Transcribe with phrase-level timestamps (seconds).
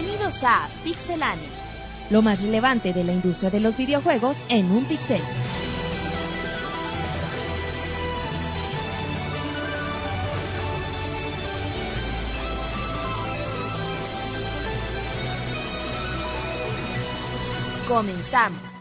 [0.00, 1.48] Bienvenidos a Pixelania.
[2.10, 5.20] Lo más relevante de la industria de los videojuegos en un pixel.
[17.88, 18.78] Comenzamos.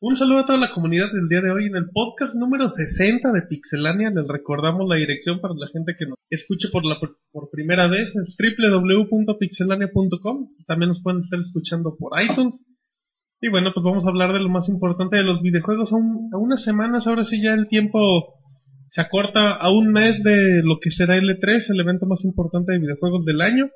[0.00, 3.32] Un saludo a toda la comunidad del día de hoy en el podcast número 60
[3.32, 4.10] de Pixelania.
[4.10, 7.00] Les recordamos la dirección para la gente que nos escuche por, la,
[7.32, 8.14] por primera vez.
[8.14, 10.50] Es www.pixelania.com.
[10.68, 12.64] También nos pueden estar escuchando por iTunes.
[13.40, 15.92] Y bueno, pues vamos a hablar de lo más importante de los videojuegos.
[15.92, 18.34] A, a unas semanas, ahora sí ya el tiempo
[18.92, 22.78] se acorta a un mes de lo que será L3, el evento más importante de
[22.78, 23.68] videojuegos del año.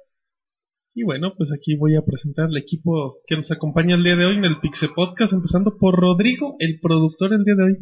[0.94, 4.26] Y bueno, pues aquí voy a presentar el equipo que nos acompaña el día de
[4.26, 7.76] hoy en el Pixel Podcast, empezando por Rodrigo, el productor el día de hoy.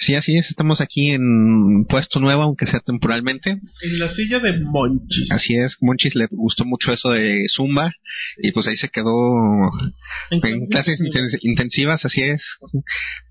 [0.00, 3.50] Sí, así es, estamos aquí en puesto nuevo, aunque sea temporalmente.
[3.50, 5.32] En la silla de Monchis.
[5.32, 7.90] Así es, Monchis le gustó mucho eso de Zumba
[8.40, 9.10] y pues ahí se quedó
[10.30, 12.40] en clases inten- intensivas, así es.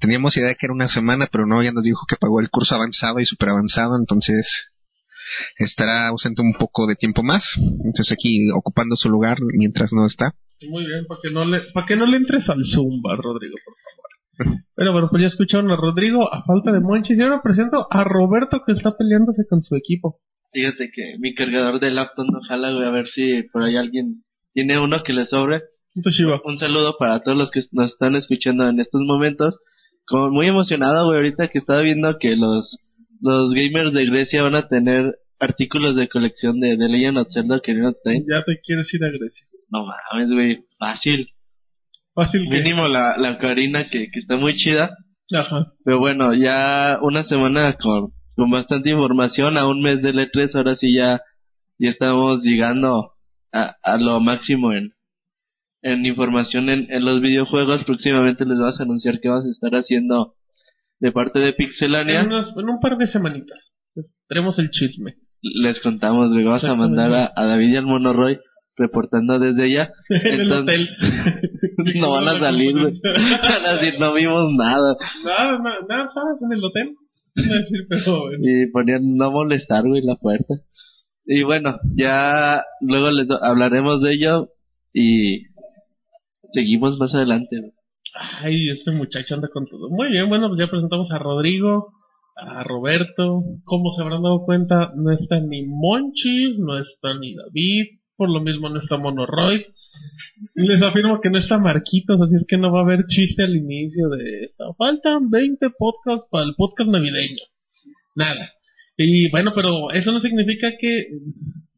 [0.02, 2.50] Teníamos idea de que era una semana, pero no, ya nos dijo que pagó el
[2.50, 4.46] curso avanzado y super avanzado, entonces
[5.58, 7.44] estará ausente un poco de tiempo más.
[7.84, 10.34] Entonces aquí ocupando su lugar mientras no está.
[10.70, 13.76] Muy bien, para que no le, para que no le entres al Zumba, Rodrigo, por
[13.76, 14.62] favor.
[14.76, 17.18] Pero bueno, pues ya escucharon a Rodrigo a falta de Monchis.
[17.18, 20.20] Y ahora presento a Roberto que está peleándose con su equipo.
[20.52, 24.24] Fíjate que mi cargador de laptop no jala, güey, a ver si por ahí alguien
[24.54, 25.62] tiene uno que le sobre.
[26.04, 26.42] Toshiba.
[26.46, 29.58] Un saludo para todos los que nos están escuchando en estos momentos.
[30.06, 32.80] Como muy emocionado, güey, ahorita que estaba viendo que los,
[33.22, 37.58] los gamers de Grecia van a tener artículos de colección de The Legend of Zelda
[37.58, 38.26] Ocarina of Time.
[38.28, 39.48] Ya te quieres ir a Grecia.
[39.70, 41.30] No mames, güey, fácil.
[42.14, 42.58] Fácil que.
[42.58, 44.96] Mínimo la, la Ocarina que, que está muy chida.
[45.34, 45.74] Ajá.
[45.84, 50.76] Pero bueno, ya una semana con, con bastante información, a un mes del E3, ahora
[50.76, 51.22] sí ya,
[51.78, 53.14] ya estamos llegando
[53.52, 54.94] a, a lo máximo en,
[55.82, 57.84] en información en, en los videojuegos.
[57.84, 60.37] Próximamente les vamos a anunciar que vamos a estar haciendo
[61.00, 62.22] de parte de Pixelania.
[62.22, 63.76] En, un par de semanitas.
[64.28, 65.16] Tenemos el chisme.
[65.42, 68.40] Les contamos, le vamos a mandar a, a David y al Monoroy
[68.78, 69.92] reportando desde allá.
[70.10, 70.90] en el hotel.
[72.00, 72.94] no van a salir, güey.
[73.04, 74.96] Van a decir, no vimos nada.
[75.26, 76.10] Nada, nada, nada.
[76.42, 76.96] En el hotel.
[78.42, 80.56] Y ponían no molestar, güey, la puerta.
[81.26, 84.50] Y bueno, ya luego les hablaremos de ello
[84.94, 85.48] y
[86.54, 87.74] seguimos más adelante.
[88.14, 89.90] Ay, este muchacho anda con todo.
[89.90, 91.94] Muy bien, bueno, pues ya presentamos a Rodrigo,
[92.36, 93.44] a Roberto.
[93.64, 98.42] Como se habrán dado cuenta, no está ni Monchis, no está ni David, por lo
[98.42, 99.66] mismo no está Monoroy.
[100.56, 103.44] Y les afirmo que no está Marquitos, así es que no va a haber chiste
[103.44, 104.74] al inicio de esto.
[104.78, 107.44] Faltan 20 podcasts para el podcast navideño.
[108.16, 108.52] Nada.
[108.98, 111.08] Y bueno, pero eso no significa que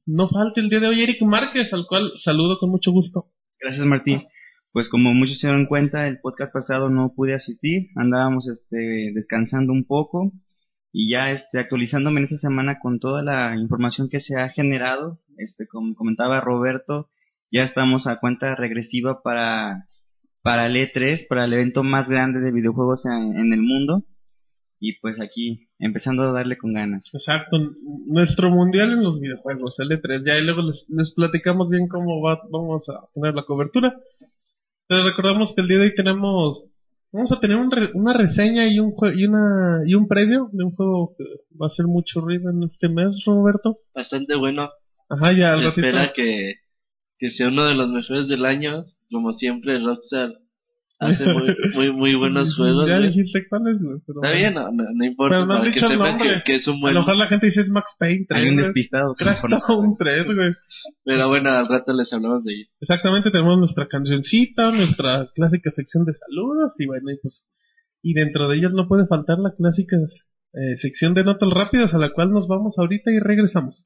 [0.06, 3.28] no falte el día de hoy Eric Márquez, al cual saludo con mucho gusto.
[3.60, 4.24] Gracias Martín.
[4.72, 9.74] Pues como muchos se dieron cuenta, el podcast pasado no pude asistir, andábamos este, descansando
[9.74, 10.32] un poco
[10.92, 15.20] y ya este, actualizándome en esta semana con toda la información que se ha generado,
[15.38, 17.10] este, como comentaba Roberto,
[17.52, 19.88] ya estamos a cuenta regresiva para,
[20.44, 24.04] para el E3, para el evento más grande de videojuegos en, el mundo
[24.80, 27.04] y pues aquí empezando a darle con ganas.
[27.12, 27.58] Exacto,
[28.06, 32.22] nuestro mundial en los videojuegos, el E3, ya y luego les, les platicamos bien cómo
[32.22, 33.96] va, vamos a tener la cobertura.
[34.90, 36.66] Les recordamos que el día de hoy tenemos,
[37.12, 40.50] vamos a tener un re- una reseña y un jue- y una y un previo
[40.52, 41.24] de un juego que
[41.62, 43.78] va a hacer mucho ruido en este mes, Roberto.
[43.94, 44.70] Bastante bueno.
[45.10, 45.88] Ajá, ya Se ratito.
[45.88, 46.56] espera que,
[47.20, 48.86] que sea uno de los mejores del año.
[49.12, 50.34] Como siempre, Rockstar
[51.00, 52.88] hace muy, muy, muy buenos juegos.
[52.90, 53.10] Ya güey.
[53.10, 53.98] dijiste cuál es, güey.
[54.06, 55.36] pero- Está bien, no, no, no importa.
[55.36, 56.30] Pero no han para que dicho el nombre.
[56.30, 56.94] que, que es un A buen.
[56.94, 58.66] lo mejor la gente dice es Max Payne 3, Hay un güey.
[58.66, 59.16] despistado
[59.96, 59.96] sabe.
[59.98, 60.52] 3, güey.
[61.06, 62.66] Pero bueno, al rato les hablamos de ello.
[62.82, 67.46] Exactamente, tenemos nuestra cancioncita, nuestra clásica sección de saludos y bueno, y pues
[68.02, 69.98] y dentro de ellas no puede faltar la clásica
[70.54, 73.86] eh, sección de notas rápidas a la cual nos vamos ahorita y regresamos.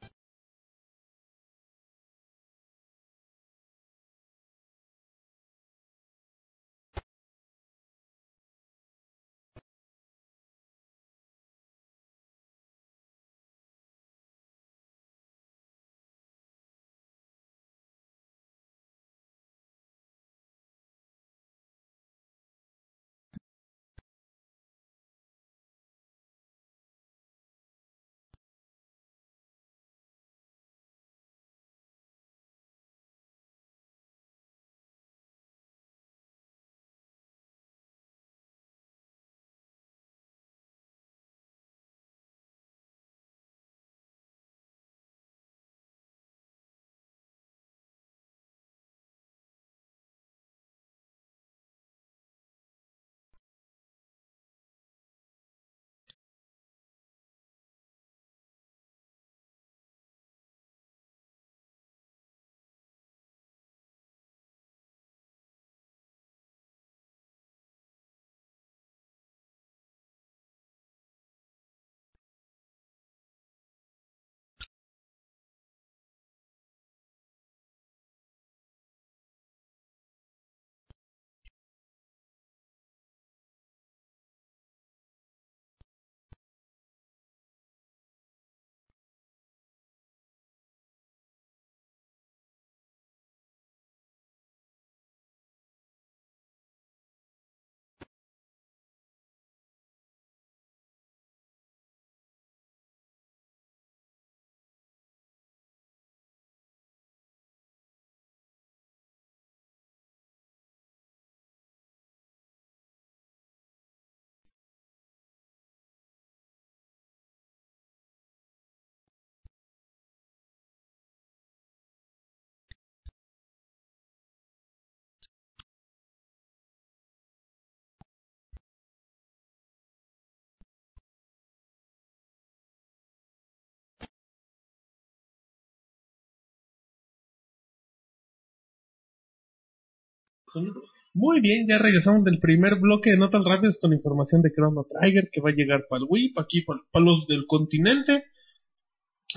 [141.15, 145.29] Muy bien, ya regresamos del primer bloque de Notas Rápidas con información de Chrono Trigger
[145.31, 148.23] que va a llegar para el Wii, para aquí, para, los del continente.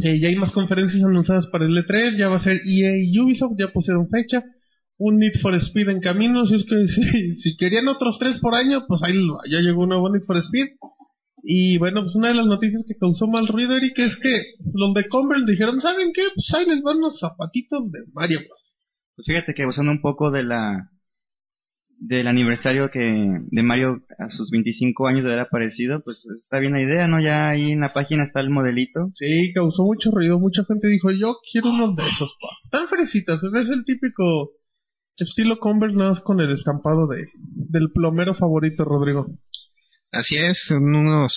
[0.02, 3.18] Eh, ya hay más conferencias anunciadas para el E3, ya va a ser EA y
[3.18, 4.42] Ubisoft, ya pusieron fecha.
[4.98, 8.54] Un Need for Speed en camino, si es que si, si querían otros tres por
[8.54, 9.14] año, pues ahí
[9.50, 10.68] ya llegó un nuevo Need for Speed.
[11.42, 14.40] Y bueno, pues una de las noticias que causó mal ruido, Eric, es que
[14.72, 16.22] los de Converse dijeron, ¿saben qué?
[16.34, 18.78] Pues ahí les van los zapatitos de Mario Bros.
[19.14, 20.90] Pues fíjate que usando un poco de la
[21.98, 26.72] del aniversario que de Mario a sus 25 años de haber aparecido, pues está bien
[26.72, 27.20] la idea, ¿no?
[27.20, 29.10] Ya ahí en la página está el modelito.
[29.14, 32.48] Sí, causó mucho ruido, mucha gente dijo, yo quiero unos de esos, pa.
[32.70, 34.52] Tan fresitas, es el típico
[35.16, 37.28] estilo Converse nada más con el estampado de
[37.70, 39.26] del plomero favorito, Rodrigo.
[40.12, 41.32] Así es, son unos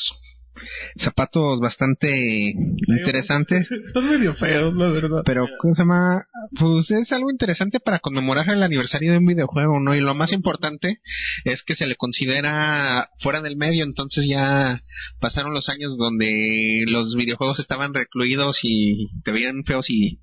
[0.97, 2.53] zapatos bastante
[2.87, 3.67] interesantes.
[3.93, 5.21] Son medio feos, la verdad.
[5.25, 6.25] Pero, ¿cómo se llama?
[6.59, 9.95] Pues es algo interesante para conmemorar el aniversario de un videojuego, ¿no?
[9.95, 10.99] Y lo más importante
[11.45, 14.81] es que se le considera fuera del medio, entonces ya
[15.19, 20.19] pasaron los años donde los videojuegos estaban recluidos y te veían feos y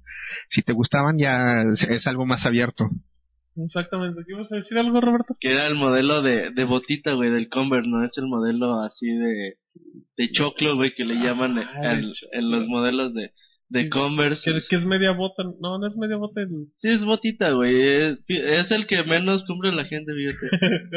[0.48, 2.88] si te gustaban ya es, algo más abierto.
[3.56, 4.22] Exactamente.
[4.26, 5.34] ¿Qué ibas a decir algo, Roberto?
[5.40, 8.04] Que era el modelo de, de botita, güey, del Converse, ¿no?
[8.04, 9.56] Es el modelo así de,
[10.16, 11.64] de choclo, güey, que le llaman Ah,
[12.00, 12.12] choclo.
[12.32, 13.32] en los modelos de,
[13.68, 14.40] de Converse.
[14.52, 15.42] Que, que es media bota.
[15.60, 16.40] No, no es media bota.
[16.40, 16.68] El...
[16.78, 17.74] Sí, es botita, güey.
[17.80, 20.46] Es, es el que menos cumple la gente, fíjate.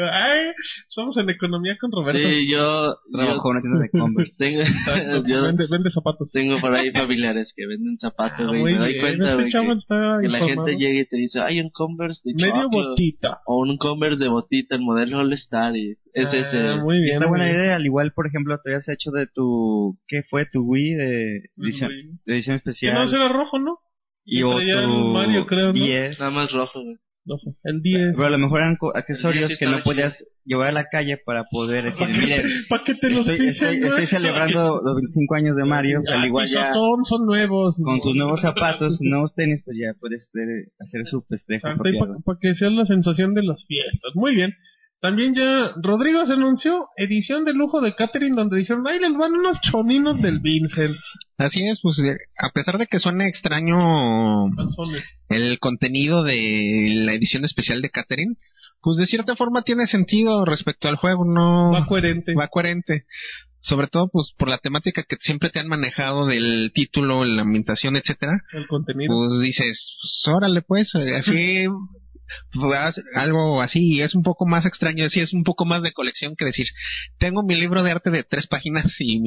[0.12, 0.52] Ay,
[0.86, 2.28] somos en economía con Roberto.
[2.28, 4.34] Sí, yo, Trabajó en una tienda de Converse.
[4.38, 4.62] tengo,
[5.28, 6.30] yo vende, vende zapatos.
[6.32, 8.60] tengo por ahí familiares que venden zapatos, Ah, güey.
[8.62, 11.06] muy me doy bien, cuenta, este güey, chavo que, está que la gente llega y
[11.06, 13.40] te dice, hay un Converse de Medio choclo", botita.
[13.46, 17.14] O un Converse de botita, el modelo All Star, y es Ah, muy bien.
[17.16, 17.56] Está buena bien.
[17.60, 20.46] idea, al igual, por ejemplo, te habías hecho de tu, ¿qué fue?
[20.50, 22.94] Tu Wii de edición, Muy- de edición Que especial.
[22.94, 23.78] no será rojo, ¿no?
[24.24, 25.72] y o traía el tu Mario, creo, ¿no?
[25.72, 26.18] 10.
[26.20, 26.96] Nada más rojo, güey.
[27.26, 27.54] Rojo.
[27.64, 28.12] El 10.
[28.14, 31.84] Pero a lo mejor eran accesorios que no podías llevar a la calle para poder
[31.84, 35.56] decir, ¿Para qué, miren, pa' qué te los estoy, estoy- estoy celebrando los 25 años
[35.56, 37.76] de Mario, Ah, al igual y ya son, son nuevos.
[37.82, 40.46] con tus nuevos zapatos, sus nuevos tenis, pues ya puedes hacer,
[40.78, 42.16] hacer su festejo y apropiado.
[42.24, 44.12] para que sea la sensación de las fiestas.
[44.14, 44.54] Muy bien.
[45.00, 49.32] También ya Rodrigo se anunció edición de lujo de Catherine donde dijeron, ahí les van
[49.32, 50.94] unos choninos del Vincent.
[51.38, 54.46] Así es, pues eh, a pesar de que suene extraño
[55.30, 58.34] el contenido de la edición especial de Catherine,
[58.82, 62.34] pues de cierta forma tiene sentido respecto al juego, no Va coherente.
[62.34, 63.04] va coherente.
[63.62, 67.96] Sobre todo pues por la temática que siempre te han manejado del título, la ambientación,
[67.96, 68.40] etcétera.
[68.52, 69.14] El contenido.
[69.14, 71.66] Pues dices, pues, órale pues, eh, así
[73.16, 76.66] algo así, es un poco más extraño, es un poco más de colección que decir,
[77.18, 79.18] tengo mi libro de arte de tres páginas y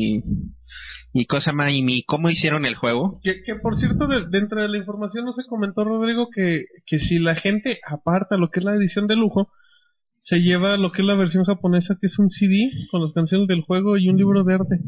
[1.14, 3.20] mi cosa más y mi cómo hicieron el juego.
[3.24, 7.00] Que, que por cierto, de- dentro de la información no se comentó, Rodrigo, que, que
[7.00, 9.52] si la gente aparta lo que es la edición de lujo,
[10.24, 13.48] se lleva lo que es la versión japonesa, que es un CD con las canciones
[13.48, 14.80] del juego y un libro de arte.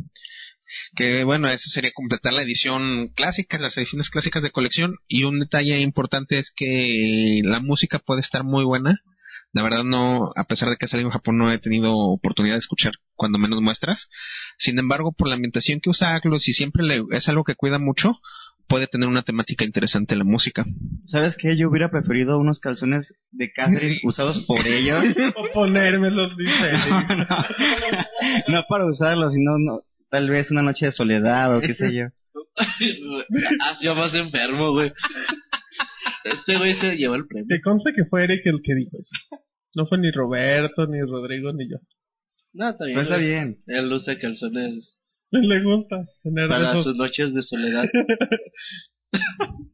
[0.96, 5.40] Que bueno, eso sería completar la edición clásica, las ediciones clásicas de colección y un
[5.40, 9.02] detalle importante es que la música puede estar muy buena.
[9.54, 12.60] La verdad no, a pesar de que salí en Japón no he tenido oportunidad de
[12.60, 14.10] escuchar cuando menos muestras.
[14.58, 17.80] Sin embargo, por la ambientación que usa Aglus y siempre le, es algo que cuida
[17.80, 18.20] mucho,
[18.68, 20.66] puede tener una temática interesante la música.
[21.06, 21.56] ¿Sabes qué?
[21.58, 25.04] Yo hubiera preferido unos calzones de Catherine usados por ellos.
[25.36, 26.72] O ponérmelos, dice.
[26.90, 27.26] no, no,
[28.48, 32.06] no para usarlos, sino no, tal vez una noche de soledad o qué sé yo.
[33.82, 34.92] yo más enfermo, güey.
[36.24, 37.46] Este güey se llevó el premio.
[37.50, 39.44] Que conste que fue Eric el que dijo eso.
[39.76, 41.78] No fue ni Roberto, ni Rodrigo, ni yo.
[42.54, 42.96] No, está bien.
[42.98, 43.28] Pero está güey.
[43.30, 43.58] bien.
[43.68, 44.96] Él usa calzones
[45.32, 46.84] Le gusta tener para esos.
[46.86, 47.86] sus noches de soledad.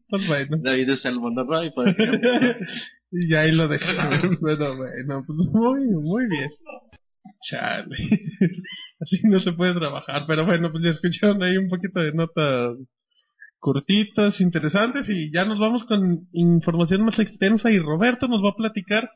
[0.08, 0.58] Pues bueno.
[0.62, 2.30] David Salmón Roy, por ejemplo.
[3.12, 4.40] Y ya ahí lo dejamos.
[4.40, 6.50] bueno, bueno, pues muy, muy bien.
[7.50, 7.96] Chale.
[9.00, 10.24] Así no se puede trabajar.
[10.28, 12.78] Pero bueno, pues ya escucharon ahí un poquito de notas
[13.60, 15.08] cortitas, interesantes.
[15.10, 17.72] Y ya nos vamos con información más extensa.
[17.72, 19.10] Y Roberto nos va a platicar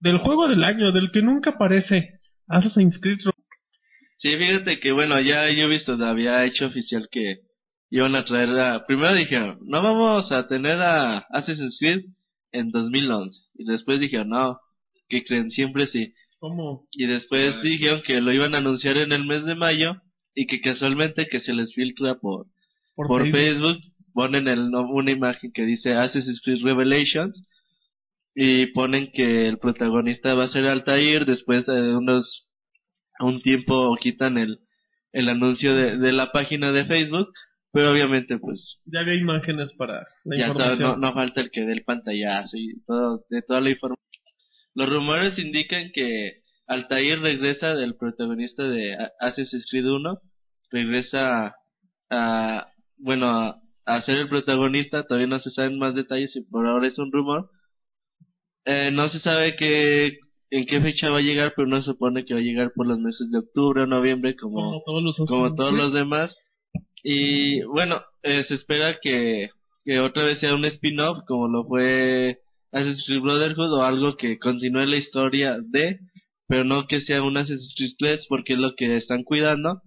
[0.00, 2.20] del juego del año, del que nunca aparece.
[2.48, 3.18] Assassin's Creed.
[4.18, 7.40] Sí, fíjate que bueno, ya yo he visto, había hecho oficial que
[7.90, 8.82] iban a traer.
[8.86, 12.06] Primero dijeron, no vamos a tener a Assassin's Creed
[12.52, 13.38] en 2011.
[13.54, 14.60] Y después dijeron, no,
[15.08, 16.14] que creen, siempre sí.
[16.44, 16.86] ¿Cómo?
[16.92, 19.92] Y después dijeron que lo iban a anunciar en el mes de mayo
[20.34, 22.46] y que casualmente que se les filtra por,
[22.94, 23.76] Por, por Facebook.
[23.78, 23.78] Facebook,
[24.12, 27.46] ponen el, una imagen que dice Assassin's Creed Revelations
[28.34, 32.46] y ponen que el protagonista va a ser Altair, después de unos,
[33.20, 34.58] un tiempo quitan el,
[35.12, 37.28] el anuncio de, de la página de Facebook,
[37.72, 41.00] pero obviamente pues Ya había imágenes para la ya información.
[41.00, 44.04] no, no falta el que dé el pantallazo y todo, de toda la información.
[44.74, 50.20] Los rumores indican que Altair regresa del protagonista de Assassin's Creed 1,
[50.70, 51.54] regresa
[52.10, 52.66] a,
[52.96, 56.88] bueno, a, a, ser el protagonista, todavía no se saben más detalles y por ahora
[56.88, 57.50] es un rumor.
[58.64, 60.18] Eh, no se sabe qué,
[60.50, 62.86] en qué fecha va a llegar, pero no se supone que va a llegar por
[62.86, 66.34] los meses de octubre o noviembre como, Como todos los como todos los demás.
[67.02, 69.50] Y bueno, eh, se espera que,
[69.84, 72.38] que otra vez sea un spin-off como lo fue
[72.74, 76.00] Assassin's Brotherhood o algo que continúe la historia de,
[76.48, 79.80] pero no que sea un Assassin's Creed 3 porque es lo que están cuidando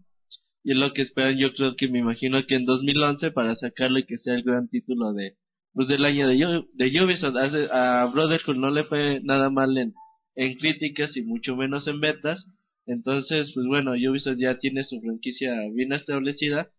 [0.63, 3.99] y es lo que esperan yo creo que me imagino que en 2011 para sacarlo
[3.99, 5.35] y que sea el gran título de
[5.73, 6.35] pues del año de,
[6.73, 7.35] de Ubisoft.
[7.35, 9.93] A, a Brotherhood no le fue nada mal en,
[10.35, 12.45] en críticas y mucho menos en betas
[12.85, 16.71] entonces pues bueno Ubisoft ya tiene su franquicia bien establecida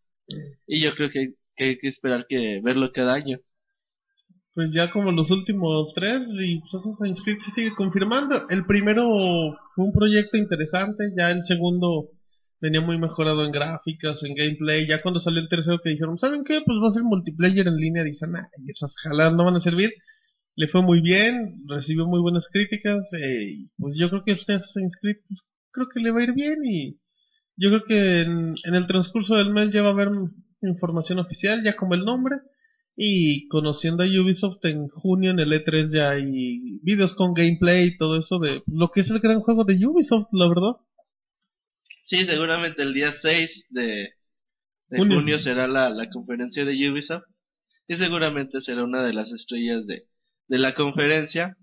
[0.67, 3.41] y yo creo que hay que esperar que verlo cada año
[4.59, 8.49] Pues ya como los últimos tres, y pues Assassin's Creed se sigue confirmando.
[8.51, 9.07] El primero
[9.77, 12.09] fue un proyecto interesante, ya el segundo
[12.61, 14.89] venía muy mejorado en gráficas, en gameplay.
[14.89, 16.61] Ya cuando salió el tercero que dijeron, ¿saben qué?
[16.67, 18.03] Pues va a ser multiplayer en línea.
[18.03, 19.93] Dijeron, ah, y esas jaladas no van a servir.
[20.57, 23.07] Le fue muy bien, recibió muy buenas críticas.
[23.13, 25.39] eh, pues yo creo que este Assassin's Creed, pues,
[25.71, 26.57] creo que le va a ir bien.
[26.65, 26.97] Y
[27.57, 30.09] yo creo que en, en el transcurso del mes ya va a haber
[30.63, 32.39] información oficial, ya como el nombre.
[33.01, 37.97] Y conociendo a Ubisoft en junio en el E3 ya hay videos con gameplay y
[37.97, 40.73] todo eso de lo que es el gran juego de Ubisoft, la verdad.
[42.07, 44.15] Sí, seguramente el día 6 de,
[44.89, 45.19] de Junio.
[45.19, 45.39] junio.
[45.39, 47.23] será la, la conferencia de Ubisoft
[47.87, 50.03] y seguramente será una de las estrellas de,
[50.49, 51.57] de la conferencia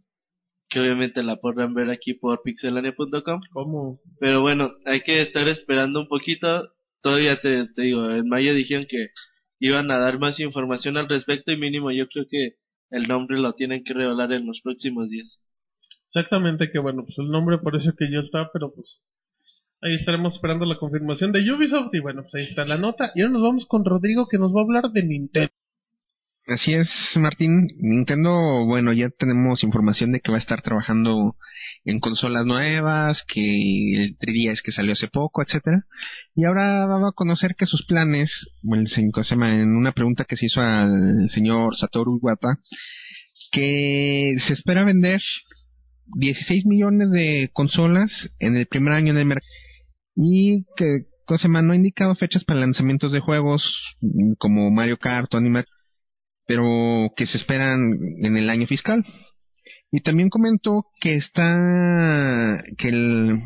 [0.69, 5.99] que obviamente la podrán ver aquí por pixelania.com Como pero bueno, hay que estar esperando
[5.99, 6.47] un poquito
[7.01, 9.09] todavía te, te digo, en mayo dijeron que
[9.59, 12.55] iban a dar más información al respecto y mínimo yo creo que
[12.91, 15.39] el nombre lo tienen que revelar en los próximos días.
[16.07, 19.01] exactamente que bueno, pues el nombre parece que ya está, pero pues
[19.81, 23.11] ahí estaremos esperando la confirmación de Ubisoft y bueno, pues ahí está la nota.
[23.15, 25.51] Y ahora nos vamos con Rodrigo que nos va a hablar de Nintendo.
[26.47, 27.65] Así es, Martín.
[27.79, 31.35] Nintendo, bueno, ya tenemos información de que va a estar trabajando
[31.85, 35.81] en consolas nuevas, que el 3DS que salió hace poco, etcétera.
[36.35, 38.29] Y ahora daba a conocer que sus planes,
[38.61, 42.59] bueno, en una pregunta que se hizo al señor Satoru Iwata,
[43.51, 45.21] que se espera vender
[46.05, 49.49] 16 millones de consolas en el primer año de mercado
[50.15, 53.95] y que Cosema no ha indicado fechas para lanzamientos de juegos
[54.37, 55.65] como Mario Kart o Animal
[56.45, 59.03] pero que se esperan en el año fiscal.
[59.91, 63.39] Y también comentó que está, que el,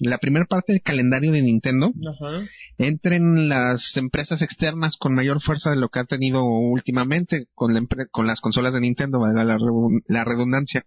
[0.00, 2.46] la primera parte del calendario de Nintendo Ajá.
[2.78, 7.74] entra en las empresas externas con mayor fuerza de lo que ha tenido últimamente con,
[7.74, 9.58] la con las consolas de Nintendo, valga la,
[10.06, 10.84] la redundancia.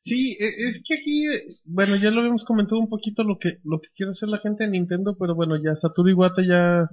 [0.00, 1.24] Sí, e- es que aquí,
[1.64, 4.64] bueno, ya lo habíamos comentado un poquito lo que lo que quiere hacer la gente
[4.64, 6.88] de Nintendo, pero bueno, ya Satoru Iwata ya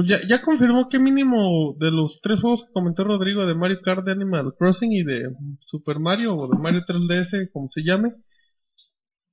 [0.00, 3.82] pues ya, ya confirmó que mínimo de los tres juegos que comentó Rodrigo de Mario
[3.82, 5.28] Kart, de Animal Crossing y de
[5.66, 8.14] Super Mario o de Mario 3DS, como se llame,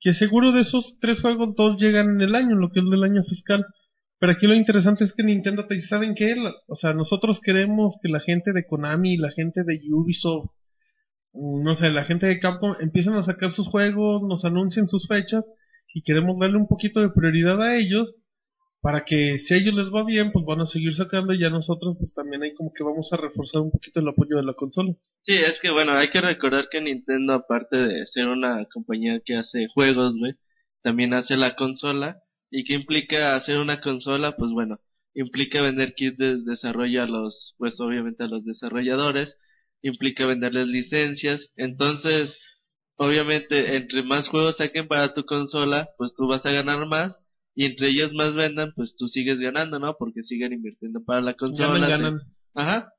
[0.01, 2.89] que seguro de esos tres juegos dos llegan en el año, en lo que es
[2.89, 3.65] del año fiscal.
[4.19, 6.36] Pero aquí lo interesante es que Nintendo te dice, ¿saben qué?
[6.67, 10.51] O sea, nosotros queremos que la gente de Konami, la gente de Ubisoft,
[11.31, 15.07] mm, no sé, la gente de Capcom empiecen a sacar sus juegos, nos anuncien sus
[15.07, 15.45] fechas
[15.93, 18.13] y queremos darle un poquito de prioridad a ellos
[18.88, 21.50] para que si a ellos les va bien, pues van a seguir sacando y ya
[21.50, 24.53] nosotros pues también ahí como que vamos a reforzar un poquito el apoyo de la
[24.53, 24.94] consola.
[25.24, 29.36] Sí, es que bueno, hay que recordar que Nintendo, aparte de ser una compañía que
[29.36, 30.13] hace juegos,
[30.84, 32.24] también hace la consola.
[32.50, 34.38] ¿Y qué implica hacer una consola?
[34.38, 34.79] Pues bueno,
[35.13, 39.36] implica vender kits de desarrollo a los, pues obviamente a los desarrolladores,
[39.82, 41.46] implica venderles licencias.
[41.58, 42.34] Entonces,
[42.96, 47.17] obviamente, entre más juegos saquen para tu consola, pues tú vas a ganar más.
[47.59, 49.95] Y entre ellos más vendan, pues tú sigues ganando, ¿no?
[49.97, 51.79] Porque siguen invirtiendo para la consola.
[51.79, 52.21] Ganan, ganan.
[52.53, 52.93] Ajá.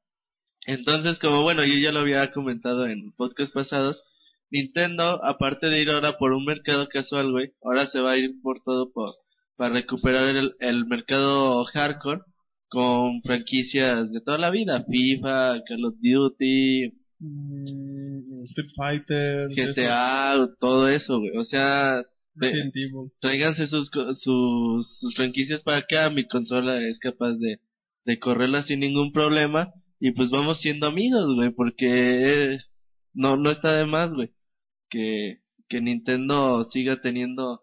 [0.66, 4.02] Entonces, como bueno, yo ya lo había comentado en podcast pasados,
[4.50, 8.32] Nintendo, aparte de ir ahora por un mercado casual, güey, ahora se va a ir
[8.42, 9.14] por todo por,
[9.56, 12.22] para recuperar el, el mercado hardcore
[12.68, 20.88] con franquicias de toda la vida, FIFA, Call of Duty, Mm, Street Fighter, GTA, todo
[20.88, 21.36] eso, güey.
[21.36, 22.02] O sea,
[23.20, 23.90] tráiganse sus,
[24.20, 27.60] sus, sus franquicias para acá, mi consola es capaz de,
[28.04, 32.58] de correrla sin ningún problema y pues vamos siendo amigos, güey, porque eh,
[33.14, 34.30] no, no está de más, güey,
[34.88, 37.62] que, que Nintendo siga teniendo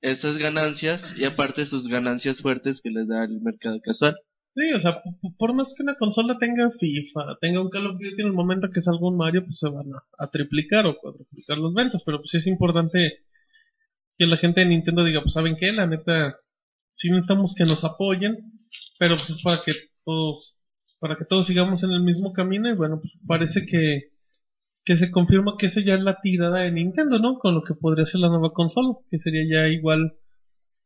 [0.00, 4.16] esas ganancias y aparte sus ganancias fuertes que les da el mercado casual.
[4.54, 5.02] Sí, o sea,
[5.38, 8.68] por más que una consola tenga FIFA, tenga un Call of Duty en el momento
[8.72, 12.18] que salga un Mario, pues se van a, a triplicar o cuadruplicar las ventas, pero
[12.18, 13.22] pues sí es importante
[14.18, 16.36] que la gente de Nintendo diga, pues saben qué, la neta,
[16.96, 18.36] sí necesitamos que nos apoyen,
[18.98, 19.72] pero pues es para que
[20.04, 20.56] todos,
[21.00, 24.10] para que todos sigamos en el mismo camino y bueno, pues parece que,
[24.84, 27.38] que se confirma que esa ya es la tirada de Nintendo, ¿no?
[27.38, 30.12] Con lo que podría ser la nueva consola, que sería ya igual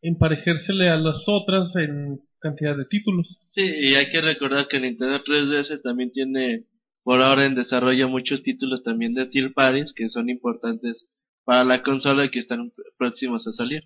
[0.03, 3.39] emparejársele a las otras en cantidad de títulos.
[3.53, 6.65] Sí, y hay que recordar que Nintendo 3DS también tiene
[7.03, 11.07] por ahora en desarrollo muchos títulos también de third parties que son importantes
[11.47, 13.85] para la consola que están próximos a salir.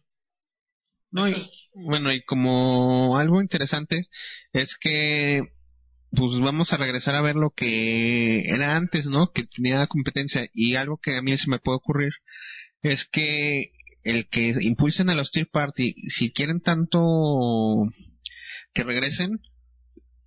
[1.12, 1.34] No, y,
[1.86, 4.08] bueno, y como algo interesante
[4.52, 5.42] es que
[6.12, 9.30] pues vamos a regresar a ver lo que era antes, ¿no?
[9.32, 12.12] Que tenía competencia y algo que a mí se me puede ocurrir
[12.82, 16.98] es que el que impulsen a los tier party, si quieren tanto
[18.72, 19.38] que regresen,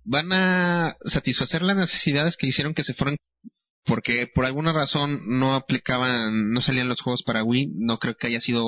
[0.04, 3.16] van a satisfacer las necesidades que hicieron que se fueran
[3.84, 8.28] porque por alguna razón no aplicaban, no salían los juegos para Wii, no creo que
[8.28, 8.64] haya sido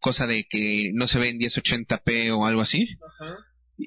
[0.00, 2.86] cosa de que no se ve en 1080p o algo así.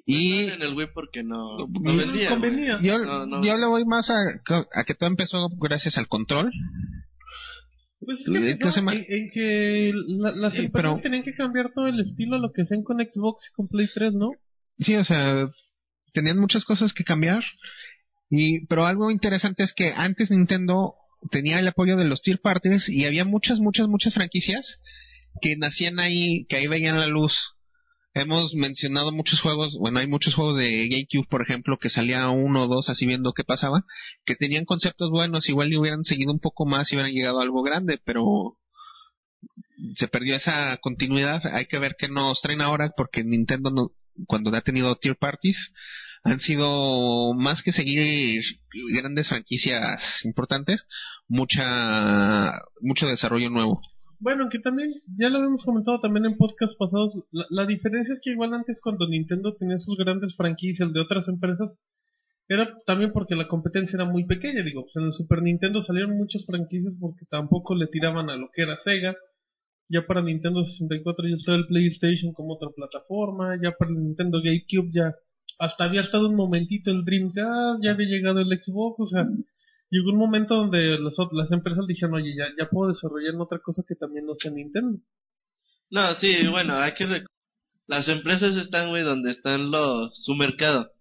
[0.05, 2.29] Y en el Wii porque no, no No vendía.
[2.29, 2.79] convenía.
[2.81, 3.45] yo, No, no.
[3.45, 4.15] yo le voy más a,
[4.73, 6.51] a que todo empezó gracias al control.
[7.99, 8.93] Pues es ¿Qué que empezó se llama?
[8.93, 12.39] en, en que la- las Sí, empresas pero- tenían que cambiar todo el estilo a
[12.39, 14.29] lo que hacían con Xbox y con Play 3, ¿no?
[14.79, 15.49] Sí, o sea,
[16.13, 17.43] tenían muchas cosas que cambiar.
[18.29, 20.95] Y, pero algo interesante es que antes Nintendo
[21.31, 24.79] tenía el apoyo de los tier parties y había muchas, muchas, muchas franquicias
[25.41, 27.33] que nacían ahí, que ahí veían la luz.
[28.13, 32.63] Hemos mencionado muchos juegos, bueno, hay muchos juegos de GameCube, por ejemplo, que salía uno
[32.63, 33.83] o dos así viendo qué pasaba,
[34.25, 37.43] que tenían conceptos buenos, igual y hubieran seguido un poco más y hubieran llegado a
[37.43, 38.57] algo grande, pero
[39.97, 41.43] se perdió esa continuidad.
[41.53, 43.91] Hay que ver qué nos traen ahora, porque Nintendo no,
[44.25, 45.71] cuando ha tenido tier parties,
[46.27, 48.41] han sido más que seguir
[48.93, 50.85] grandes franquicias importantes,
[51.27, 53.81] mucha, mucho desarrollo nuevo.
[54.19, 58.19] Bueno, que también, ya lo habíamos comentado también en podcast pasados, la, la diferencia es
[58.21, 61.69] que igual antes cuando Nintendo tenía sus grandes franquicias de otras empresas,
[62.49, 66.17] era también porque la competencia era muy pequeña, digo, pues en el Super Nintendo salieron
[66.17, 69.15] muchas franquicias porque tampoco le tiraban a lo que era Sega,
[69.89, 74.41] ya para Nintendo 64 ya estaba el PlayStation como otra plataforma, ya para el Nintendo
[74.41, 75.15] GameCube ya
[75.59, 79.25] hasta había estado un momentito el Dreamcast, ya había llegado el Xbox, o sea,
[79.89, 83.95] llegó un momento donde las, empresas dijeron, oye, ya, ya puedo desarrollar otra cosa que
[83.95, 84.99] también no sea Nintendo.
[85.89, 87.23] No, sí, bueno, hay que
[87.87, 90.91] las empresas están, güey, donde están los su mercado.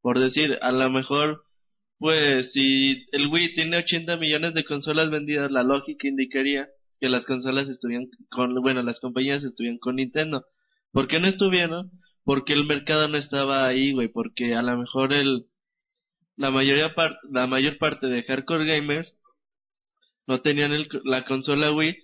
[0.00, 1.44] Por decir, a lo mejor,
[1.98, 6.68] pues, si el Wii tiene 80 millones de consolas vendidas, la lógica indicaría
[6.98, 10.46] que las consolas estuvieran con, bueno, las compañías estuvieran con Nintendo.
[10.92, 11.90] ¿Por qué no estuvieron?
[12.24, 15.46] Porque el mercado no estaba ahí, güey, porque a lo mejor el,
[16.36, 19.12] la mayoría par, la mayor parte de hardcore gamers
[20.26, 21.96] no tenían el, la consola Wii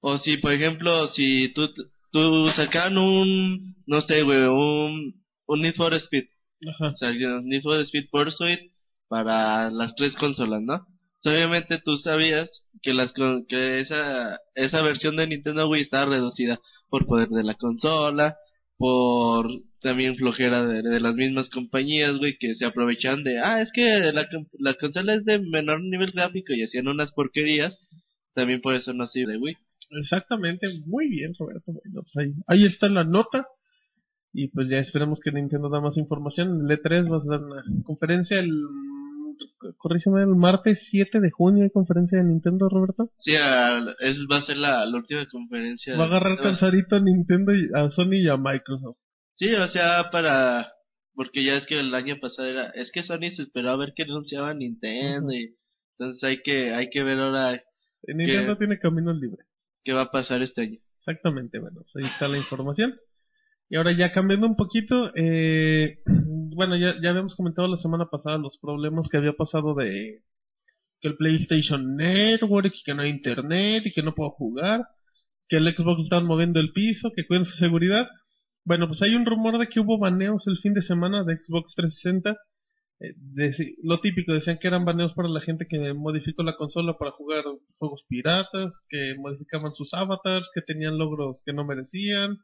[0.00, 1.68] o si, por ejemplo, si tú,
[2.10, 6.24] tú sacan un, no sé, güey, un, un Need for Speed,
[6.68, 6.88] Ajá.
[6.88, 8.72] o sea, Need for Speed Pursuit
[9.08, 10.86] para las tres consolas, ¿no?
[11.24, 12.48] Obviamente tú sabías
[12.82, 17.54] que las que esa esa versión de Nintendo Wii estaba reducida por poder de la
[17.54, 18.36] consola,
[18.80, 19.46] por
[19.82, 24.26] también flojera de, las mismas compañías, güey, que se aprovechan de, ah, es que la,
[24.58, 27.78] la consola es de menor nivel gráfico y hacían unas porquerías,
[28.32, 29.54] también por eso no sirve Wii.
[30.00, 31.72] Exactamente, muy bien, Roberto.
[31.72, 33.46] Bueno, pues ahí, ahí está la nota.
[34.32, 36.70] Y pues ya esperemos que Nintendo da más información.
[36.70, 38.50] El E3 va a dar una conferencia el.
[39.76, 43.10] Corrígeme, el martes 7 de junio hay conferencia de Nintendo, Roberto.
[43.20, 45.96] Sí, al- es, va a ser la, la última conferencia.
[45.96, 48.98] Va a agarrar cansadito a Nintendo, y a Sony y a Microsoft.
[49.36, 50.72] Sí, o sea, para...
[51.14, 52.70] Porque ya es que el año pasado era...
[52.70, 55.56] Es que Sony se esperó a ver qué anunciaba Nintendo y...
[55.98, 57.62] Entonces hay que, hay que ver ahora
[58.06, 59.44] Nintendo tiene camino libre.
[59.84, 60.78] qué va a pasar este año.
[61.00, 62.94] Exactamente, bueno, pues ahí está la información.
[63.68, 65.98] Y ahora ya cambiando un poquito, eh,
[66.60, 70.20] bueno, ya, ya habíamos comentado la semana pasada los problemas que había pasado de
[71.00, 74.82] que el PlayStation Network, que no hay internet, y que no puedo jugar,
[75.48, 78.06] que el Xbox están moviendo el piso, que cuiden su seguridad.
[78.66, 81.74] Bueno, pues hay un rumor de que hubo baneos el fin de semana de Xbox
[81.76, 82.36] 360.
[83.00, 87.12] Eh, lo típico, decían que eran baneos para la gente que modificó la consola para
[87.12, 87.44] jugar
[87.78, 92.36] juegos piratas, que modificaban sus avatars, que tenían logros que no merecían.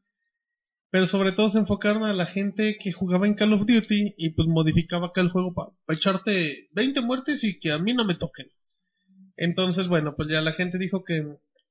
[0.90, 4.31] Pero sobre todo se enfocaron a la gente que jugaba en Call of Duty y
[4.31, 8.14] pues modificaba acá el juego para echarte 20 muertes y que a mí no me
[8.14, 8.46] toquen.
[9.37, 11.22] Entonces, bueno, pues ya la gente dijo que,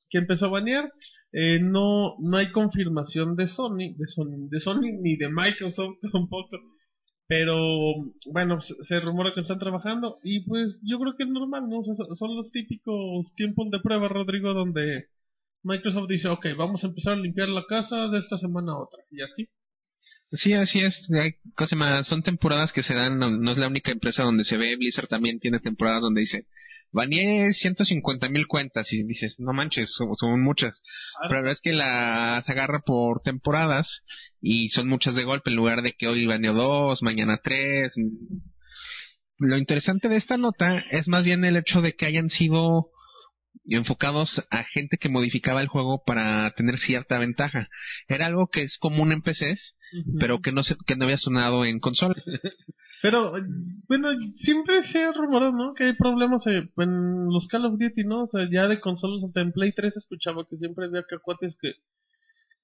[0.09, 0.91] que empezó a banear.
[1.31, 6.57] Eh, no, no hay confirmación de Sony, de Sony, de Sony ni de Microsoft tampoco.
[7.27, 7.57] Pero
[8.31, 11.81] bueno, se, rumora que están trabajando y pues yo creo que es normal, ¿no?
[11.83, 15.07] Son los típicos tiempos de prueba, Rodrigo, donde
[15.65, 19.03] Microsoft dice, ok, vamos a empezar a limpiar la casa de esta semana a otra
[19.09, 19.49] y así.
[20.31, 21.07] Sí, así es.
[22.07, 24.75] Son temporadas que se dan, no, es la única empresa donde se ve.
[24.75, 26.45] Blizzard también tiene temporadas donde dice,
[26.91, 30.83] baneé 150 mil cuentas y dices, no manches, son, son muchas.
[31.21, 34.03] Pero la verdad es que las agarra por temporadas
[34.41, 37.95] y son muchas de golpe en lugar de que hoy baneó dos, mañana tres.
[39.39, 42.91] Lo interesante de esta nota es más bien el hecho de que hayan sido
[43.63, 47.69] enfocados a gente que modificaba el juego para tener cierta ventaja.
[48.07, 49.75] Era algo que es común en PCs,
[50.19, 52.15] pero que no se, que no había sonado en consola.
[53.01, 53.33] Pero,
[53.87, 55.73] bueno, siempre se ha rumorado, ¿no?
[55.75, 58.23] Que hay problemas eh, en los Call of Duty, ¿no?
[58.23, 61.73] O sea, ya de consolas hasta en Play 3 escuchaba que siempre había cacuates que,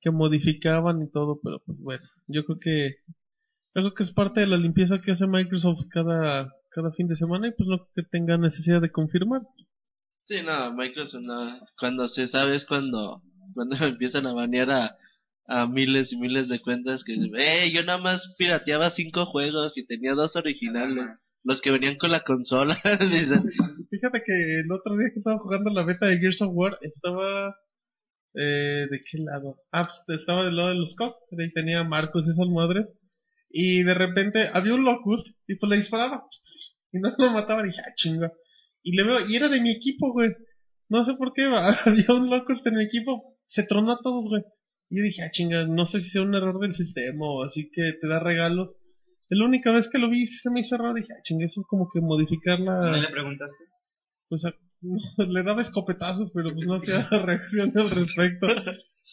[0.01, 2.95] que modificaban y todo, pero pues bueno, yo creo que,
[3.75, 7.17] yo creo que es parte de la limpieza que hace Microsoft cada, cada fin de
[7.17, 9.41] semana y pues no que tenga necesidad de confirmar.
[10.31, 11.59] Sí, no, Microsoft no.
[11.77, 13.21] Cuando se sabe es cuando,
[13.53, 14.95] cuando empiezan a banear a,
[15.45, 19.85] a miles y miles de cuentas que eh, yo nada más pirateaba cinco juegos y
[19.85, 21.05] tenía dos originales,
[21.43, 22.79] los que venían con la consola.
[23.01, 23.43] Dicen,
[23.89, 27.53] Fíjate que el otro día que estaba jugando la beta de Gears of War, estaba...
[28.33, 29.57] Eh, ¿De qué lado?
[29.73, 32.87] Ah, pues, estaba del lado de los cops, ahí tenía a Marcos y esas madres.
[33.49, 36.23] Y de repente había un Locust y pues le disparaba.
[36.93, 38.31] Y no lo mataba, dije, ah, chinga.
[38.83, 40.29] Y le veo, y era de mi equipo, güey.
[40.89, 41.43] No sé por qué,
[41.85, 44.43] había un Locust en mi equipo, se tronó a todos, güey.
[44.89, 47.69] Y yo dije, ah, chinga, no sé si sea un error del sistema o así
[47.73, 48.71] que te da regalos.
[49.29, 51.67] La única vez que lo vi se me hizo raro, dije, ah, chinga, eso es
[51.67, 52.91] como que modificar la...
[52.91, 53.71] ¿No le preguntaste?
[54.31, 54.41] pues
[54.81, 58.47] no, le daba escopetazos, pero pues no hacía reacción al respecto.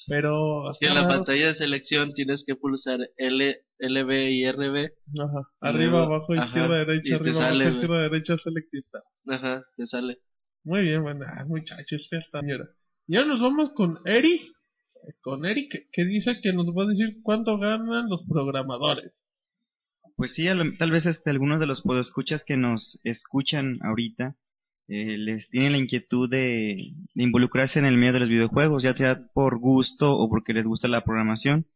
[0.06, 4.90] Pero y en la ajá, pantalla de selección tienes que pulsar L, LB y RB.
[5.20, 9.02] ajá, arriba, abajo, Ajá, izquierda, y derecha, te arriba, sale, abajo, izquierda, derecha, selectista.
[9.26, 10.18] Ajá, te sale.
[10.64, 12.68] Muy bien, bueno, ah, muchachos, que esta señora.
[13.06, 14.50] Y ahora nos vamos con Eri,
[15.20, 19.12] con Eri que, que dice que nos va a decir cuánto ganan los programadores.
[20.16, 20.46] Pues sí,
[20.78, 24.34] tal vez este, algunos de los podescuchas que nos escuchan ahorita
[24.88, 28.94] eh, les tienen la inquietud de, de involucrarse en el medio de los videojuegos, ya
[28.94, 31.66] sea por gusto o porque les gusta la programación.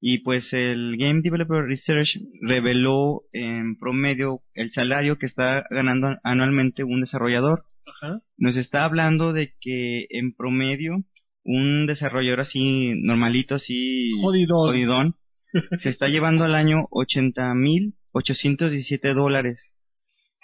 [0.00, 6.84] Y pues el Game Developer Research reveló en promedio el salario que está ganando anualmente
[6.84, 7.64] un desarrollador.
[7.86, 8.20] Ajá.
[8.36, 11.02] Nos está hablando de que en promedio
[11.44, 14.68] un desarrollador así normalito, así Jodidón.
[14.68, 15.14] jodidón,
[15.80, 19.72] se está llevando al año 80.817 dólares.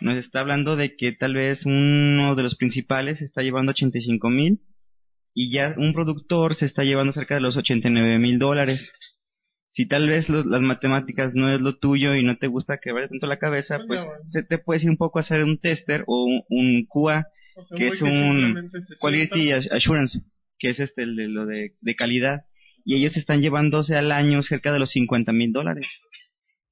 [0.02, 4.58] Nos está hablando de que tal vez uno de los principales se está llevando 85.000
[5.34, 8.90] y ya un productor se está llevando cerca de los 89.000 dólares.
[9.74, 12.92] Si tal vez los- las matemáticas no es lo tuyo y no te gusta que
[12.92, 14.20] vaya tanto la cabeza, Pues bueno.
[14.26, 17.24] se te puede ir un poco a hacer un tester o un, un QA
[17.56, 20.20] O sea, que es un Quality Assurance,
[20.58, 22.40] que es este el de lo de, de calidad,
[22.84, 25.86] y ellos están llevándose al año cerca de los 50 mil dólares.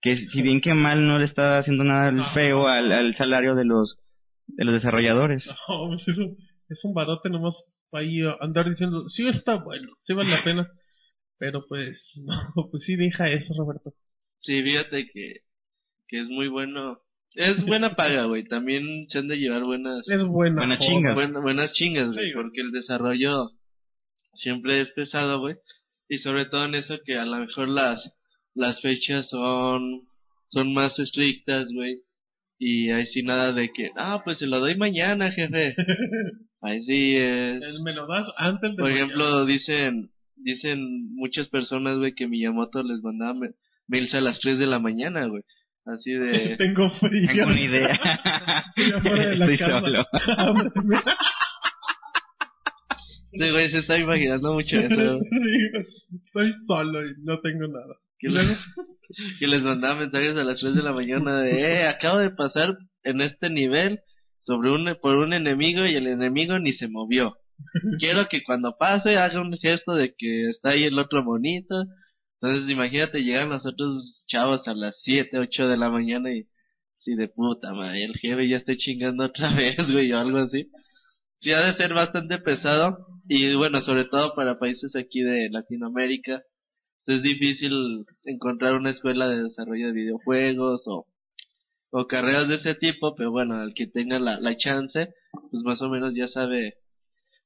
[0.02, 3.64] Que si bien que mal no le está haciendo nada feo al, al salario de
[3.64, 3.98] los
[4.46, 5.46] de los desarrolladores.
[5.68, 6.36] No, pues es un,
[6.68, 7.54] es un barote nomás
[7.92, 10.70] ahí a andar diciendo, sí está bueno, sí vale la pena.
[11.38, 13.92] Pero pues, no, pues sí deja eso, Roberto.
[14.40, 15.40] Sí, fíjate que,
[16.08, 17.00] que es muy bueno.
[17.34, 18.44] Es buena paga, güey.
[18.44, 20.56] También se han de llevar buenas, Es buena.
[20.62, 20.88] Buena joda.
[20.88, 21.14] chinga.
[21.14, 22.26] buen- buenas chingas, güey.
[22.26, 22.44] Sí, güey.
[22.44, 23.50] porque el desarrollo
[24.34, 25.56] siempre es pesado, güey.
[26.08, 28.02] Y sobre todo en eso que a lo mejor las,
[28.54, 30.02] las fechas son,
[30.48, 32.00] son más estrictas, güey.
[32.58, 35.74] Y ahí sí nada de que, ah, pues se lo doy mañana, jefe.
[36.62, 37.62] Ahí sí es.
[37.62, 38.98] El me lo das antes de Por mañana.
[38.98, 43.52] ejemplo, dicen, dicen muchas personas, güey, que Miyamoto les mandaba me-
[43.88, 45.42] mails a las 3 de la mañana, güey.
[45.86, 47.28] Así de, Tengo frío.
[47.28, 47.98] Tengo una idea.
[49.32, 50.04] Estoy solo.
[53.32, 55.18] Sí, güey, se está imaginando mucho eso.
[56.26, 57.94] Estoy solo y no tengo nada.
[58.20, 58.56] Que, le-
[59.38, 62.76] que les mandaba mensajes a las 3 de la mañana de, eh, acabo de pasar
[63.02, 64.00] en este nivel
[64.42, 67.36] sobre un, por un enemigo y el enemigo ni se movió.
[67.98, 71.74] Quiero que cuando pase haga un gesto de que está ahí el otro monito.
[72.40, 76.44] Entonces imagínate, llegan los otros chavos a las 7, 8 de la mañana y,
[77.00, 80.70] sí, de puta madre, el jefe ya está chingando otra vez, güey, o algo así.
[81.40, 83.06] Sí, ha de ser bastante pesado.
[83.28, 86.42] Y bueno, sobre todo para países aquí de Latinoamérica,
[87.06, 91.06] es difícil encontrar una escuela de desarrollo de videojuegos o,
[91.90, 95.08] o carreras de ese tipo, pero bueno, al que tenga la, la chance,
[95.50, 96.74] pues más o menos ya sabe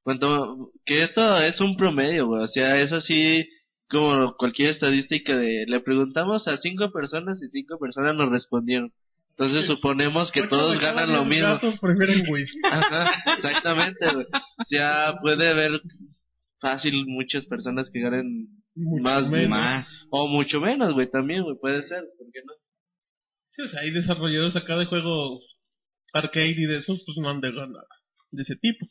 [0.03, 3.49] cuánto, que esto es un promedio, güey, o sea, eso sí,
[3.89, 8.93] como cualquier estadística de le preguntamos a cinco personas y cinco personas nos respondieron.
[9.37, 11.59] Entonces suponemos que todos ganan lo mismo.
[12.71, 14.27] Ajá, exactamente, güey.
[14.71, 15.81] Ya puede haber
[16.61, 19.49] fácil muchas personas que ganen Mucho más, menos.
[19.51, 19.89] Más.
[20.11, 22.53] o mucho menos, güey, también, güey, puede ser, ¿por qué no?
[23.51, 25.59] Sí, o sea, hay desarrolladores acá de juegos
[26.13, 27.85] arcade y de esos, pues no han de ganar
[28.31, 28.87] de ese tipo.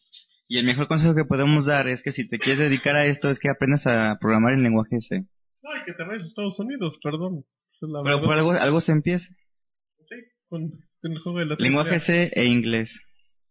[0.48, 3.30] Y el mejor consejo que podemos dar es que si te quieres dedicar a esto
[3.30, 5.16] es que aprendas a programar en lenguaje C.
[5.16, 7.46] Ay, que te vayas a Estados Unidos, perdón.
[7.74, 9.26] Esa es la Pero por algo, algo se empieza.
[10.10, 10.16] Sí,
[10.50, 10.70] con,
[11.02, 12.92] con el juego de la Lenguaje C e inglés.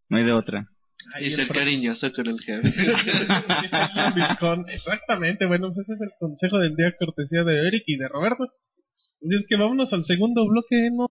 [0.08, 0.68] No hay de otra.
[1.14, 2.68] Ahí Y el ser pro- cariñoso con el jefe.
[4.74, 8.44] Exactamente, bueno, pues ese es el consejo del día cortesía de Eric y de Roberto.
[8.44, 11.06] Así es que vámonos al segundo bloque, ¿no?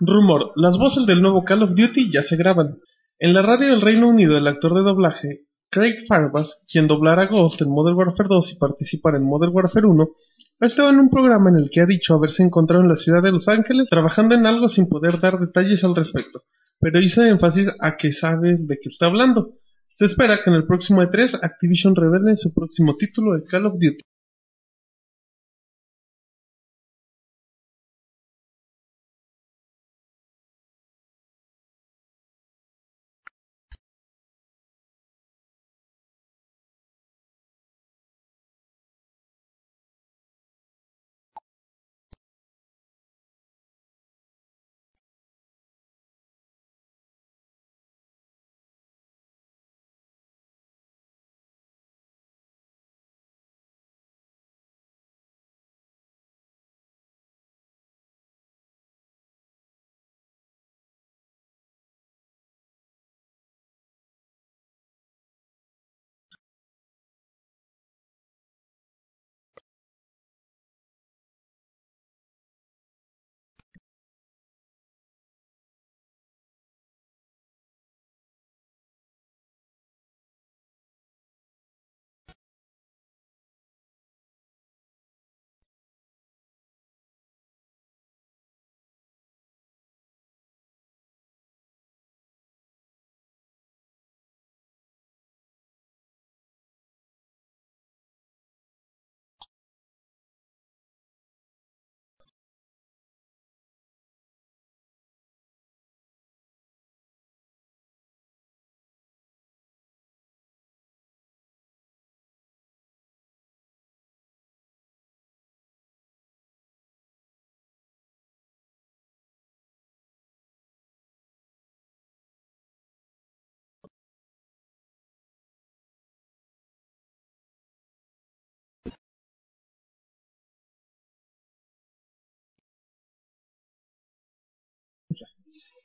[0.00, 2.78] Rumor, las voces del nuevo Call of Duty ya se graban.
[3.18, 7.26] En la radio del Reino Unido, el actor de doblaje, Craig Farbas, quien doblará a
[7.26, 10.08] Ghost en Modern Warfare 2 y participará en Modern Warfare 1,
[10.60, 13.22] ha estado en un programa en el que ha dicho haberse encontrado en la ciudad
[13.22, 16.42] de Los Ángeles trabajando en algo sin poder dar detalles al respecto,
[16.80, 19.54] pero hizo énfasis a que sabe de qué está hablando.
[19.96, 23.74] Se espera que en el próximo E3 Activision revele su próximo título de Call of
[23.74, 24.04] Duty.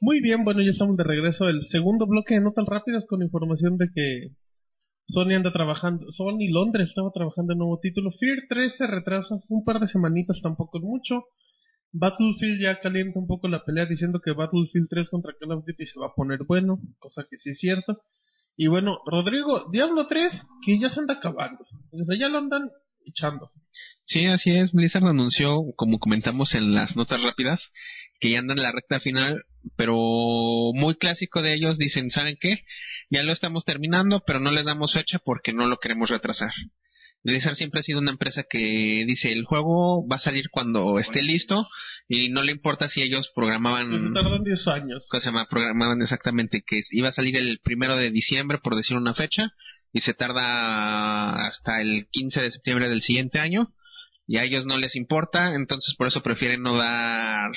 [0.05, 1.47] Muy bien, bueno, ya estamos de regreso.
[1.47, 4.31] El segundo bloque de notas rápidas con información de que
[5.07, 8.11] Sony anda trabajando, Sony Londres estaba trabajando en nuevo título.
[8.19, 11.23] Fear 3 se retrasa un par de semanitas, tampoco es mucho.
[11.93, 15.85] Battlefield ya calienta un poco la pelea diciendo que Battlefield 3 contra Call of Duty
[15.85, 18.01] se va a poner bueno, cosa que sí es cierto.
[18.57, 20.33] Y bueno, Rodrigo, Diablo 3,
[20.65, 21.63] que ya se anda acabando.
[21.93, 22.69] O sea, ya lo andan
[23.05, 23.51] echando.
[24.05, 24.71] Sí, así es.
[24.73, 27.71] Blizzard anunció, como comentamos en las notas rápidas,
[28.23, 29.43] que ya andan en la recta final,
[29.75, 29.97] pero
[30.73, 32.63] muy clásico de ellos, dicen, ¿saben qué?
[33.09, 36.53] Ya lo estamos terminando, pero no les damos fecha porque no lo queremos retrasar.
[37.25, 41.21] Blizzard siempre ha sido una empresa que dice, el juego va a salir cuando esté
[41.21, 41.67] listo
[42.07, 45.05] y no le importa si ellos Que programaban se tardan 10 años.
[45.09, 45.47] ¿cómo se llama?
[45.49, 49.51] programaban exactamente que iba a salir el primero de diciembre, por decir una fecha,
[49.91, 53.73] y se tarda hasta el 15 de septiembre del siguiente año,
[54.27, 57.51] y a ellos no les importa, entonces por eso prefieren no dar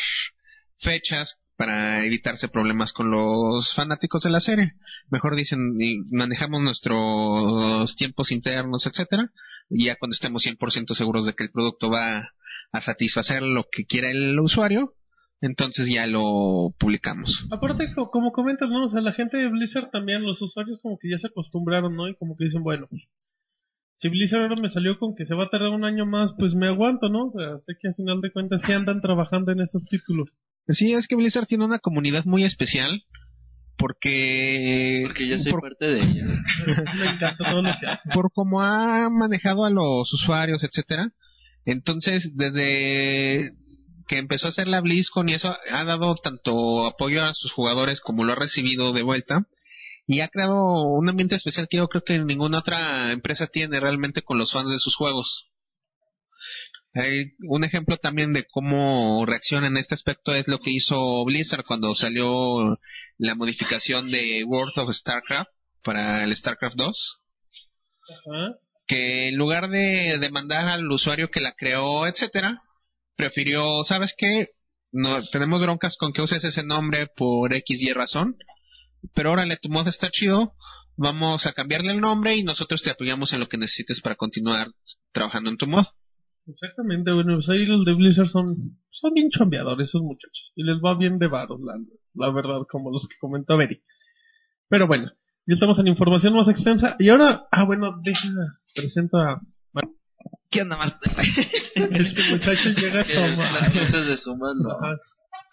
[0.79, 4.73] fechas para evitarse problemas con los fanáticos de la serie.
[5.11, 5.77] Mejor dicen,
[6.13, 9.31] manejamos nuestros tiempos internos, etcétera,
[9.71, 12.31] y ya cuando estemos 100% seguros de que el producto va
[12.73, 14.93] a satisfacer lo que quiera el usuario,
[15.41, 17.31] entonces ya lo publicamos.
[17.51, 18.87] Aparte, co- como comentas, ¿no?
[18.87, 22.09] O sea, la gente de Blizzard también, los usuarios como que ya se acostumbraron, ¿no?
[22.09, 23.03] Y como que dicen, bueno, pues,
[23.97, 26.55] si Blizzard ahora me salió con que se va a tardar un año más, pues
[26.55, 27.29] me aguanto, ¿no?
[27.29, 30.37] O sea, sé que al final de cuentas sí andan trabajando en esos títulos.
[30.69, 33.03] Sí, es que Blizzard tiene una comunidad muy especial
[33.79, 36.25] porque Porque yo soy por, parte de ella.
[36.99, 38.09] me encanta todo lo que hace.
[38.15, 41.11] por cómo ha manejado a los usuarios, etcétera.
[41.65, 43.53] Entonces, desde
[44.09, 48.01] que empezó a hacer la BlizzCon y eso ha dado tanto apoyo a sus jugadores
[48.01, 49.47] como lo ha recibido de vuelta
[50.07, 54.23] y ha creado un ambiente especial que yo creo que ninguna otra empresa tiene realmente
[54.23, 55.49] con los fans de sus juegos.
[56.97, 61.67] Hay un ejemplo también de cómo reacciona en este aspecto es lo que hizo Blizzard
[61.67, 62.79] cuando salió
[63.19, 65.51] la modificación de World of StarCraft
[65.85, 67.21] para el StarCraft 2.
[68.87, 72.63] Que en lugar de demandar al usuario que la creó, etcétera,
[73.15, 74.53] prefirió, ¿sabes qué?
[74.91, 78.39] No, tenemos broncas con que uses ese nombre por X y razón,
[79.15, 80.55] pero órale, tu mod está chido,
[80.97, 84.69] vamos a cambiarle el nombre y nosotros te apoyamos en lo que necesites para continuar
[85.13, 85.85] trabajando en tu mod.
[86.49, 90.53] Exactamente, bueno, pues ahí los de Blizzard son, son bien chambeadores esos muchachos.
[90.55, 91.75] Y les va bien de varos, la,
[92.15, 93.83] la verdad, como los que comentó Beri.
[94.69, 95.11] Pero bueno,
[95.47, 96.97] ya estamos en información más extensa.
[96.99, 98.29] Y ahora, ah, bueno, deja,
[98.75, 99.41] presento a...
[100.51, 100.95] ¿Qué onda, más?
[101.75, 103.53] Este muchacho llega a tomar.
[103.53, 104.97] Las de lo, Ajá.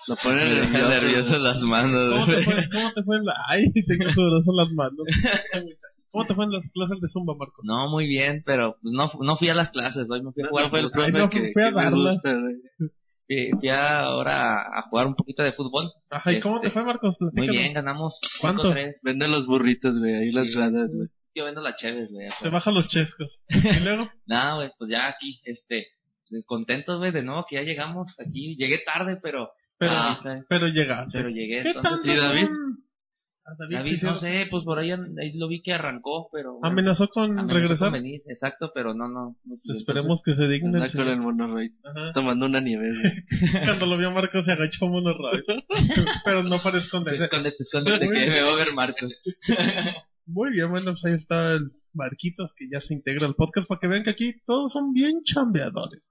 [0.08, 0.90] lo ponen Me nervioso.
[0.90, 3.34] nervioso las manos, ¿Cómo te fue, cómo te fue en la...
[3.48, 4.98] Ay, tengo sudoroso las manos.
[6.14, 7.66] ¿Cómo te fue en las clases de Zumba, Marcos?
[7.66, 10.48] No, muy bien, pero pues no, no fui a las clases, hoy me fui a
[10.48, 11.04] jugar no fue el fútbol.
[11.06, 12.14] Ay, profe no, que, fui a que me darlas.
[12.14, 12.40] gusta.
[13.26, 15.92] Fui, fui a- ahora a jugar un poquito de fútbol.
[16.12, 17.16] Ajá, ¿y cómo te Este, fue, Marcos?
[17.20, 18.72] Muy bien, ganamos ¿Cuánto?
[18.72, 18.98] 5-3.
[19.02, 20.54] Vende los burritos, güey, ahí las Sí.
[20.54, 21.08] gradas, güey.
[21.36, 22.28] Yo vendo las cheves, güey.
[22.28, 22.54] Te afuera.
[22.54, 23.32] baja los chescos.
[23.50, 23.50] Y
[23.84, 25.88] luego, Nada, güey, pues ya aquí, este,
[26.46, 28.56] contentos, güey, de nuevo que ya llegamos aquí.
[28.56, 29.50] Llegué tarde, pero,
[29.80, 31.12] pero, Ah, pero llegaste.
[31.12, 31.64] pero llegué.
[31.64, 32.12] ¿Qué Entonces, tal?
[32.12, 32.48] ¿y David?
[33.46, 36.54] A David, no sé, pues por ahí, ahí lo vi que arrancó, pero...
[36.54, 37.92] bueno, Amenazó con amenazó regresar.
[37.92, 39.36] con venir, exacto, pero no, no.
[39.44, 40.78] no Esperemos que se digne.
[40.78, 41.72] Anda con el monorroid.
[42.14, 42.94] Tomando una nieve.
[43.66, 45.62] Cuando lo vio Marcos se agachó mono rápido.
[46.26, 47.26] Pero no para esconderse.
[47.26, 49.22] Escóndete, escóndete, que me va a ver Marcos.
[50.26, 53.80] Muy bien, bueno, pues ahí está el Marquitos que ya se integra al podcast para
[53.80, 56.02] que vean que aquí todos son bien chambeadores.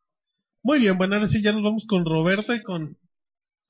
[0.62, 2.96] Muy bien, bueno, ahora sí ya nos vamos con Roberta y con,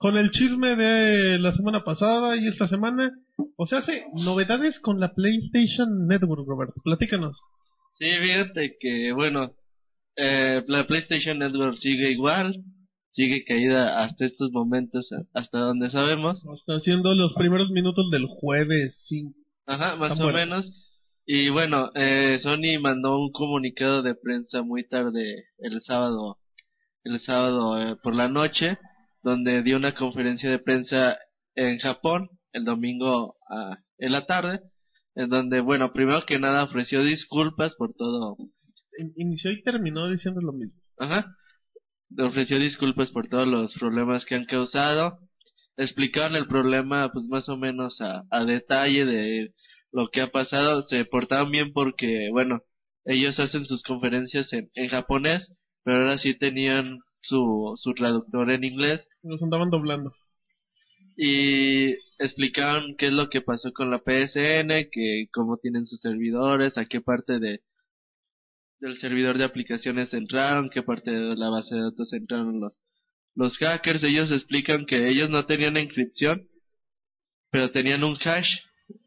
[0.02, 3.12] con el chisme de la semana pasada y esta semana.
[3.56, 6.74] O sea, hace novedades con la PlayStation Network, Roberto.
[6.82, 7.40] Platícanos.
[8.00, 9.52] Sí, fíjate que, bueno,
[10.16, 12.64] eh, la PlayStation Network sigue igual,
[13.12, 16.44] sigue caída hasta estos momentos, hasta donde sabemos.
[16.58, 19.32] Está haciendo los primeros minutos del jueves 5.
[19.66, 20.68] Ajá, más o menos.
[21.24, 26.38] Y bueno, eh, Sony mandó un comunicado de prensa muy tarde el sábado,
[27.04, 28.78] el sábado eh, por la noche,
[29.22, 31.18] donde dio una conferencia de prensa
[31.54, 34.60] en Japón el domingo ah, en la tarde,
[35.14, 38.36] en donde, bueno, primero que nada ofreció disculpas por todo,
[39.16, 40.78] Inició y terminó diciendo lo mismo.
[40.98, 41.34] Ajá.
[42.18, 45.18] Ofreció disculpas por todos los problemas que han causado.
[45.78, 49.54] Explicaron el problema, pues más o menos a, a detalle de
[49.92, 50.86] lo que ha pasado.
[50.88, 52.60] Se portaron bien porque, bueno,
[53.06, 55.50] ellos hacen sus conferencias en, en japonés,
[55.84, 60.12] pero ahora sí tenían su, su traductor en inglés Nos andaban doblando.
[61.16, 66.78] y explicaron qué es lo que pasó con la PSN, que cómo tienen sus servidores,
[66.78, 67.62] a qué parte de
[68.80, 72.80] del servidor de aplicaciones entraron, qué parte de la base de datos entraron los
[73.34, 74.02] los hackers.
[74.04, 76.48] Ellos explican que ellos no tenían encripción,
[77.50, 78.48] pero tenían un hash,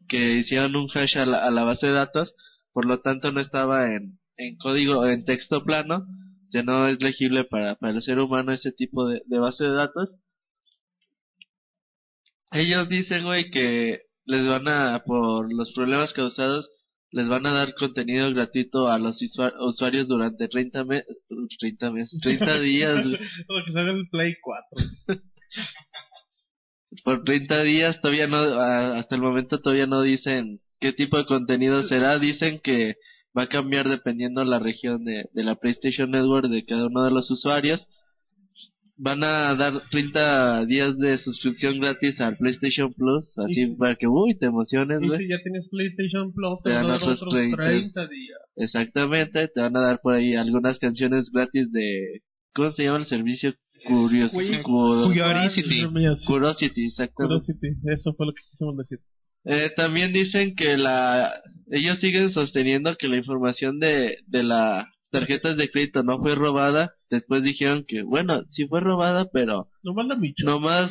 [0.08, 2.34] que hicieron un hash a la, a la base de datos,
[2.72, 6.06] por lo tanto no estaba en en código en texto plano,
[6.52, 9.70] ya no es legible para para el ser humano ese tipo de, de base de
[9.72, 10.14] datos.
[12.52, 16.70] Ellos dicen, güey, que les van a, por los problemas causados,
[17.10, 21.06] les van a dar contenido gratuito a los usua- usuarios durante 30 meses,
[21.58, 23.04] 30 meses, 30 días,
[23.66, 25.20] que salga el Play 4.
[27.04, 31.82] por 30 días todavía no, hasta el momento todavía no dicen qué tipo de contenido
[31.88, 32.94] será, dicen que
[33.36, 37.10] va a cambiar dependiendo la región de, de la PlayStation Network de cada uno de
[37.10, 37.86] los usuarios.
[38.98, 44.06] Van a dar 30 días de suscripción gratis al PlayStation Plus, así si- para que,
[44.06, 45.18] uy, te emociones, Y güey.
[45.20, 47.56] si ya tienes PlayStation Plus, Te van dan a dar otros otros 30.
[47.62, 48.38] 30 días.
[48.56, 52.22] Exactamente, te van a dar por ahí algunas canciones gratis de,
[52.54, 53.52] ¿cómo se llama el servicio?
[53.86, 55.84] Curious, Cuy- Cu- Curiosity.
[56.26, 57.44] Curiosity, exactamente.
[57.44, 58.98] Curiosity, eso fue lo que quisimos decir.
[59.46, 61.40] Eh, también dicen que la,
[61.70, 66.92] ellos siguen sosteniendo que la información de, de las tarjetas de crédito no fue robada.
[67.10, 70.44] Después dijeron que, bueno, sí fue robada, pero Nomás la Micho.
[70.44, 70.90] nomás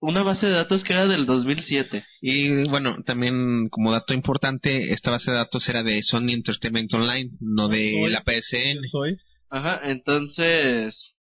[0.00, 2.04] una base de datos que era del 2007.
[2.20, 7.30] Y bueno, también como dato importante, esta base de datos era de Sony Entertainment Online,
[7.40, 8.10] no de Soy.
[8.10, 8.88] la PSN.
[8.90, 9.16] Soy.
[9.48, 11.14] Ajá, entonces,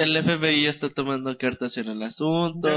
[0.00, 2.68] el FBI está tomando cartas en el asunto.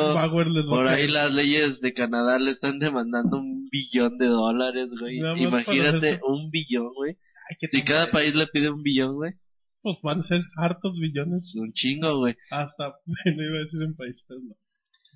[0.67, 5.19] Por ahí las leyes de Canadá le están demandando un billón de dólares, güey.
[5.41, 7.15] Imagínate, un billón, güey.
[7.71, 9.33] Si cada país le pide un billón, güey.
[9.81, 11.55] Pues van a ser hartos billones.
[11.55, 12.35] Un chingo, güey.
[12.51, 14.55] Hasta, no iba a decir un país, pero no.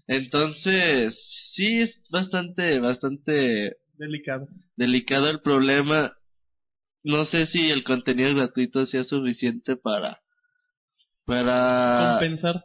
[0.07, 1.17] Entonces,
[1.53, 4.47] sí es bastante, bastante Delicado.
[4.77, 6.15] delicado el problema.
[7.03, 10.21] No sé si el contenido gratuito sea suficiente para,
[11.27, 12.63] para, Compensar.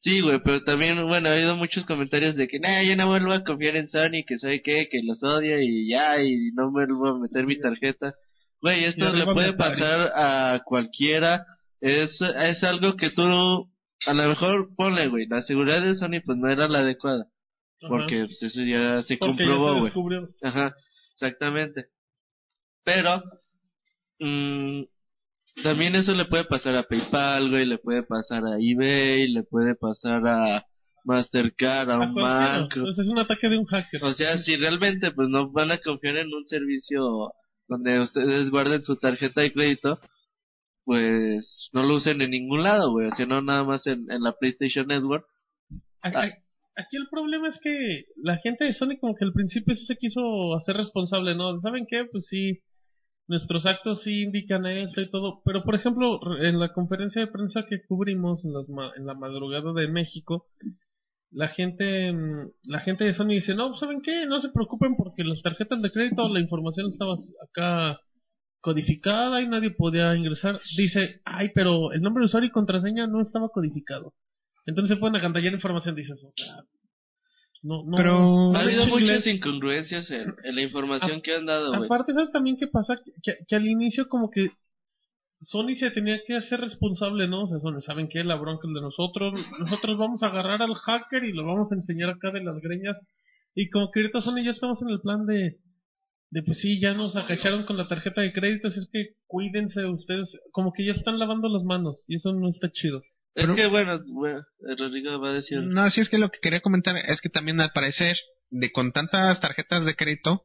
[0.00, 3.32] sí, güey, pero también, bueno, ha habido muchos comentarios de que, nah, yo no vuelvo
[3.32, 6.86] a confiar en Sony, que sabe qué, que los odia y ya, y no me
[6.86, 8.14] vuelvo a meter mi tarjeta.
[8.60, 11.46] Güey, esto le puede pasar a cualquiera.
[11.80, 16.38] Es, es algo que tú, a lo mejor ponle, güey, la seguridad de Sony pues
[16.38, 17.26] no era la adecuada.
[17.82, 17.88] Ajá.
[17.88, 19.92] Porque pues, eso ya se Porque comprobó, güey.
[20.42, 20.74] Ajá,
[21.14, 21.86] exactamente.
[22.84, 23.22] Pero,
[24.20, 24.82] mm,
[25.62, 29.74] también eso le puede pasar a PayPal, güey, le puede pasar a eBay, le puede
[29.74, 30.66] pasar a
[31.04, 32.78] Mastercard, a A un banco.
[32.80, 34.02] Entonces es un ataque de un hacker.
[34.04, 37.32] O sea, si realmente pues no van a confiar en un servicio
[37.68, 39.98] donde ustedes guarden su tarjeta de crédito,
[40.84, 43.08] pues no lo usen en ningún lado, güey.
[43.08, 45.26] O sea, no nada más en, en la PlayStation Network.
[46.02, 46.32] Aquí,
[46.76, 50.54] aquí el problema es que la gente de Sony como que al principio se quiso
[50.56, 51.60] hacer responsable, ¿no?
[51.60, 52.04] ¿Saben qué?
[52.10, 52.60] Pues sí,
[53.26, 57.64] nuestros actos sí indican esto y todo, pero por ejemplo, en la conferencia de prensa
[57.68, 60.46] que cubrimos en, ma- en la madrugada de México,
[61.30, 64.26] la gente mm, la gente de Sony dice, no, ¿saben qué?
[64.26, 67.14] No se preocupen porque las tarjetas de crédito, la información estaba
[67.48, 67.98] acá
[68.60, 70.60] codificada y nadie podía ingresar.
[70.76, 74.14] Dice, ay, pero el nombre de usuario y contraseña no estaba codificado.
[74.66, 76.54] Entonces se pueden agantallar información, dices, o sea,
[77.64, 77.96] no, no.
[77.96, 81.74] Pero- no Ha habido muchas incongruencias en, en la información que han dado.
[81.74, 83.00] Aparte, ¿sabes también qué pasa?
[83.22, 84.50] Que, que al inicio como que
[85.46, 87.42] Sony se tenía que hacer responsable, ¿no?
[87.44, 88.22] O sea, Sony, ¿saben qué?
[88.22, 89.34] La bronca es de nosotros.
[89.58, 92.96] Nosotros vamos a agarrar al hacker y lo vamos a enseñar acá de las greñas.
[93.54, 95.56] Y como que ahorita Sony ya estamos en el plan de,
[96.30, 99.84] de pues sí, ya nos acacharon con la tarjeta de crédito, así es que cuídense
[99.86, 100.38] ustedes.
[100.52, 103.02] Como que ya están lavando las manos y eso no está chido.
[103.34, 104.44] Es Pero- que bueno, bueno,
[104.78, 105.60] Rodrigo va a decir.
[105.62, 108.16] No, así es que lo que quería comentar es que también al parecer,
[108.50, 110.42] de con tantas tarjetas de crédito,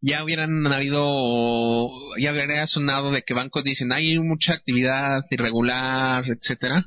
[0.00, 1.88] ya hubieran habido,
[2.18, 6.84] ya hubiera sonado de que bancos dicen hay mucha actividad irregular, etcétera.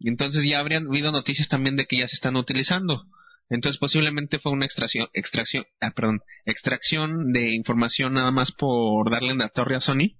[0.00, 3.04] Y entonces ya habrían habido noticias también de que ya se están utilizando.
[3.50, 9.30] Entonces posiblemente fue una extracción, extracción, ah, perdón, extracción de información nada más por darle
[9.30, 10.16] en la torre a Sony.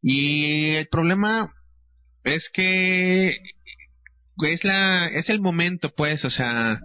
[0.00, 1.52] Y el problema
[2.24, 3.36] es que
[4.42, 6.80] es la es el momento pues o sea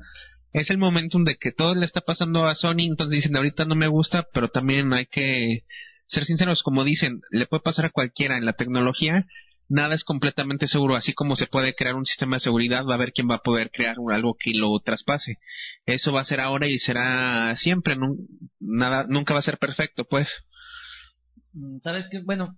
[0.53, 3.75] es el momento de que todo le está pasando a Sony entonces dicen ahorita no
[3.75, 5.63] me gusta pero también hay que
[6.07, 9.25] ser sinceros como dicen le puede pasar a cualquiera en la tecnología
[9.69, 12.95] nada es completamente seguro así como se puede crear un sistema de seguridad va a
[12.95, 15.37] haber quién va a poder crear algo que lo traspase
[15.85, 17.95] eso va a ser ahora y será siempre
[18.59, 20.27] nada nunca va a ser perfecto pues
[21.53, 22.21] Mm, ¿Sabes qué?
[22.21, 22.57] Bueno,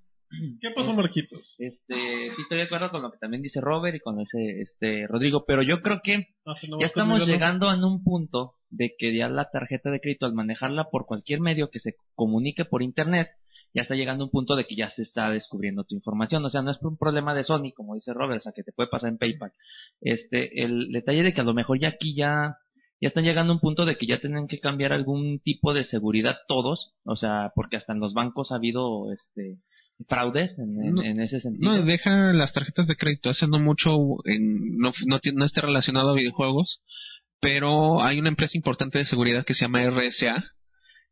[0.61, 1.39] ¿Qué pasó, Marquitos?
[1.57, 1.95] este,
[2.35, 5.45] sí estoy de acuerdo con lo que también dice Robert y con ese, este, Rodrigo,
[5.45, 9.15] pero yo creo que Ah, si no ya estamos llegando en un punto de que
[9.15, 13.29] ya la tarjeta de crédito al manejarla por cualquier medio que se comunique por internet,
[13.73, 16.45] ya está llegando a un punto de que ya se está descubriendo tu información.
[16.45, 18.71] O sea, no es un problema de Sony, como dice Robert, o sea, que te
[18.71, 19.51] puede pasar en PayPal.
[20.01, 22.57] Este, el detalle de que a lo mejor ya aquí ya,
[23.01, 25.83] ya están llegando a un punto de que ya tienen que cambiar algún tipo de
[25.83, 29.57] seguridad todos, o sea, porque hasta en los bancos ha habido, este,
[30.07, 31.71] fraudes en, en- No, en ese sentido.
[31.71, 33.29] No, deja las tarjetas de crédito.
[33.29, 33.91] Hace no mucho,
[34.25, 36.81] en, no, no, no está relacionado a videojuegos,
[37.39, 40.43] pero hay una empresa importante de seguridad que se llama RSA,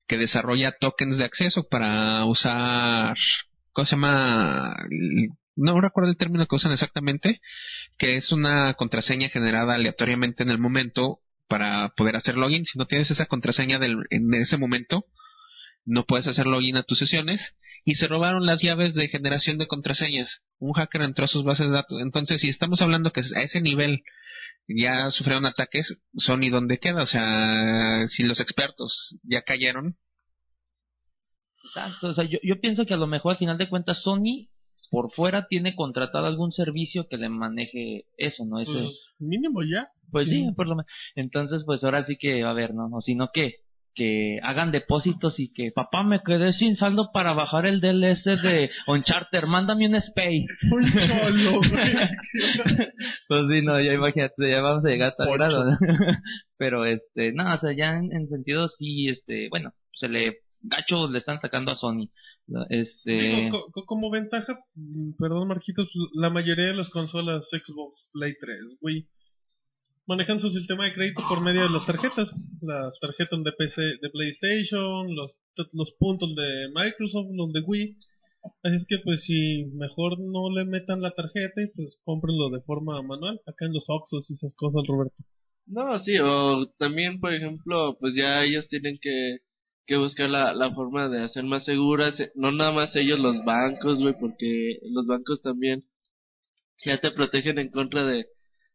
[0.08, 3.16] que desarrolla tokens de acceso para usar,
[3.72, 4.76] ¿cómo se llama?
[5.56, 7.40] No recuerdo el término que usan exactamente,
[7.98, 12.66] que es una contraseña generada aleatoriamente en el momento para poder hacer login.
[12.66, 15.06] Si no tienes esa contraseña del, en ese momento,
[15.86, 17.40] no puedes hacer login a tus sesiones
[17.86, 20.40] y se robaron las llaves de generación de contraseñas.
[20.60, 22.02] Un hacker entró a sus bases de datos.
[22.02, 24.04] Entonces, si estamos hablando que a ese nivel
[24.68, 29.98] ya sufrieron ataques, Sony dónde queda, o sea, si los expertos ya cayeron,
[31.66, 34.50] Exacto, o sea, yo, yo pienso que a lo mejor al final de cuentas Sony
[34.92, 38.60] por fuera tiene contratado algún servicio que le maneje eso, ¿no?
[38.60, 39.88] Eso, Pues, mínimo ya.
[40.12, 40.52] pues sí, sí.
[40.56, 40.92] por lo menos.
[41.16, 42.90] Entonces, pues ahora sí que, a ver, ¿no?
[42.92, 43.63] O sino que,
[43.96, 48.70] que hagan depósitos y que, papá, me quedé sin saldo para bajar el DLS de
[48.88, 50.46] Uncharted, mándame un SPAY.
[50.72, 51.94] Un cholo, güey.
[53.28, 55.34] pues sí, no, ya imagínate, ya vamos a llegar a tal Ocho.
[55.38, 55.78] grado, ¿no?
[56.58, 61.10] Pero, este, no, o sea, ya en, en sentido sí, este, bueno, se le, gacho
[61.10, 62.10] le están atacando a Sony.
[62.70, 68.10] Este, Digo, co- co- como ventaja, mm, perdón Marquitos, la mayoría de las consolas Xbox,
[68.12, 69.08] Play 3, Wii,
[70.06, 72.30] manejan su sistema de crédito por medio de las tarjetas.
[72.62, 75.32] Las tarjetas de PC, de PlayStation, los,
[76.00, 77.98] puntos de Microsoft, los de Wii.
[78.64, 82.62] Así es que pues si mejor no le metan la tarjeta y pues cómprenlo de
[82.62, 85.16] forma manual, acá en los Oxxos y esas cosas, Roberto.
[85.66, 89.38] No, sí, o también, por ejemplo, pues ya ellos tienen que,
[89.86, 94.00] que buscar la, la forma de hacer más seguras, no nada más ellos los bancos,
[94.00, 95.86] güey, porque los bancos también
[96.86, 98.26] ya te protegen en contra de,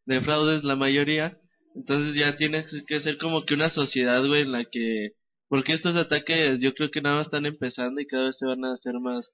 [0.09, 1.36] de fraudes la mayoría,
[1.74, 5.11] entonces ya tienes que ser como que una sociedad, güey, en la que,
[5.48, 8.64] porque estos ataques yo creo que nada más están empezando y cada vez se van
[8.64, 9.30] a hacer más,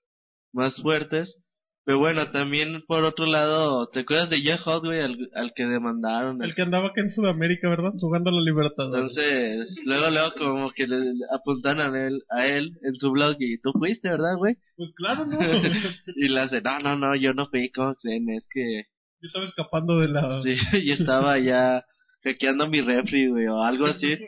[0.53, 1.37] más fuertes,
[1.85, 6.43] pero bueno, también por otro lado, ¿te acuerdas de Hot, güey, al, al que demandaron?
[6.43, 7.93] El que andaba acá en Sudamérica, ¿verdad?
[8.01, 8.87] Jugando a la libertad.
[8.87, 13.59] Entonces, luego, luego como que le apuntan a él, a él en su blog y
[13.59, 14.57] tú fuiste, ¿verdad, güey?
[14.77, 15.39] Pues claro, no.
[16.17, 18.29] y le hace, no, no, no, yo no fui, ¿cómo creen?
[18.31, 18.94] Es que...
[19.25, 20.43] Yo estaba escapando de la...
[20.43, 20.55] Sí,
[20.87, 21.83] yo estaba ya
[22.23, 24.19] hackeando mi refri, güey, o algo así.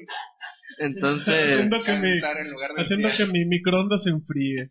[0.79, 1.53] Entonces...
[1.53, 2.19] haciendo que, mi,
[2.79, 4.71] haciendo que mi microondas se enfríe.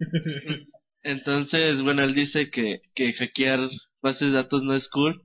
[1.04, 3.60] Entonces, bueno, él dice que, que hackear
[4.02, 5.22] bases de datos no es cool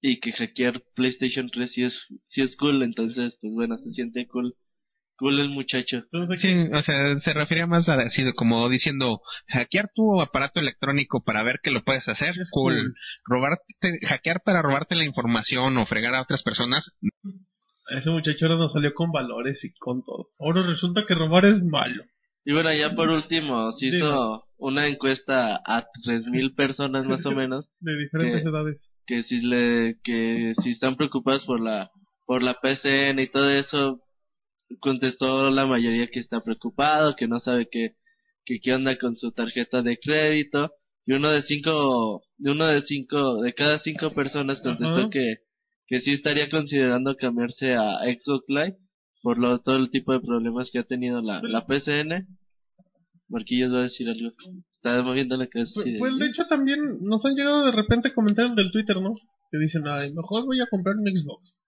[0.00, 4.28] y que hackear PlayStation 3 sí es, sí es cool, entonces, pues bueno, se siente
[4.28, 4.54] cool.
[5.22, 6.02] Cool el muchacho.
[6.36, 11.44] Sí, o sea, se refería más a decir, como diciendo, hackear tu aparato electrónico para
[11.44, 12.74] ver que lo puedes hacer, es cool.
[12.74, 12.94] cool.
[13.24, 16.90] Robarte, hackear para robarte la información o fregar a otras personas.
[17.90, 20.30] Ese muchacho ahora nos salió con valores y con todo.
[20.40, 22.02] Ahora resulta que robar es malo.
[22.44, 27.70] Y bueno, ya por último, se hizo una encuesta a 3.000 personas más o menos.
[27.78, 28.80] De diferentes que, edades.
[29.06, 31.92] Que si, le, que si están preocupados por la,
[32.26, 34.01] por la PCN y todo eso,
[34.80, 37.96] contestó la mayoría que está preocupado, que no sabe qué,
[38.44, 40.70] que qué onda con su tarjeta de crédito.
[41.06, 45.34] Y uno de cinco, uno de cinco, de cada cinco personas contestó que,
[45.88, 48.76] que sí estaría considerando cambiarse a Xbox Live
[49.22, 52.26] por lo, todo el tipo de problemas que ha tenido la, la PCN.
[53.28, 54.30] Marquillos va a decir algo.
[54.76, 55.70] Está moviendo la cabeza.
[55.74, 58.96] Pues, así de- pues, de hecho también nos han llegado de repente comentarios del Twitter,
[59.00, 59.14] ¿no?
[59.50, 61.58] Que dicen, ay, mejor voy a comprar un Xbox.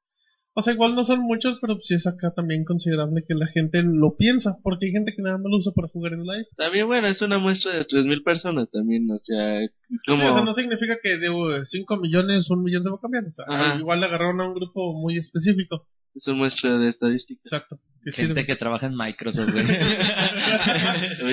[0.56, 3.82] O sea, igual no son muchos, pero sí es acá también considerable que la gente
[3.82, 6.46] lo piensa, porque hay gente que nada más lo usa para jugar en live.
[6.56, 9.72] También, bueno, es una muestra de 3.000 personas también, o sea, es
[10.06, 10.22] como...
[10.22, 13.24] Sí, o sea, no significa que de 5 millones, un millón se va a cambiar.
[13.24, 13.78] O sea, Ajá.
[13.78, 15.86] igual le agarraron a un grupo muy específico.
[16.14, 17.40] Es una muestra de estadística.
[17.44, 17.78] Exacto.
[18.04, 18.46] Gente sirve.
[18.46, 19.64] que trabaja en Microsoft, güey.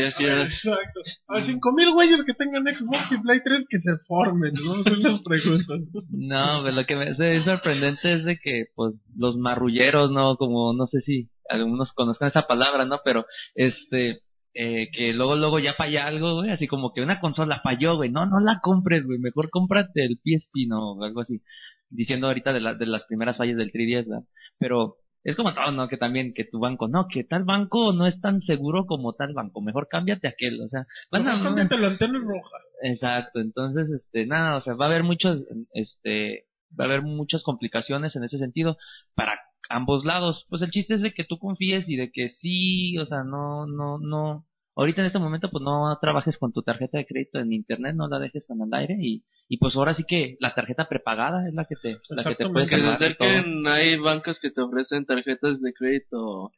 [0.46, 1.02] Exacto.
[1.28, 4.82] A 5 mil güeyes que tengan Xbox y Play 3 que se formen, ¿no?
[4.84, 5.82] Son las preguntas.
[6.10, 10.38] No, pues lo que me hace sorprendente es de que, pues, los marrulleros, ¿no?
[10.38, 13.02] Como, no sé si algunos conozcan esa palabra, ¿no?
[13.04, 14.22] Pero, este,
[14.54, 18.10] eh, que luego, luego ya falla algo, güey, así como que una consola falló, güey,
[18.10, 20.94] no, no la compres, güey, mejor cómprate el PSP, ¿no?
[20.94, 21.42] O algo así.
[21.90, 24.26] Diciendo ahorita de, la, de las primeras fallas del 3DS, ¿verdad?
[24.62, 25.88] Pero, es como todo, ¿no?
[25.88, 29.34] Que también, que tu banco, no, que tal banco no es tan seguro como tal
[29.34, 32.58] banco, mejor cámbiate a aquel, o sea, van a- cámbiate la antena roja.
[32.84, 35.44] Exacto, entonces, este, nada, o sea, va a haber muchos,
[35.74, 36.46] este,
[36.80, 38.78] va a haber muchas complicaciones en ese sentido
[39.16, 39.34] para
[39.70, 40.46] ambos lados.
[40.50, 43.66] Pues el chiste es de que tú confíes y de que sí, o sea, no,
[43.66, 44.46] no, no,
[44.82, 48.08] ahorita en este momento pues no trabajes con tu tarjeta de crédito en internet, no
[48.08, 51.54] la dejes tan al aire y, y pues ahora sí que la tarjeta prepagada es
[51.54, 53.08] la que te, la que te puede Exactamente.
[53.08, 53.28] que todo.
[53.28, 56.52] acerquen, hay bancos que te ofrecen tarjetas de crédito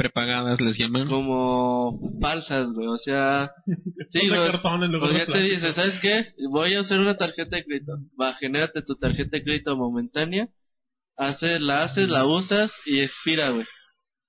[0.00, 1.08] Prepagadas les llaman.
[1.08, 6.32] como falsas, güey, o sea, sí, ya te dice, ¿sabes qué?
[6.48, 7.98] Voy a hacer una tarjeta de crédito.
[8.18, 10.48] Va, genérate tu tarjeta de crédito momentánea.
[11.18, 13.66] Hace, la haces, la usas y expira, güey.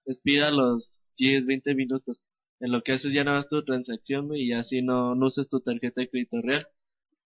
[0.05, 2.17] Expira los 10, 20 minutos.
[2.61, 5.59] En lo que haces ya nada más tu transacción, y así no, no usas tu
[5.61, 6.67] tarjeta de crédito real.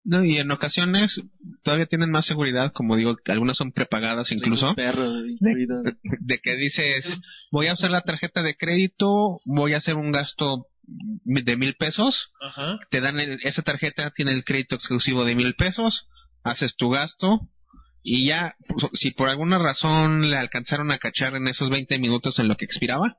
[0.08, 1.20] No, y en ocasiones
[1.64, 5.82] todavía tienen más seguridad, como digo, que algunas son prepagadas incluso, Perro, incluido.
[5.82, 7.06] de que dices,
[7.52, 12.30] voy a usar la tarjeta de crédito, voy a hacer un gasto de mil pesos,
[12.40, 12.78] Ajá.
[12.92, 16.08] te dan el- esa tarjeta, tiene el crédito exclusivo de mil pesos,
[16.44, 17.40] haces tu gasto
[18.04, 22.38] y ya, pues, si por alguna razón le alcanzaron a cachar en esos 20 minutos
[22.38, 23.18] en lo que expiraba,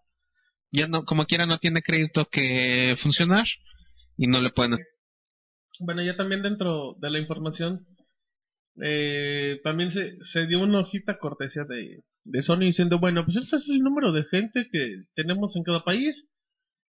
[0.72, 3.46] ya no, como quiera no tiene crédito que funcionar
[4.16, 4.78] y no le pueden
[5.80, 7.86] Bueno, ya también dentro de la información,
[8.82, 13.56] eh, también se, se dio una hojita cortesía de, de Sony diciendo, bueno, pues este
[13.56, 16.26] es el número de gente que tenemos en cada país.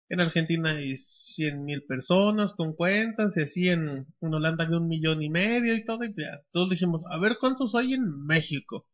[0.09, 0.97] En Argentina hay
[1.35, 5.83] 100 mil personas con cuentas y así en, Holanda hay un millón y medio y
[5.85, 6.03] todo.
[6.03, 6.13] Y
[6.51, 8.85] todos dijimos, a ver cuántos hay en México.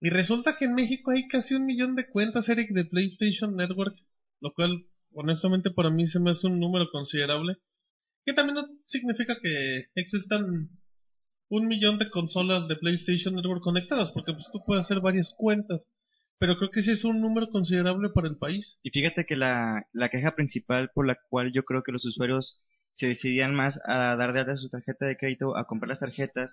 [0.00, 3.96] Y resulta que en México hay casi un millón de cuentas, Eric, de PlayStation Network,
[4.40, 7.56] lo cual honestamente para mí se me hace un número considerable.
[8.24, 10.68] Que también no significa que existan
[11.48, 15.82] un millón de consolas de PlayStation Network conectadas, porque pues tú puedes hacer varias cuentas.
[16.38, 18.78] pero creo que sí es un número considerable para el país.
[18.82, 22.58] Y fíjate que la, la queja principal por la cual yo creo que los usuarios
[22.94, 26.50] se decidían más a dar de alta su tarjeta de crédito, a comprar las tarjetas,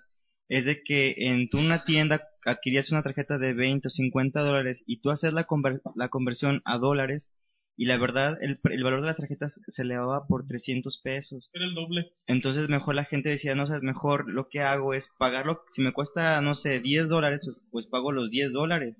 [0.48, 4.82] es de que en tu una tienda adquirías una tarjeta de 20 o 50 dólares
[4.86, 5.46] y tú haces la,
[5.94, 7.30] la conversión a dólares
[7.76, 11.48] y la verdad el, el, valor de las tarjetas se elevaba por 300 pesos.
[11.52, 12.10] Era el doble.
[12.26, 15.92] Entonces mejor la gente decía, no sé, mejor lo que hago es pagarlo, si me
[15.92, 18.96] cuesta, no sé, 10 dólares, pues, pues pago los 10 dólares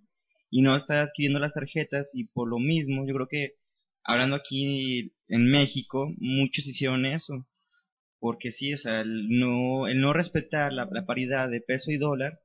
[0.50, 3.54] y no estar adquiriendo las tarjetas y por lo mismo yo creo que
[4.04, 7.46] hablando aquí en México muchos hicieron eso
[8.20, 12.40] porque sí, o sea, el no, el no respetar la, paridad de peso y dólar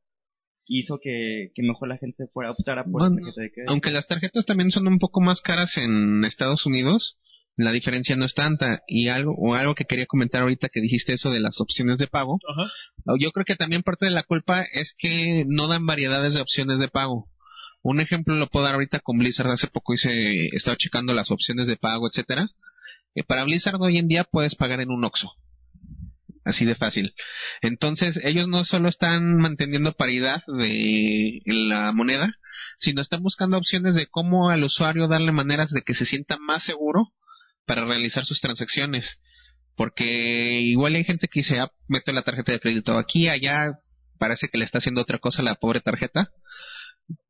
[0.66, 3.72] hizo que, que mejor la gente fuera a optar por la tarjeta de crédito.
[3.72, 7.18] Aunque las tarjetas también son un poco más caras en Estados Unidos,
[7.56, 8.82] la diferencia no es tanta.
[8.88, 12.08] Y algo, o algo que quería comentar ahorita que dijiste eso de las opciones de
[12.08, 12.40] pago.
[13.20, 16.80] Yo creo que también parte de la culpa es que no dan variedades de opciones
[16.80, 17.30] de pago.
[17.82, 19.52] Un ejemplo lo puedo dar ahorita con Blizzard.
[19.52, 22.48] Hace poco hice, estaba checando las opciones de pago, etcétera.
[23.14, 25.30] Que para Blizzard hoy en día puedes pagar en un Oxxo
[26.46, 27.14] así de fácil.
[27.62, 32.34] Entonces, ellos no solo están manteniendo paridad de la moneda,
[32.78, 36.64] sino están buscando opciones de cómo al usuario darle maneras de que se sienta más
[36.64, 37.14] seguro
[37.66, 39.20] para realizar sus transacciones.
[39.76, 43.80] Porque igual hay gente que dice, ah, meto la tarjeta de crédito aquí, allá,
[44.20, 46.30] parece que le está haciendo otra cosa la pobre tarjeta.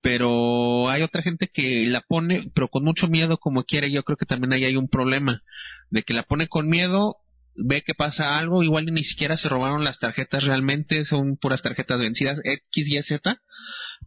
[0.01, 3.91] Pero hay otra gente que la pone, pero con mucho miedo como quiere.
[3.91, 5.41] Yo creo que también ahí hay un problema.
[5.89, 7.17] De que la pone con miedo
[7.55, 11.99] ve que pasa algo, igual ni siquiera se robaron las tarjetas realmente, son puras tarjetas
[11.99, 13.41] vencidas X, Y, Z,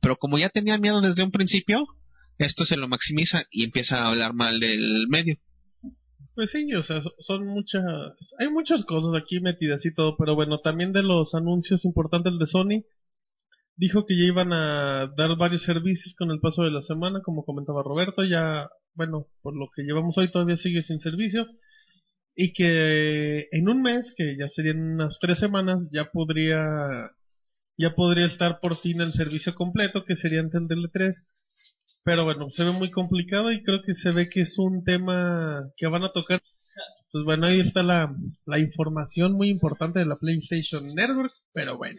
[0.01, 1.87] pero como ya tenía miedo desde un principio,
[2.39, 5.37] esto se lo maximiza y empieza a hablar mal del medio.
[6.35, 7.83] Pues sí, o sea, son muchas,
[8.39, 12.47] hay muchas cosas aquí metidas y todo, pero bueno, también de los anuncios importantes de
[12.47, 12.85] Sony,
[13.77, 17.45] dijo que ya iban a dar varios servicios con el paso de la semana, como
[17.45, 21.47] comentaba Roberto, ya, bueno, por lo que llevamos hoy todavía sigue sin servicio,
[22.37, 27.11] y que en un mes, que ya serían unas tres semanas, ya podría
[27.79, 31.15] ya podría estar por fin el servicio completo, que sería el DL3.
[32.05, 35.65] Pero bueno, se ve muy complicado y creo que se ve que es un tema
[35.77, 36.41] que van a tocar.
[37.11, 38.15] Pues bueno, ahí está la,
[38.45, 41.99] la información muy importante de la PlayStation Network, pero bueno.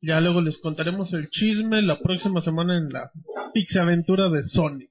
[0.00, 3.10] Ya luego les contaremos el chisme la próxima semana en la
[3.52, 4.88] Pix Aventura de Sony.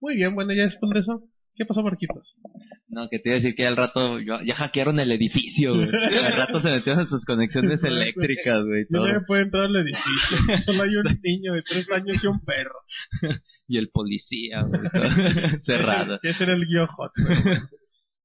[0.00, 1.22] Muy bien, bueno, ya después de eso,
[1.56, 2.36] ¿qué pasó, Marquitos?
[2.88, 5.88] No, que te iba a decir que al rato ya hackearon el edificio, güey.
[5.88, 8.86] Al rato se metieron en sus conexiones eléctricas, güey.
[8.90, 10.38] No me puede entrar al edificio.
[10.64, 12.78] Solo hay un niño de tres años y un perro.
[13.68, 14.80] y el policía, güey.
[15.62, 16.18] Cerrado.
[16.22, 17.12] Ese era el guion hot,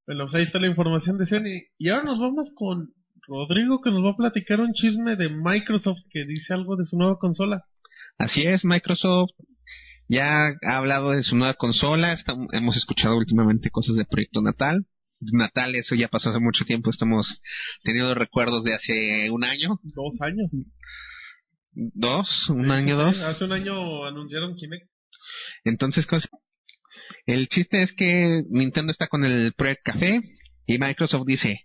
[0.05, 1.63] Bueno, pues ahí está la información de Sony.
[1.77, 2.93] Y ahora nos vamos con
[3.27, 6.97] Rodrigo que nos va a platicar un chisme de Microsoft que dice algo de su
[6.97, 7.65] nueva consola.
[8.17, 9.31] Así es, Microsoft
[10.11, 12.17] ya ha hablado de su nueva consola,
[12.51, 14.85] hemos escuchado últimamente cosas de Proyecto Natal.
[15.21, 17.39] Natal, eso ya pasó hace mucho tiempo, estamos
[17.83, 19.79] teniendo recuerdos de hace un año.
[19.83, 20.51] Dos años.
[21.71, 22.49] ¿Dos?
[22.49, 23.17] ¿Un año, dos?
[23.19, 24.89] Hace un año anunciaron Kinect.
[25.63, 26.05] Entonces,
[27.25, 30.19] el chiste es que Nintendo está con el Project Café
[30.65, 31.61] y Microsoft dice,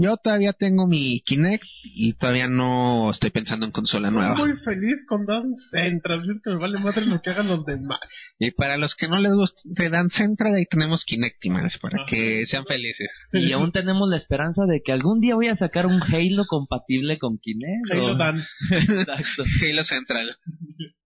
[0.00, 4.30] yo todavía tengo mi Kinect y todavía no estoy pensando en consola nueva.
[4.30, 7.64] Estoy muy feliz con Dance Central, es que me vale madre lo que hagan los
[7.66, 7.98] demás.
[8.38, 12.64] Y para los que no les guste Dance Central, ahí tenemos Kinectimals para que sean
[12.64, 13.08] felices.
[13.32, 17.18] Y aún tenemos la esperanza de que algún día voy a sacar un Halo compatible
[17.18, 17.90] con Kinect.
[17.90, 18.46] Halo Dance.
[18.70, 19.44] Exacto.
[19.62, 20.36] Halo Central.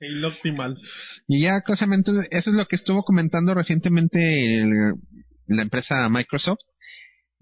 [0.00, 0.76] Halo Optimal.
[1.26, 4.64] Y ya, cosamente, eso es lo que estuvo comentando recientemente
[5.46, 6.60] la empresa Microsoft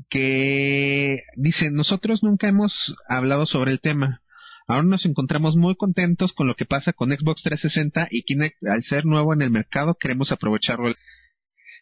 [0.09, 2.73] que dice, nosotros nunca hemos
[3.09, 4.23] hablado sobre el tema.
[4.67, 8.85] Ahora nos encontramos muy contentos con lo que pasa con Xbox 360 y Kinect, al
[8.85, 10.95] ser nuevo en el mercado, queremos aprovecharlo.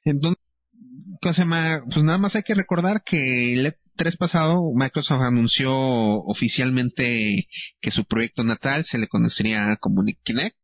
[0.05, 0.43] Entonces,
[1.21, 1.39] pues
[2.05, 7.47] nada más hay que recordar que el E3 pasado Microsoft anunció oficialmente
[7.81, 10.57] que su proyecto natal se le conocería como Kinect.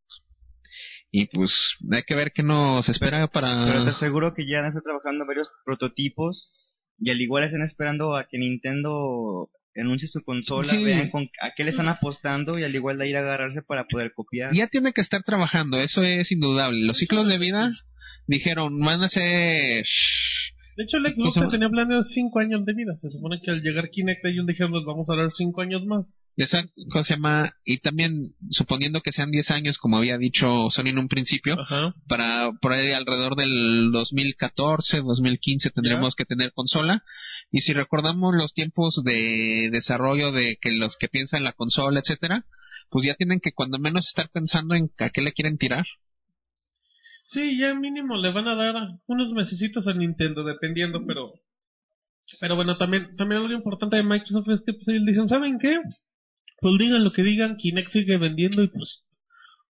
[1.11, 1.53] Y pues
[1.93, 3.67] hay que ver qué nos espera para...
[3.67, 6.51] Pero te aseguro que ya está trabajando varios prototipos
[6.99, 11.65] y al igual están esperando a que Nintendo anuncie su consola, vean con, a qué
[11.65, 14.55] le están apostando y al igual de ir a agarrarse para poder copiar.
[14.55, 16.81] Ya tiene que estar trabajando, eso es indudable.
[16.81, 17.73] Los ciclos de vida
[18.27, 19.85] dijeron, van a ser...
[20.77, 22.97] De hecho, el Xbox tenía planeado 5 años de vida.
[23.01, 26.07] Se supone que al llegar Kinect ellos dijeron, nos vamos a dar 5 años más.
[26.37, 27.55] Exacto, se llama?
[27.65, 31.57] Y también, suponiendo que sean 10 años, como había dicho Sony en un principio,
[32.09, 37.05] para por ahí alrededor del 2014, 2015 tendremos que tener consola.
[37.53, 42.45] Y si recordamos los tiempos de desarrollo de que los que piensan la consola, etcétera,
[42.91, 45.87] pues ya tienen que cuando menos estar pensando en a qué le quieren tirar.
[47.27, 48.75] Sí, ya mínimo le van a dar
[49.07, 51.33] unos mesecitos a Nintendo, dependiendo, pero...
[52.41, 55.79] Pero bueno, también, también algo importante de Microsoft es que pues, ellos dicen, ¿saben qué?
[56.61, 59.03] Pues digan lo que digan, Kinect sigue vendiendo y pues...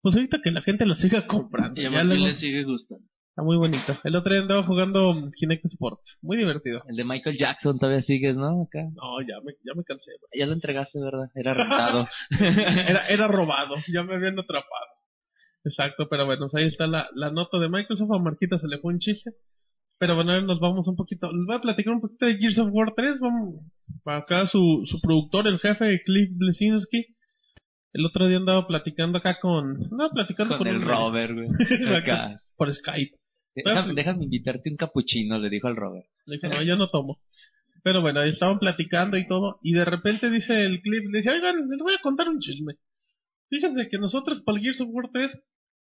[0.01, 1.79] Pues ahorita que la gente lo siga comprando.
[1.81, 3.03] Y a Ya luego- le sigue gustando.
[3.29, 3.97] Está muy bonito.
[4.03, 6.17] El otro día andaba jugando Kinect Sports.
[6.21, 6.81] Muy divertido.
[6.89, 8.63] El de Michael Jackson todavía sigues, ¿no?
[8.63, 8.83] Acá.
[8.95, 10.11] No, ya me, ya me cansé.
[10.19, 10.39] güey.
[10.39, 11.29] Ya lo entregaste, ¿verdad?
[11.35, 12.07] Era rentado.
[12.31, 13.75] Era, era robado.
[13.93, 14.87] Ya me habían atrapado.
[15.63, 18.11] Exacto, pero bueno, pues ahí está la, la nota de Microsoft.
[18.11, 19.31] A Marquita se le fue un chiste.
[19.99, 21.31] Pero bueno, nos vamos un poquito.
[21.31, 23.19] Les voy a platicar un poquito de Gears of War 3.
[23.19, 23.55] Vamos,
[24.05, 27.05] acá su, su productor, el jefe, Cliff Blesinski.
[27.91, 29.77] El otro día andaba platicando acá con.
[29.91, 31.49] No, platicando Con con, el un- Robert, güey.
[31.97, 32.41] Acá.
[32.55, 33.15] por Skype.
[33.55, 36.05] Déjame, déjame invitarte un capuchino, le dijo al Robert.
[36.25, 37.19] Le dije, no, yo no tomo.
[37.83, 39.59] Pero bueno, estaban platicando y todo.
[39.63, 42.75] Y de repente dice el clip, le dice, oigan, les voy a contar un chisme.
[43.49, 45.31] Fíjense que nosotros para el Gears of War 3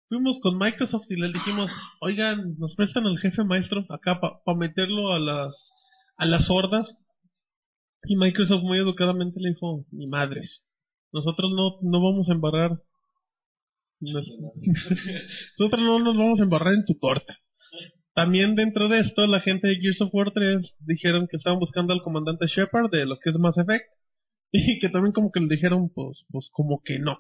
[0.10, 5.14] fuimos con Microsoft y les dijimos, oigan, nos prestan al jefe maestro acá para meterlo
[5.14, 5.54] a las,
[6.18, 6.88] a las hordas.
[8.04, 10.66] Y Microsoft muy educadamente le dijo, ni madres.
[11.12, 12.72] Nosotros no, no vamos a embarrar.
[14.00, 14.28] Nos-
[15.60, 17.38] Nosotros no nos vamos a embarrar en tu torta.
[18.14, 21.94] También dentro de esto, la gente de Gears of War 3 dijeron que estaban buscando
[21.94, 23.86] al comandante Shepard de lo que es Mass Effect.
[24.54, 27.20] Y que también como que le dijeron, pues, pues como que no.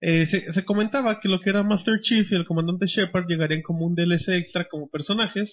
[0.00, 3.62] Eh, se, se comentaba que lo que era Master Chief y el comandante Shepard llegarían
[3.62, 5.52] como un DLC extra como personajes.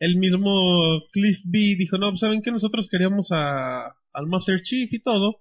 [0.00, 4.92] El mismo Cliff B dijo, no, pues saben que nosotros queríamos a, al Master Chief
[4.92, 5.40] y todo.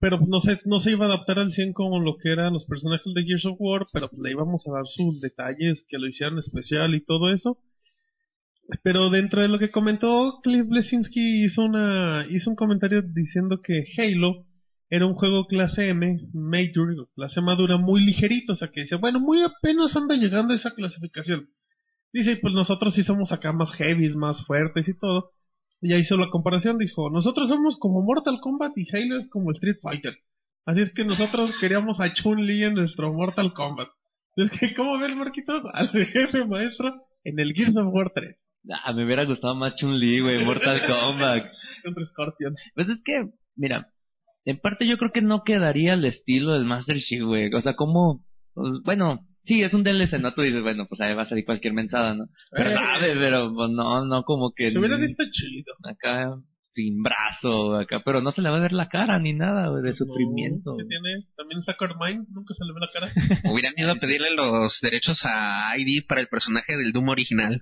[0.00, 2.52] Pero pues, no se, no se iba a adaptar al 100 como lo que eran
[2.52, 5.98] los personajes de Gears of War, pero pues, le íbamos a dar sus detalles que
[5.98, 7.58] lo hicieran especial y todo eso.
[8.82, 13.84] Pero dentro de lo que comentó Cliff Blesinski hizo una hizo un comentario diciendo que
[13.96, 14.44] Halo
[14.90, 19.20] era un juego clase M, Major, clase madura, muy ligerito, o sea que dice, bueno,
[19.20, 21.48] muy apenas anda llegando a esa clasificación.
[22.12, 25.32] Dice, pues nosotros sí somos acá más heavies, más fuertes y todo.
[25.80, 29.52] Y ya hizo la comparación, dijo, nosotros somos como Mortal Kombat y Halo es como
[29.52, 30.16] Street Fighter.
[30.64, 33.88] Así es que nosotros queríamos a Chun-Li en nuestro Mortal Kombat.
[34.36, 35.62] Es que, ¿cómo ven, Marquitos?
[35.72, 38.36] Al jefe maestro en el Gears of War 3
[38.84, 41.46] Ah, me hubiera gustado más Chun-Li, güey, Mortal Kombat.
[41.84, 42.54] contra Scorpion.
[42.74, 43.88] Pues es que, mira,
[44.50, 47.52] en parte yo creo que no quedaría el estilo del Master Chief, güey.
[47.52, 48.24] O sea, como,
[48.54, 50.32] pues, bueno, sí, es un DLC, ¿no?
[50.32, 52.24] Tú dices, bueno, pues ahí va a salir cualquier mensada, ¿no?
[52.52, 52.74] Pero, Eh.
[52.74, 54.70] sabe, pero pues, no, no como que...
[54.70, 55.74] Se hubiera visto chido.
[55.84, 56.34] Acá,
[56.72, 59.82] sin brazo, acá, pero no se le va a ver la cara ni nada, güey,
[59.82, 60.76] de sufrimiento.
[60.78, 61.26] ¿Qué tiene?
[61.36, 63.12] También está Carmine, nunca se le ve la cara.
[63.52, 67.60] Hubieran ido a pedirle los derechos a ID para el personaje del Doom original.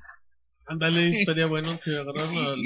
[0.69, 2.61] Ándale, estaría bueno que agarraran al...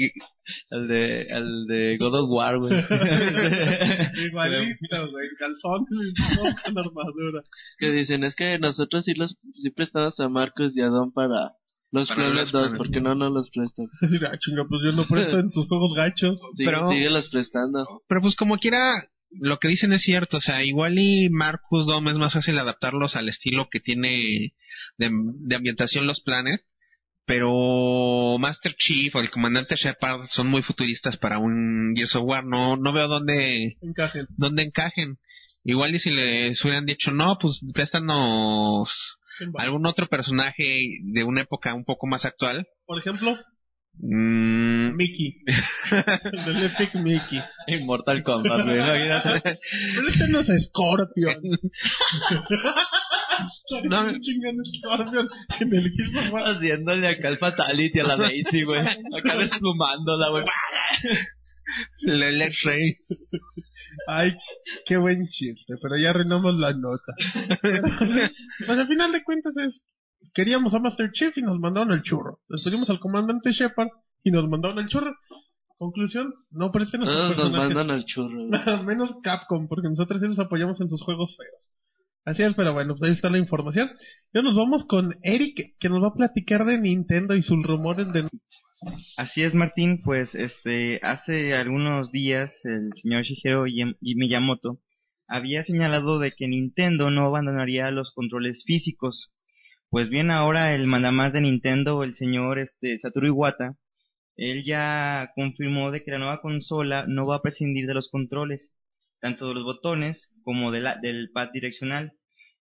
[0.71, 2.73] Al de, al de God of War, güey.
[4.25, 5.85] Igualito, güey, calzón
[6.65, 7.43] con armadura.
[7.77, 11.53] Que dicen, es que nosotros sí los sí prestamos a Marcos y a Don para
[11.91, 12.77] los los 2, Planet.
[12.77, 13.87] porque no nos los prestan.
[14.01, 16.39] Decir, ah, chinga, pues yo no presto en tus juegos gachos.
[16.57, 18.01] Sí, Pero- sigue los prestando.
[18.07, 18.93] Pero pues como quiera,
[19.29, 23.15] lo que dicen es cierto, o sea, igual y Marcus Dom es más fácil adaptarlos
[23.15, 24.53] al estilo que tiene
[24.97, 26.61] de, de ambientación los Planet,
[27.31, 32.43] pero Master Chief o el comandante Shepard son muy futuristas para un Gears of War,
[32.43, 34.27] no, no veo dónde, Encajen.
[34.35, 35.17] dónde encajen.
[35.63, 38.89] Igual y si les hubieran dicho, no, pues préstanos
[39.55, 42.67] algún otro personaje de una época un poco más actual.
[42.85, 43.37] Por ejemplo,
[43.99, 45.43] Mm, Mickey.
[46.45, 47.39] Del Epic Mickey.
[47.67, 49.59] En Mortal Kombat, güey, imagínate.
[49.95, 51.41] Pero este no es Scorpion.
[53.85, 54.03] No.
[54.03, 54.19] no.
[54.19, 55.27] chingan Scorpion
[55.59, 55.91] en el
[56.31, 56.43] War.
[56.55, 58.81] Haciéndole acá el Fatality a la Daisy, güey.
[58.81, 60.43] Acá desplumándola, güey.
[62.01, 62.97] el el X-Ray.
[64.07, 64.37] Ay,
[64.85, 67.13] qué buen chiste, pero ya arruinamos la nota.
[68.65, 69.81] pues al final de cuentas es,
[70.33, 72.39] queríamos a Master Chief y nos mandaron el churro.
[72.49, 73.89] Les pedimos al comandante Shepard
[74.23, 75.13] y nos mandaron el churro.
[75.77, 78.83] Conclusión, no presten a sus No, nos mandan al churro.
[78.83, 81.61] Menos Capcom, porque nosotros sí los apoyamos en sus juegos feos.
[82.23, 83.89] Así es, pero bueno, pues ahí está la información.
[84.31, 88.13] Ya nos vamos con Eric, que nos va a platicar de Nintendo y sus rumores
[88.13, 88.27] de...
[89.17, 94.79] Así es, Martín, pues este hace algunos días el señor Shigeru Yam- Miyamoto
[95.27, 99.31] había señalado de que Nintendo no abandonaría los controles físicos.
[99.91, 103.75] Pues bien, ahora el mandamás de Nintendo, el señor este Satoru Iwata,
[104.37, 108.71] él ya confirmó de que la nueva consola no va a prescindir de los controles,
[109.21, 112.13] tanto de los botones como de la- del pad direccional.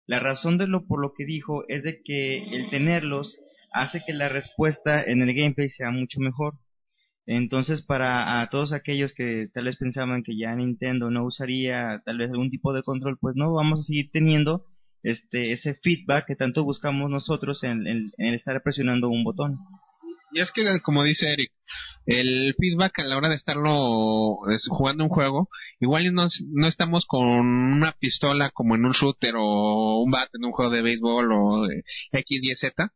[0.06, 3.36] La razón de lo por lo que dijo es de que el tenerlos
[3.72, 6.54] hace que la respuesta en el gameplay sea mucho mejor.
[7.26, 12.30] Entonces, para todos aquellos que tal vez pensaban que ya Nintendo no usaría tal vez
[12.30, 14.64] algún tipo de control, pues no, vamos a seguir teniendo
[15.02, 19.58] este ese feedback que tanto buscamos nosotros en, en- estar presionando un botón.
[20.32, 21.50] Y es que, como dice Eric,
[22.06, 25.48] el feedback a la hora de estarlo es, jugando un juego,
[25.80, 30.44] igual no, no estamos con una pistola como en un shooter o un bat en
[30.44, 31.66] un juego de béisbol o
[32.12, 32.92] X, Y, Z,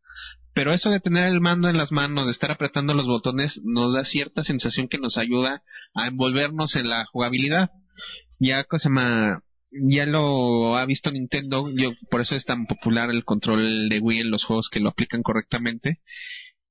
[0.55, 3.95] pero eso de tener el mando en las manos, de estar apretando los botones, nos
[3.95, 7.71] da cierta sensación que nos ayuda a envolvernos en la jugabilidad.
[8.39, 9.41] Ya, cosa más,
[9.89, 14.21] ya lo ha visto Nintendo, yo, por eso es tan popular el control de Wii
[14.21, 16.01] en los juegos que lo aplican correctamente.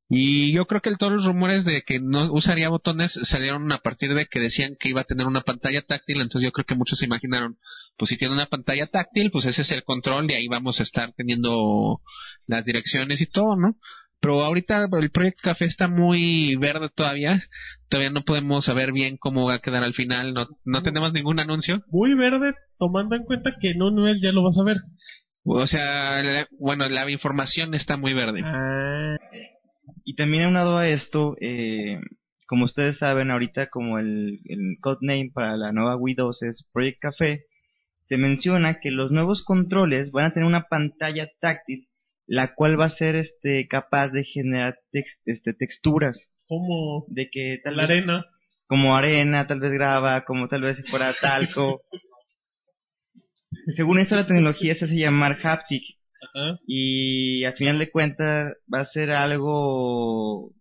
[0.09, 3.79] Y yo creo que el- todos los rumores de que no usaría botones salieron a
[3.79, 6.75] partir de que decían que iba a tener una pantalla táctil, entonces yo creo que
[6.75, 7.57] muchos se imaginaron,
[7.97, 10.83] pues si tiene una pantalla táctil, pues ese es el control y ahí vamos a
[10.83, 12.01] estar teniendo
[12.47, 13.75] las direcciones y todo, ¿no?
[14.23, 17.43] Pero ahorita el Project Café está muy verde todavía,
[17.89, 21.41] todavía no podemos saber bien cómo va a quedar al final, no, no tenemos ningún
[21.41, 21.81] anuncio.
[21.91, 24.77] Muy verde, tomando en cuenta que un nivel ya lo vas a ver.
[25.43, 28.39] O sea, la- bueno, la información está muy verde.
[28.45, 29.17] Ah,
[30.05, 31.99] Y también aunado a esto, eh,
[32.47, 36.99] como ustedes saben, ahorita como el, el codename para la nueva Wii 2 es Project
[37.01, 37.41] Café,
[38.07, 41.87] se menciona que los nuevos controles van a tener una pantalla táctil,
[42.27, 46.17] la cual va a ser este capaz de generar tex- este, texturas,
[46.47, 48.25] como de que tal la vez arena.
[48.67, 51.81] como arena, tal vez grava, como tal vez si fuera talco.
[53.75, 55.83] Según esto la tecnología se hace llamar haptic
[56.21, 56.59] Ajá.
[56.67, 60.51] y al final de cuentas va a ser algo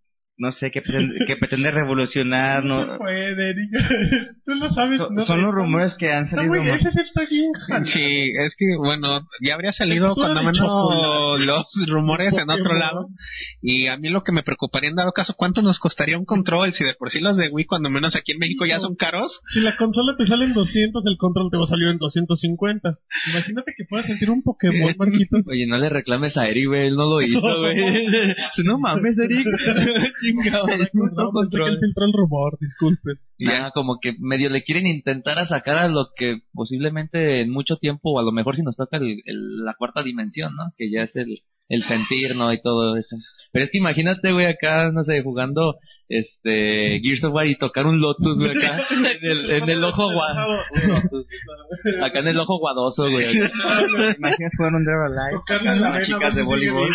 [0.43, 3.78] no sé que pretende, que pretende revolucionar No no puede, Erika.
[4.45, 4.99] Tú lo sabes.
[4.99, 6.80] son, no son los rumores que han salido muy, más.
[6.80, 7.53] ese sí está bien.
[7.84, 11.47] Sí, es que bueno, ya habría salido cuando menos chocolate.
[11.47, 13.07] los rumores en otro lado.
[13.62, 16.72] Y a mí lo que me preocuparía en dado caso, ¿cuánto nos costaría un control?
[16.72, 19.40] Si de por sí los de Wii, cuando menos aquí en México ya son caros.
[19.55, 22.99] Si la consola te sale en 200, el control te va a salir en 250.
[23.30, 25.36] Imagínate que puedas sentir un Pokémon, Marquito.
[25.47, 27.76] Oye, no le reclames a Eric, güey, él no lo hizo, güey.
[28.64, 29.47] no mames, Eric.
[30.43, 33.14] Chingado, No, no pensé que él filtró el rumor, disculpen.
[33.39, 37.76] Nada, como que medio le quieren intentar a sacar a lo que posiblemente en mucho
[37.76, 40.72] tiempo, o a lo mejor si nos toca el, el- la cuarta dimensión, ¿no?
[40.76, 42.53] Que ya es el, el sentir, ¿no?
[42.53, 43.17] Y todo eso.
[43.53, 45.77] Pero es que imagínate, güey, acá, no sé, jugando
[46.09, 50.11] este Gears of War y tocar un Lotus, güey, acá, en el, en el ojo
[50.11, 50.63] guadoso.
[52.03, 53.35] Acá en el ojo guadoso, güey.
[53.35, 56.95] imaginas jugar un or Alive las arena, chicas de voleibol.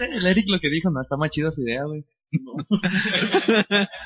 [0.00, 2.04] El Eric lo que dijo, no, está más chido su idea, güey.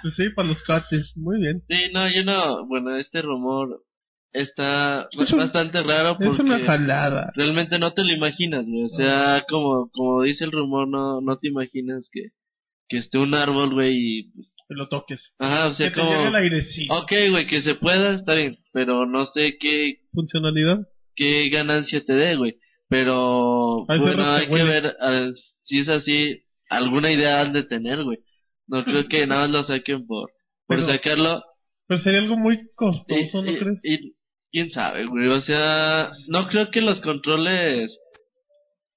[0.02, 1.14] Pues sí, para los cates.
[1.16, 1.62] Muy bien.
[1.68, 2.66] Sí, no, yo no.
[2.66, 3.82] Bueno, este rumor
[4.34, 7.32] está Es un- bastante raro porque Es una jalada.
[7.34, 8.84] realmente no te lo imaginas, güey.
[8.84, 12.28] O sea, como, como dice el rumor, no, no te imaginas que,
[12.88, 15.34] que esté un árbol, güey, y pues, Que lo toques.
[15.38, 16.94] ajá, o Que sea, te llegue como, el airecito.
[16.94, 20.78] ok, güey, que se pueda, está bien, pero no sé qué, Funcionalidad.
[21.14, 22.58] qué ganancia te dé, güey.
[22.88, 24.94] Pero, bueno, hay que ver,
[25.62, 28.18] si es así, alguna idea han de tener, güey.
[28.66, 30.30] No creo que nada más lo saquen por,
[30.66, 31.42] por Pero- sacarlo
[31.86, 33.80] Pero sería algo muy y, costoso, ¿no y- crees?
[33.84, 34.14] y
[34.54, 35.26] quién sabe, güey.
[35.28, 37.90] O sea, no creo que los controles,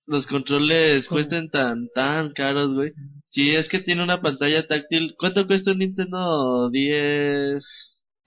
[0.05, 1.18] los controles ¿Cómo?
[1.18, 2.91] cuesten tan, tan caros, güey.
[3.32, 7.64] Si es que tiene una pantalla táctil, ¿cuánto cuesta un Nintendo 10?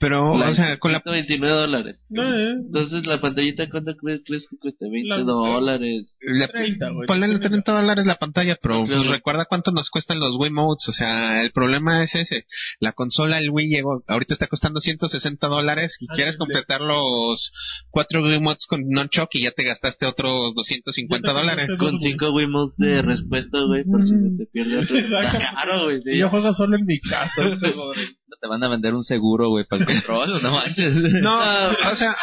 [0.01, 0.49] Pero, Lite?
[0.49, 1.97] o sea, con la 129 dólares.
[2.17, 4.87] Eh, Entonces, la pantallita, ¿cuánto crees, crees que cuesta?
[4.91, 6.07] 20 La- dólares.
[6.21, 7.07] Le, 30, güey.
[7.07, 10.89] ponle los 30 dólares la pantalla, pero pues, recuerda cuánto nos cuestan los Wiimotes.
[10.89, 12.47] O sea, el problema es ese.
[12.81, 16.39] La consola, el Wii, llegó, ahorita está costando 160 dólares y Ah, quieres sí.
[16.39, 17.53] completar los
[17.91, 21.67] cuatro Wiimotes con Nunchuck y ya te gastaste otros 250 Ya te dólares.
[21.79, 22.13] Con dos, güey.
[22.13, 24.99] 5 Wiimotes de respuesta, güey, por si se te pierde otro.
[24.99, 25.39] Exacto.
[25.53, 26.01] Claro, güey.
[26.19, 27.43] yo juego solo en mi casa.
[28.41, 30.95] Te van a vender un seguro, güey, para el control, no manches.
[31.23, 32.15] No, Ah, o sea,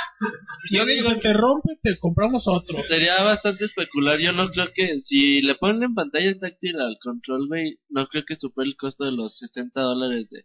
[0.71, 2.77] yo digo Digo, te rompe, te compramos otro.
[2.87, 4.19] Sería bastante especular.
[4.19, 8.23] Yo no creo que si le ponen en pantalla táctil al control, güey, no creo
[8.27, 10.43] que supere el costo de los 60 dólares de,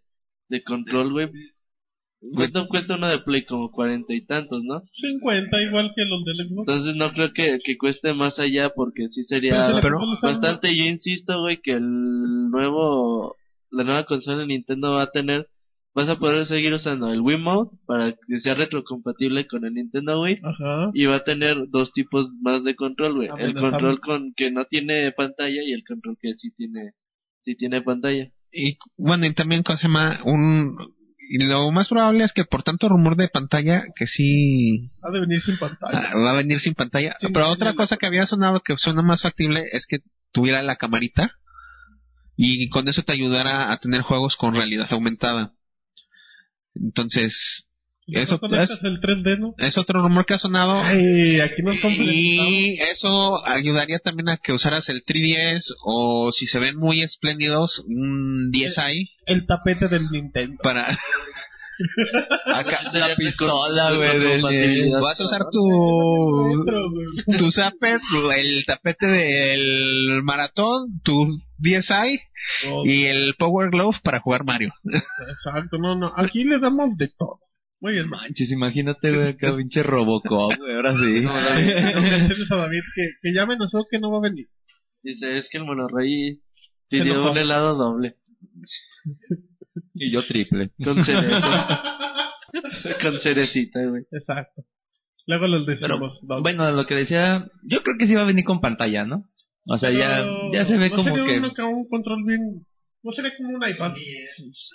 [0.48, 1.28] de control, güey.
[2.34, 3.44] ¿Cuánto cuesta uno de Play?
[3.44, 4.80] Como cuarenta y tantos, ¿no?
[4.92, 6.68] 50, igual que los del Xbox.
[6.68, 10.68] Entonces no creo que, que cueste más allá porque sí sería pero bastante.
[10.76, 13.34] Yo insisto, güey, que el nuevo,
[13.72, 15.48] la nueva consola de Nintendo va a tener,
[15.95, 20.40] vas a poder seguir usando el Wiimote para que sea retrocompatible con el Nintendo Wii
[20.43, 20.90] Ajá.
[20.95, 23.28] y va a tener dos tipos más de control, güey.
[23.28, 26.93] Ah, El bueno, control con que no tiene pantalla y el control que sí tiene,
[27.45, 28.30] sí tiene pantalla.
[28.53, 30.76] y bueno, y también cosa más, un,
[31.30, 35.20] y lo más probable es que por tanto rumor de pantalla, que sí Ha de
[35.20, 36.11] venir sin pantalla.
[36.11, 37.16] ah, va a venir sin pantalla.
[37.20, 37.76] Sí, Pero sí, otra sí.
[37.76, 39.99] cosa que había sonado que suena más factible es que
[40.32, 41.32] tuviera la camarita
[42.36, 45.53] y con eso te ayudara a tener juegos con realidad aumentada.
[46.74, 47.66] Entonces,
[48.08, 49.54] Eso ¿No conectas es- el 3D, ¿no?
[49.58, 50.80] Es otro rumor que ha sonado.
[50.82, 51.76] Ay, aquí nos.
[51.84, 57.78] Y eso ayudaría también a que usaras el 3DS o si se ven muy espléndidos,
[57.86, 60.56] un 10i El tapete del Nintendo.
[60.62, 60.98] para...
[62.55, 66.64] Acá, La pistola, güey, vas a usar tu,
[67.39, 68.01] tu zapper,
[68.37, 71.26] el tapete del maratón, tu
[71.61, 72.20] 10i
[72.66, 74.72] Oh, y el Power Glove para jugar Mario.
[74.85, 76.12] Exacto, no, no.
[76.16, 77.39] Aquí le damos de todo.
[77.80, 78.20] Muy bien, man.
[78.20, 81.20] Manches, imagínate, güey, acá pinche Robocop, güey, ahora sí.
[81.20, 84.47] No, menciones a David que, que ya amenazó que no va a venir.
[85.03, 86.41] Dice, es que el monorrey
[86.89, 88.16] pidió un helado doble.
[89.94, 90.70] y yo triple.
[90.82, 91.82] Con cereza.
[93.02, 94.02] con cerecita, güey.
[94.10, 94.62] Exacto.
[95.26, 96.18] Luego los Pero, decimos.
[96.22, 96.42] dos.
[96.42, 99.24] bueno, lo que decía, yo creo que sí va a venir con pantalla, ¿no?
[99.68, 101.38] O sea, ya, Pero, ya se ve ¿no como sería que...
[101.38, 102.66] uno un control bien.
[103.04, 103.92] No sería como un iPad.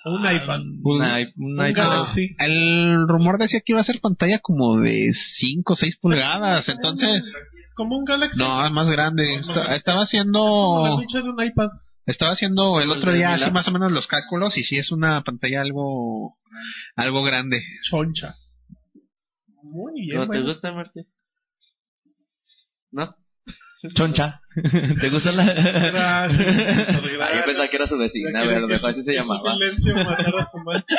[0.05, 0.59] O un iPad.
[0.83, 1.01] Un,
[1.43, 1.89] un Un iPad.
[1.89, 2.35] Galaxy.
[2.39, 7.33] El rumor decía que iba a ser pantalla como de 5 o 6 pulgadas, entonces...
[7.75, 8.39] Como un Galaxy.
[8.39, 9.35] No, más grande.
[9.35, 10.83] Esta- estaba Como haciendo...
[10.83, 11.67] la lucha de un iPad.
[12.08, 15.24] Estaba haciendo el otro día así más o menos los cálculos y sí es una
[15.24, 16.38] pantalla algo
[16.95, 17.62] algo grande.
[17.89, 18.34] Choncha.
[19.62, 20.18] Muy bien.
[20.22, 21.05] ¿Cómo te gusta, Martín?
[22.91, 23.14] ¿No?
[23.95, 24.41] Choncha.
[25.01, 25.43] ¿Te gusta la...?
[25.53, 26.41] Gracias,
[27.22, 29.14] Ah, yo pensaba que era su vecina, Ya güey, a lo que- mejor así se
[29.14, 29.53] llamaba.
[29.53, 30.95] silencio matara a su mancha.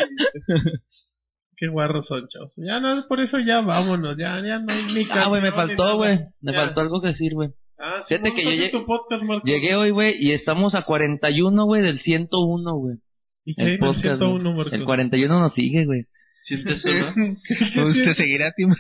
[1.56, 2.52] Qué guarros son, chavos.
[2.56, 4.16] Ya no, por eso ya vámonos.
[4.16, 6.18] Ya, ya no hay ni Ah, güey, me faltó, güey.
[6.40, 6.60] Me Ya.
[6.66, 7.48] faltó algo que decir, güey.
[7.78, 9.22] Ah, Fíjate sí, que yo llegué- podcast.
[9.44, 12.96] Llegué hoy, güey, y estamos a 41, güey, del 101, güey.
[13.44, 13.62] ¿Y qué?
[13.62, 14.56] El El podcast, 101, güey.
[14.56, 14.74] Marco.
[14.74, 16.04] El 41 nos sigue, güey.
[16.44, 17.14] ¿Sientes uno?
[17.88, 18.70] Usted seguirá Tim.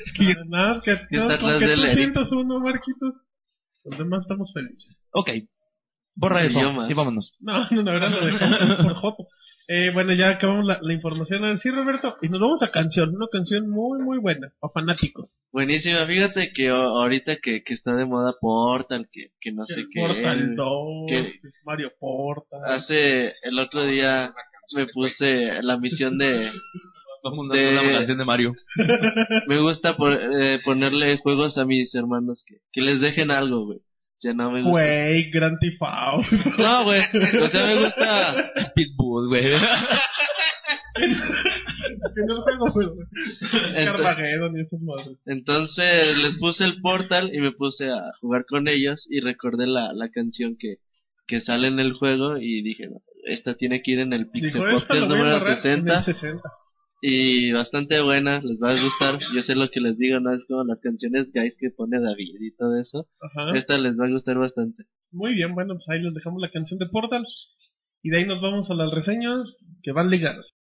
[0.48, 3.14] Nada, que, Que no, atrás que del tú sientas uno, Marquitos.
[3.84, 4.98] Los demás estamos felices.
[5.12, 5.30] Ok.
[6.14, 7.36] Borra eso y vámonos.
[7.40, 9.26] No, no, la verdad lo dejamos por joto.
[9.70, 11.44] Eh, bueno, ya acabamos la, la información.
[11.44, 12.16] A sí, Roberto.
[12.22, 13.14] Y nos vamos a canción.
[13.14, 14.50] Una canción muy, muy buena.
[14.60, 15.40] Para fanáticos.
[15.52, 20.00] Buenísima, fíjate que ahorita que, que está de moda Portal, que, que no sé qué.
[20.00, 21.06] Portal 2.
[21.08, 21.32] que-
[21.64, 22.60] Mario Portal.
[22.64, 24.32] Hace el otro día
[24.74, 26.50] me puse la misión de...
[27.52, 28.52] De- canción de Mario.
[29.48, 29.96] Me gusta
[30.32, 33.80] eh, ponerle juegos a mis hermanos que, que les dejen algo, güey.
[34.20, 34.70] Ya no me gusta.
[34.70, 36.26] Güey, Grand Theft Auto.
[36.58, 37.00] No, güey.
[37.00, 38.52] O sea, me gusta...
[38.74, 39.44] Pitbull, güey.
[42.14, 42.94] que no es juego, pero.
[43.84, 45.18] Carmageddon y esas madres.
[45.26, 49.92] Entonces les puse el Portal y me puse a jugar con ellos y recordé la,
[49.92, 50.76] la canción que,
[51.26, 54.62] que sale en el juego y dije, no, esta tiene que ir en el Pixel
[54.68, 56.42] Podcast número agarrar en 60 el 60.
[57.00, 59.18] Y bastante buena, les va a gustar.
[59.34, 62.36] Yo sé lo que les digo, no es como las canciones guys que pone David
[62.40, 63.08] y todo eso.
[63.20, 63.56] Ajá.
[63.56, 64.84] Esta les va a gustar bastante.
[65.10, 67.24] Muy bien, bueno, pues ahí les dejamos la canción de Portal.
[68.02, 69.40] Y de ahí nos vamos a las reseñas
[69.82, 70.54] que van ligadas.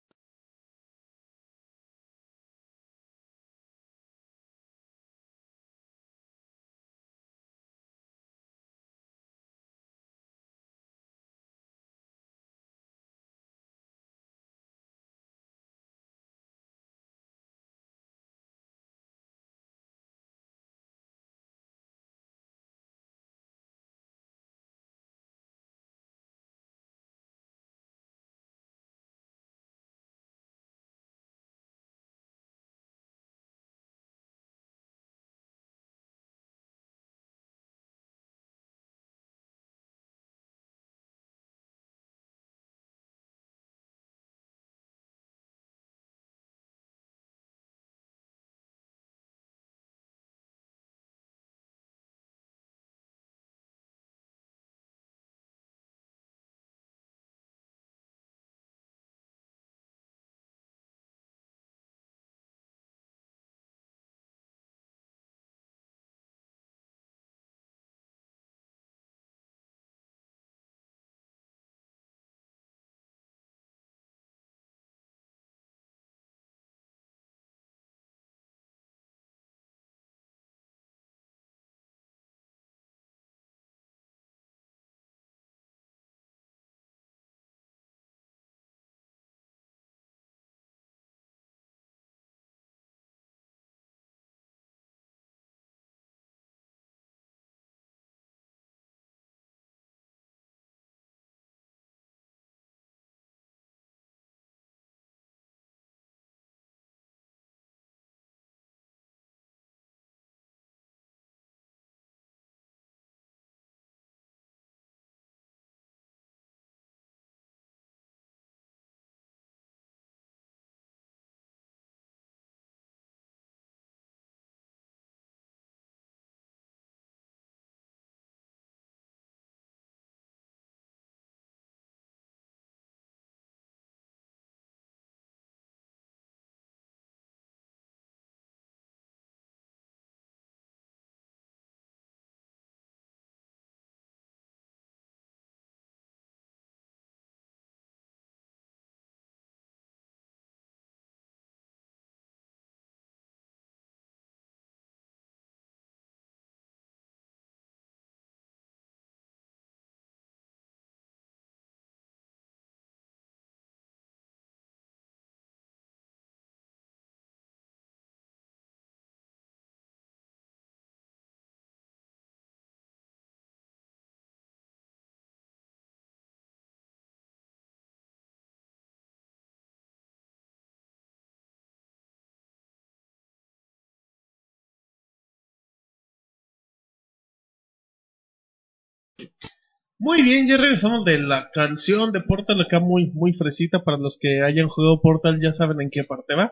[190.00, 193.84] Muy bien, ya regresamos de la canción de Portal acá muy, muy fresita.
[193.84, 196.52] Para los que hayan jugado Portal ya saben en qué parte va.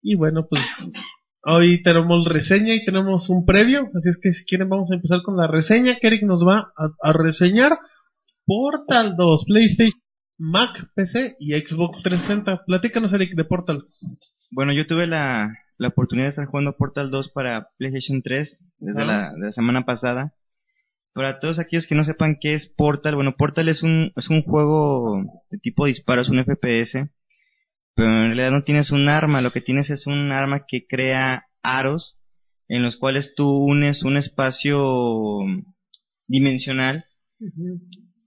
[0.00, 0.62] Y bueno, pues
[1.44, 3.88] hoy tenemos reseña y tenemos un previo.
[3.96, 6.72] Así es que si quieren vamos a empezar con la reseña que Eric nos va
[6.76, 7.72] a, a reseñar.
[8.44, 10.00] Portal 2, PlayStation,
[10.38, 12.64] Mac, PC y Xbox 360.
[12.66, 13.84] Platícanos Eric de Portal.
[14.50, 19.02] Bueno, yo tuve la, la oportunidad de estar jugando Portal 2 para PlayStation 3 desde
[19.02, 19.04] Ah.
[19.04, 20.32] la, de la semana pasada.
[21.14, 24.42] Para todos aquellos que no sepan qué es Portal, bueno, Portal es un, es un
[24.42, 27.10] juego de tipo disparo, es un FPS,
[27.94, 31.46] pero en realidad no tienes un arma, lo que tienes es un arma que crea
[31.62, 32.18] aros
[32.68, 35.40] en los cuales tú unes un espacio
[36.26, 37.04] dimensional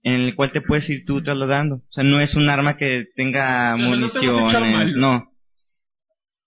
[0.02, 1.76] en el cual te puedes ir tú trasladando.
[1.76, 5.32] O sea, no es un arma que tenga no municiones, no.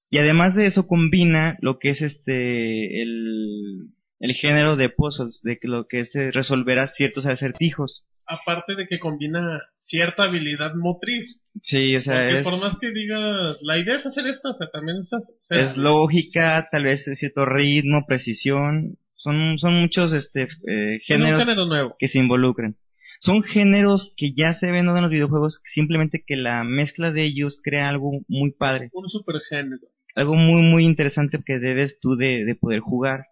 [0.10, 3.90] Y además de eso combina lo que es este el,
[4.20, 8.06] el género de puzzles, de que lo que es eh, resolver a ciertos acertijos.
[8.28, 11.42] Aparte de que combina cierta habilidad motriz.
[11.64, 14.54] Sí, o sea, Porque es, por más que digas, la idea es hacer esto, o
[14.54, 15.24] sea, también estás...
[15.50, 18.98] es lógica, tal vez cierto ritmo, precisión.
[19.16, 21.96] Son, son muchos este, eh, Es géneros género nuevo.
[21.98, 22.76] que se involucran.
[23.20, 27.60] Son géneros que ya se ven en los videojuegos, simplemente que la mezcla de ellos
[27.64, 29.82] crea algo muy padre, Un supergénero.
[30.16, 33.26] algo muy muy interesante que debes tú de, de poder jugar.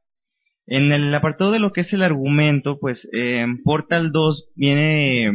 [0.68, 5.31] En el apartado de lo que es el argumento, pues eh, Portal 2 viene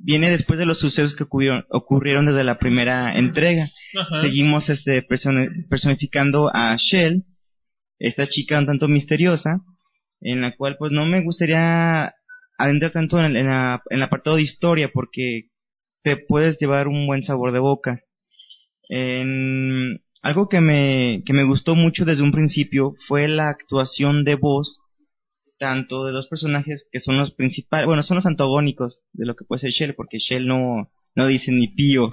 [0.00, 3.68] viene después de los sucesos que ocurrieron, ocurrieron desde la primera entrega.
[3.98, 4.20] Ajá.
[4.20, 7.24] Seguimos este personi- personificando a Shell,
[7.98, 9.60] esta chica un tanto misteriosa,
[10.20, 12.14] en la cual pues no me gustaría
[12.58, 15.48] adentrar tanto en el, en la- en el apartado de historia porque
[16.02, 18.00] te puedes llevar un buen sabor de boca.
[18.88, 24.34] En, algo que me, que me gustó mucho desde un principio fue la actuación de
[24.34, 24.80] voz
[25.58, 29.44] tanto de dos personajes que son los principales, bueno, son los antagónicos de lo que
[29.44, 32.12] puede ser Shell, porque Shell no, no dice ni pío.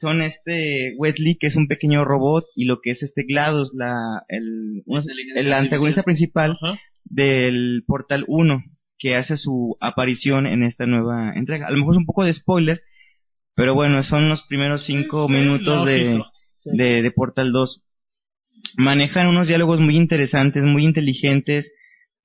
[0.00, 4.22] Son este Wesley, que es un pequeño robot, y lo que es este GLaDOS, la,
[4.28, 4.84] el,
[5.34, 6.78] el antagonista principal Ajá.
[7.04, 8.62] del Portal 1,
[8.98, 11.66] que hace su aparición en esta nueva entrega.
[11.66, 12.80] A lo mejor es un poco de spoiler,
[13.54, 16.22] pero bueno, son los primeros cinco minutos de.
[16.72, 17.82] De, de Portal 2.
[18.76, 21.70] Manejan unos diálogos muy interesantes, muy inteligentes,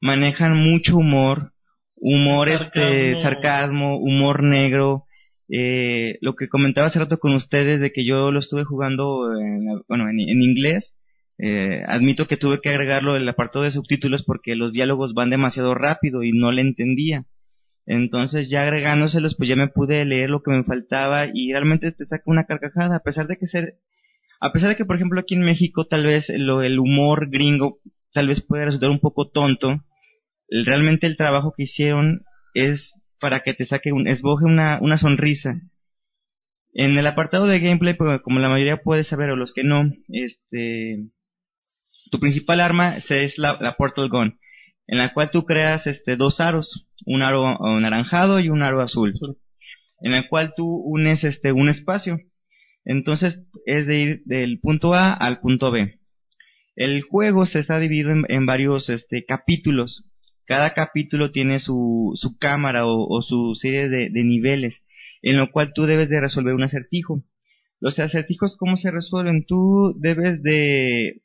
[0.01, 1.53] manejan mucho humor,
[1.95, 3.97] humor este, Sarcasmo.
[3.97, 5.05] humor negro,
[5.49, 9.81] eh, lo que comentaba hace rato con ustedes de que yo lo estuve jugando en,
[9.87, 10.95] bueno, en, en inglés,
[11.37, 15.29] eh, admito que tuve que agregarlo en el apartado de subtítulos porque los diálogos van
[15.29, 17.25] demasiado rápido y no le entendía.
[17.85, 22.05] Entonces ya agregándoselos pues ya me pude leer lo que me faltaba y realmente te
[22.05, 23.75] saca una carcajada a pesar de que ser
[24.45, 27.79] a pesar de que por ejemplo aquí en México tal vez lo el humor gringo
[28.13, 29.69] tal vez puede resultar un poco tonto
[30.49, 34.97] el- realmente el trabajo que hicieron es para que te saque un esboje una una
[34.97, 35.61] sonrisa.
[36.73, 39.91] En el apartado de gameplay pues, como la mayoría puede saber o los que no
[40.09, 41.05] este
[42.11, 44.39] tu principal arma es la, la portal gun
[44.87, 48.81] en la cual tú creas este dos aros un aro eh, naranjado y un aro
[48.81, 49.13] azul.
[50.01, 52.19] en el cual tú unes este un espacio
[52.85, 55.99] entonces es de ir del punto A al punto B.
[56.75, 60.03] El juego se está dividido en, varios este capítulos.
[60.45, 64.81] Cada capítulo tiene su, su cámara o, su serie de, de niveles
[65.21, 67.23] en lo cual tú debes de resolver un acertijo.
[67.79, 71.21] Los acertijos cómo se resuelven tú debes de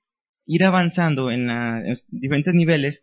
[0.46, 3.02] ir avanzando en, la- en diferentes niveles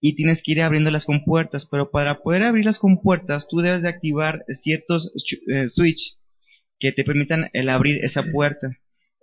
[0.00, 3.82] y tienes que ir abriendo las compuertas, pero para poder abrir las compuertas tú debes
[3.82, 5.12] de activar ciertos
[5.48, 6.16] eh, switch
[6.84, 8.68] que te permitan el abrir esa puerta.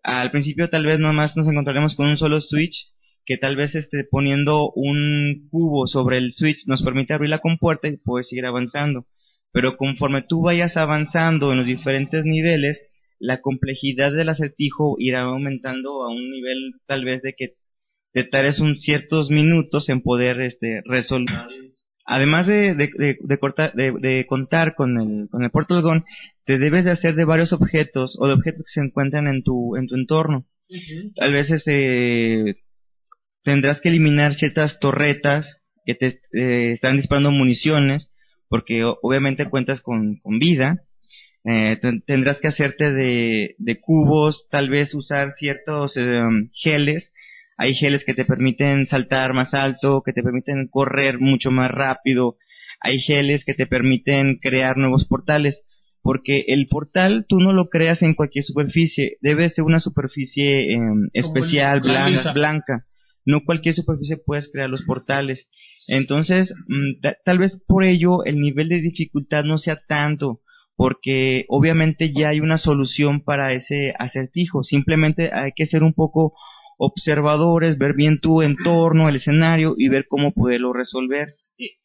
[0.02, 2.88] Al principio tal vez nomás nos encontraremos con un solo switch
[3.24, 7.88] que tal vez esté poniendo un cubo sobre el switch nos permite abrir la compuerta
[7.88, 9.06] y puedes seguir avanzando.
[9.52, 12.82] Pero conforme tú vayas avanzando en los diferentes niveles,
[13.20, 17.54] la complejidad del acertijo irá aumentando a un nivel tal vez de que
[18.12, 21.46] te tardes un ciertos minutos en poder este resolver
[22.06, 26.04] además de, de, cortar- de- contar con el, con el Portal Gun,
[26.46, 29.76] te debes de hacer de varios objetos o de objetos que se encuentran en tu,
[29.78, 30.46] en tu entorno.
[31.16, 32.64] Tal vez este,
[33.44, 38.10] tendrás que eliminar ciertas torretas que te eh, están disparando municiones,
[38.50, 40.84] porque obviamente cuentas con, con vida.
[41.44, 46.22] Eh, ten- tendrás que hacerte de, de cubos, tal vez usar ciertos eh,
[46.54, 47.12] geles.
[47.58, 52.38] Hay geles que te permiten saltar más alto, que te permiten correr mucho más rápido.
[52.80, 55.64] Hay geles que te permiten crear nuevos portales.
[56.04, 59.18] Porque el portal tú no lo creas en cualquier superficie.
[59.22, 60.78] Debe ser una superficie eh,
[61.14, 62.86] especial, la blanca, blanca.
[63.26, 65.50] No cualquier superficie puedes crear los portales.
[65.88, 70.42] Entonces, mm, ta- tal vez por ello el nivel de dificultad no sea tanto,
[70.76, 74.64] porque obviamente ya hay una solución para ese acertijo.
[74.64, 76.34] Simplemente hay que ser un poco
[76.78, 81.36] observadores, ver bien tu entorno, el escenario y ver cómo poderlo resolver.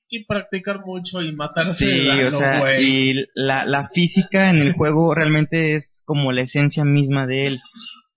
[0.08, 1.84] Y, practicar mucho y matarse.
[1.84, 6.84] Sí, o sea, y la, la física en el juego realmente es como la esencia
[6.84, 7.60] misma de él,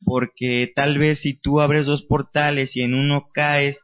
[0.05, 3.79] porque tal vez si tú abres dos portales y en uno caes,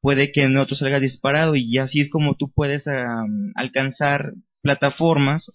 [0.00, 5.50] puede que en otro salgas disparado y así es como tú puedes am, alcanzar plataformas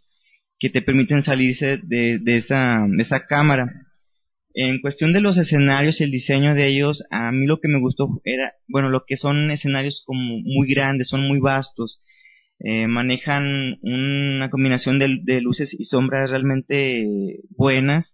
[0.60, 3.91] que te permiten salirse de, de esa, de esa cámara.
[4.53, 7.80] En cuestión de los escenarios y el diseño de ellos, a mí lo que me
[7.80, 12.02] gustó era, bueno, lo que son escenarios como muy grandes, son muy vastos,
[12.60, 18.14] eh, manejan una combinación de, luces y sombras realmente buenas.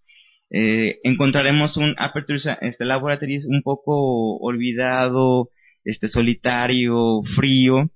[0.49, 5.49] Eh, encontraremos un Aperture este, Laboratories un poco olvidado,
[5.83, 7.89] este solitario, frío,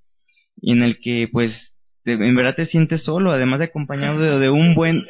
[0.62, 1.74] y en el que pues
[2.06, 5.06] en verdad te sientes solo, además de acompañado de un buen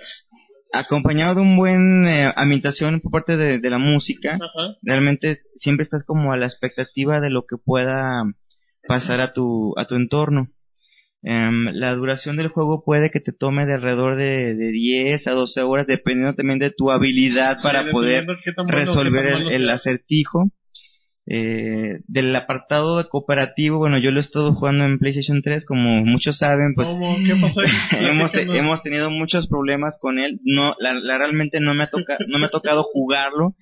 [0.74, 4.78] acompañado de un buen eh, ambientación por parte de, de la música, Ajá.
[4.82, 8.24] realmente siempre estás como a la expectativa de lo que pueda
[8.88, 10.48] pasar a tu a tu entorno.
[11.24, 15.32] Em, la duración del juego puede que te tome de alrededor de, de 10 a
[15.32, 18.26] 12 horas, dependiendo también de tu habilidad para poder
[18.68, 20.50] resolver el, acertijo.
[21.28, 26.04] Eh, del apartado de cooperativo, bueno, yo lo he estado jugando en PlayStation 3, como
[26.04, 27.18] muchos saben, pues ¿Cómo?
[27.26, 27.68] ¿Qué pasó ahí?
[28.10, 30.40] hemos, hemos tenido muchos problemas con él.
[30.44, 33.54] No, la, la realmente no me ha toca, no me ha tocado jugarlo,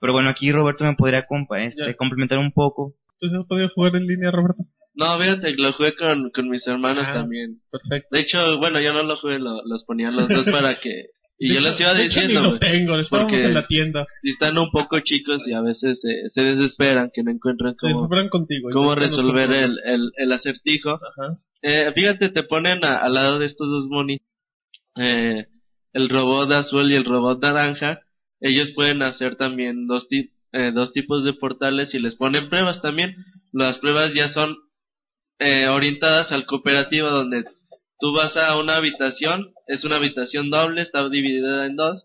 [0.00, 2.94] pero bueno, aquí Roberto me podría compa- este, complementar un poco.
[3.20, 4.64] ¿Tú has podido jugar en línea, Roberto?
[4.94, 7.12] No, fíjate, lo jugué con, con mis hermanos Ah.
[7.14, 7.60] también.
[7.70, 8.08] Perfecto.
[8.10, 11.06] De hecho, bueno, yo no lo jugué, lo- los ponía los dos para que...
[11.44, 14.06] Y yo les iba hecho, ni diciendo, lo tengo, porque- en la tienda.
[14.22, 17.78] si están un poco chicos y a veces se- se desesperan, que no encuentran Se
[17.80, 18.94] cómo, desesperan contigo.
[18.94, 20.90] resolver el, el, el acertijo.
[20.92, 21.36] Ajá.
[21.62, 24.26] Eh, fíjate, te ponen a- al lado de estos dos monitos,
[24.96, 25.46] eh,
[25.92, 28.00] el robot azul y el robot naranja.
[28.40, 32.80] Ellos pueden hacer también dos, ti- eh, dos tipos de portales y les ponen pruebas
[32.82, 33.14] también.
[33.52, 34.56] Las pruebas ya son
[35.38, 37.44] eh, orientadas al cooperativo donde
[37.98, 42.04] tú vas a una habitación, es una habitación doble, está dividida en dos.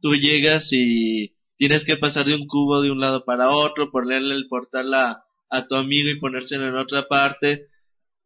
[0.00, 4.34] Tú llegas y tienes que pasar de un cubo de un lado para otro, ponerle
[4.34, 7.68] el portal a, a tu amigo y ponérselo en otra parte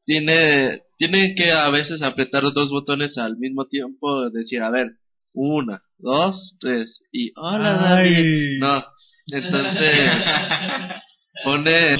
[0.06, 4.92] tiene, tiene que a veces apretar los dos botones al mismo tiempo, decir, a ver,
[5.34, 7.72] una, dos, tres, y hola.
[7.72, 8.58] David.
[8.60, 8.84] No,
[9.26, 10.10] entonces,
[11.44, 11.98] pone,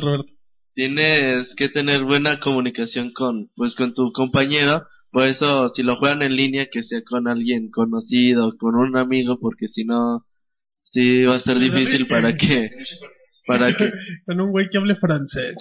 [0.75, 4.87] tienes que tener buena comunicación con, pues con tu compañero,
[5.17, 9.39] por eso si lo juegan en línea que sea con alguien conocido, con un amigo,
[9.41, 10.27] porque si no,
[10.93, 12.69] sí va a ser difícil para que,
[13.47, 13.91] para que,
[14.27, 15.55] Con un güey que hable francés.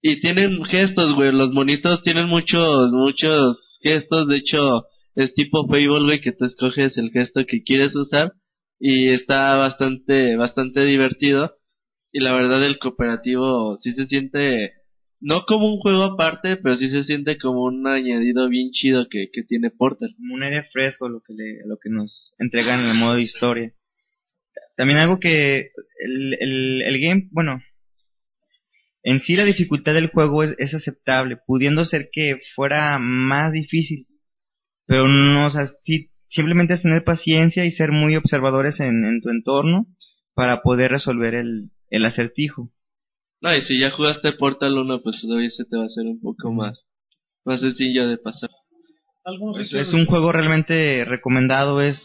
[0.00, 1.32] y tienen gestos, güey.
[1.32, 4.28] Los monitos tienen muchos, muchos gestos.
[4.28, 4.84] De hecho,
[5.16, 8.34] es tipo Fable, güey, que tú escoges el gesto que quieres usar.
[8.78, 11.56] Y está bastante, bastante divertido.
[12.12, 14.74] Y la verdad, el cooperativo sí se siente,
[15.20, 19.28] no como un juego aparte, pero sí se siente como un añadido bien chido que,
[19.32, 20.10] que tiene Porter.
[20.16, 23.72] como un aire fresco lo que le, lo que nos entregan en el modo historia.
[24.76, 27.62] También algo que el, el, el game, bueno,
[29.02, 34.06] en sí la dificultad del juego es, es aceptable, pudiendo ser que fuera más difícil,
[34.86, 35.70] pero no, o sea,
[36.28, 39.86] simplemente es tener paciencia y ser muy observadores en, en tu entorno
[40.34, 42.70] para poder resolver el, el acertijo.
[43.40, 46.20] No, y si ya jugaste Portal 1, pues hoy se te va a hacer un
[46.20, 46.84] poco más,
[47.44, 48.50] más sencillo de pasar.
[49.52, 51.96] Pues es un juego realmente recomendado, es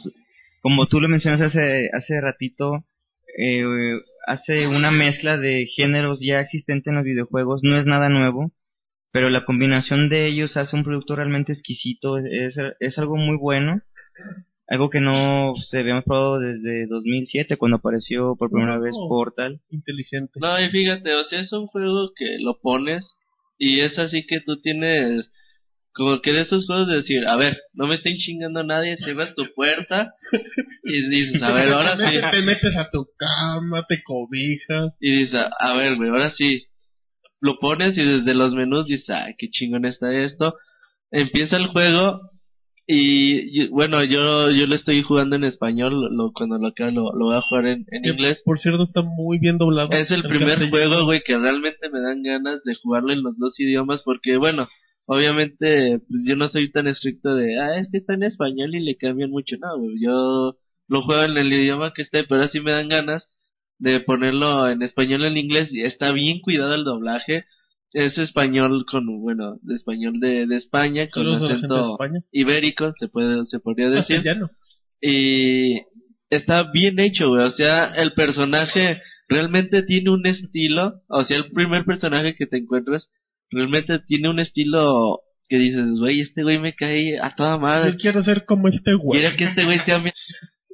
[0.61, 2.85] como tú lo mencionas hace, hace ratito,
[3.37, 3.63] eh,
[4.27, 8.51] hace una mezcla de géneros ya existentes en los videojuegos, no es nada nuevo,
[9.11, 13.81] pero la combinación de ellos hace un producto realmente exquisito, es, es algo muy bueno,
[14.67, 19.59] algo que no se habíamos probado desde 2007 cuando apareció por primera vez Portal.
[19.69, 20.39] inteligente.
[20.39, 23.05] No, y fíjate, o sea, es un juego que lo pones
[23.57, 25.29] y es así que tú tienes
[25.95, 29.33] como que de esos juegos de decir, a ver, no me estén chingando nadie, cierras
[29.33, 30.13] tu puerta
[30.83, 32.17] y dices, a ver, ahora sí.
[32.31, 34.93] Te metes a tu cama, te cobijas.
[34.99, 36.67] Y dices, a ver, güey, ahora sí.
[37.39, 40.55] Lo pones y desde los menús dices, ay, qué chingón está esto.
[41.11, 42.19] Empieza el juego
[42.87, 47.25] y, bueno, yo yo lo estoy jugando en español, lo, cuando lo acabe lo, lo
[47.25, 48.41] voy a jugar en, en que, inglés.
[48.45, 49.89] Por cierto, está muy bien doblado.
[49.91, 50.69] Es el primer castellano.
[50.69, 54.67] juego, güey, que realmente me dan ganas de jugarlo en los dos idiomas porque, bueno,
[55.07, 58.79] obviamente, pues yo no soy tan estricto de, ah, es que está en español y
[58.79, 59.57] le cambian mucho.
[59.59, 60.57] No, güey, yo
[60.87, 63.27] lo juego en el idioma que esté, pero así me dan ganas
[63.79, 67.45] de ponerlo en español en inglés y está bien cuidado el doblaje.
[67.95, 72.19] Es español con, bueno, de español de, de España, con acento España.
[72.29, 74.17] ibérico, se puede, se podría decir.
[74.17, 74.51] Castellano.
[74.99, 75.79] Y
[76.29, 77.47] está bien hecho, güey.
[77.47, 81.03] O sea, el personaje realmente tiene un estilo.
[81.07, 83.09] O sea, el primer personaje que te encuentras
[83.49, 87.93] realmente tiene un estilo que dices, güey, este güey me cae a toda madre.
[87.93, 89.21] Yo quiero ser como este güey.
[89.21, 90.11] Quiero que este güey sea mi...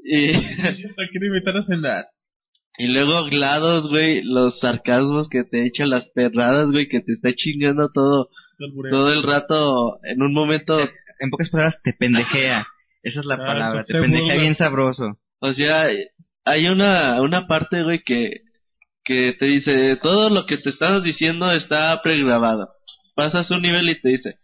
[0.03, 2.05] Y, quiero invitar a cenar.
[2.77, 7.31] Y luego GLaDOS, güey, los sarcasmos que te echa, las perradas, güey, que te está
[7.33, 8.29] chingando todo,
[8.89, 10.79] todo el rato, en un momento,
[11.19, 12.65] En pocas palabras, te pendejea.
[13.03, 13.83] Esa es la Ah, palabra.
[13.83, 14.41] Te se pendejea burla.
[14.41, 15.19] bien sabroso.
[15.39, 15.87] o sea,
[16.45, 18.41] hay una, una parte, güey, que,
[19.03, 22.69] que te dice, todo lo que te estamos diciendo está pregrabado.
[23.15, 24.39] Pasas un nivel y te dice,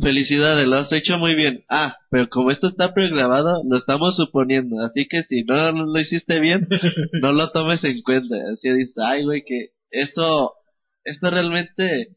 [0.00, 1.64] felicidades, lo has hecho muy bien.
[1.68, 6.40] Ah, pero como esto está pregrabado, lo estamos suponiendo, así que si no lo hiciste
[6.40, 6.68] bien,
[7.22, 8.36] no lo tomes en cuenta.
[8.52, 10.54] Así dices, ay, güey, que esto,
[11.04, 12.16] esto realmente,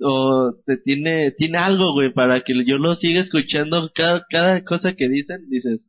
[0.00, 4.94] o te tiene, tiene algo, güey, para que yo lo siga escuchando cada, cada cosa
[4.94, 5.80] que dicen, dices,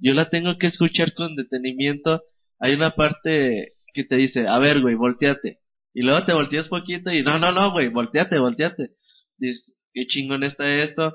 [0.00, 2.22] yo la tengo que escuchar con detenimiento.
[2.58, 5.60] Hay una parte que te dice, a ver, güey, volteate.
[5.94, 8.92] Y luego te volteas poquito y no, no, no, güey, volteate, volteate.
[9.36, 11.14] Dices, qué chingón está esto.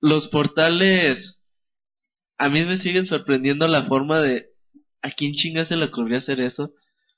[0.00, 1.38] Los portales,
[2.38, 4.46] a mí me siguen sorprendiendo la forma de,
[5.02, 6.72] ¿a quién chinga se le ocurrió hacer eso?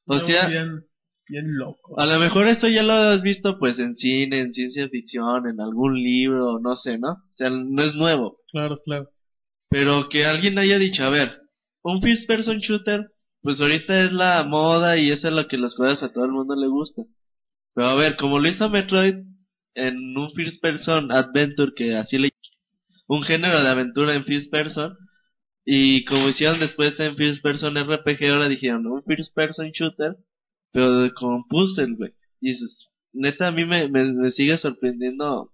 [0.07, 0.85] O No, sea, bien,
[1.29, 2.01] bien loco.
[2.01, 5.61] a lo mejor esto ya lo has visto pues en cine, en ciencia ficción, en
[5.61, 7.11] algún libro, no sé, ¿no?
[7.13, 8.39] O sea, no es nuevo.
[8.51, 9.11] Claro, claro.
[9.71, 11.41] Pero que alguien haya dicho, a ver,
[11.83, 13.11] un first person shooter,
[13.43, 16.33] pues ahorita es la moda y eso es lo que los juegos a todo el
[16.33, 17.03] mundo le gusta.
[17.75, 19.15] Pero a ver, como lo hizo Metroid
[19.75, 22.33] en un first person adventure, que así le
[23.07, 24.97] un género de aventura en first person,
[25.65, 30.17] y como hicieron después en first person RPG, ahora dijeron un first person shooter,
[30.73, 32.13] pero con puzzle, güey.
[32.41, 35.53] Y dices, neta, a mí me, me, me sigue sorprendiendo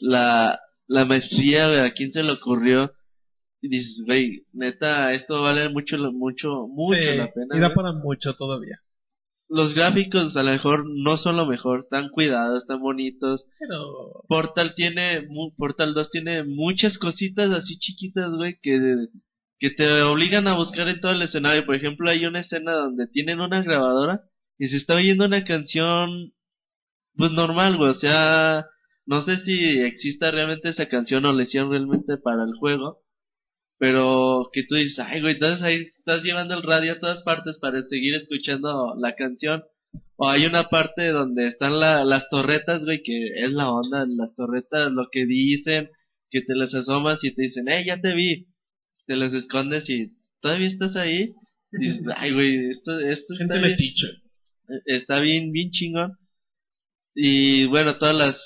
[0.00, 2.92] la, la maestría, güey, a quién se le ocurrió.
[3.60, 7.56] Y dices, güey, neta, esto vale mucho, mucho, mucho Sí, la pena.
[7.56, 8.80] y da para mucho todavía.
[9.48, 13.46] Los gráficos a lo mejor no son lo mejor, están cuidados, están bonitos.
[13.58, 15.26] Pero Portal tiene,
[15.56, 19.06] Portal 2 tiene muchas cositas así chiquitas, güey, que,
[19.58, 21.64] que te obligan a buscar en todo el escenario.
[21.64, 24.22] Por ejemplo, hay una escena donde tienen una grabadora
[24.58, 26.32] y se está oyendo una canción,
[27.14, 28.66] pues normal, güey, o sea,
[29.06, 32.98] no sé si exista realmente esa canción o la hicieron realmente para el juego.
[33.78, 37.56] Pero que tú dices, ay, güey, entonces ahí estás llevando el radio a todas partes
[37.60, 39.62] para seguir escuchando la canción.
[40.16, 44.34] O hay una parte donde están la, las torretas, güey, que es la onda, las
[44.34, 45.90] torretas, lo que dicen,
[46.30, 48.48] que te las asomas y te dicen, eh, ya te vi.
[49.06, 51.34] Te las escondes y todavía estás ahí.
[51.70, 54.06] Dices, ay, güey, esto, esto está gente bien, metiche.
[54.86, 56.18] está bien, bien chingón.
[57.14, 58.36] Y bueno, todas las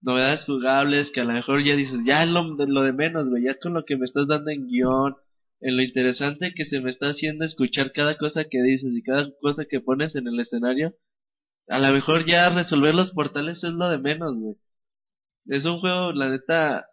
[0.00, 3.44] novedades jugables que a lo mejor ya dices, ya es lo, lo de menos, güey,
[3.44, 5.16] ya con lo que me estás dando en guion,
[5.60, 9.28] en lo interesante que se me está haciendo escuchar cada cosa que dices y cada
[9.40, 10.94] cosa que pones en el escenario,
[11.68, 14.34] a lo mejor ya resolver los portales es lo de menos.
[15.46, 16.86] Es un juego, la neta,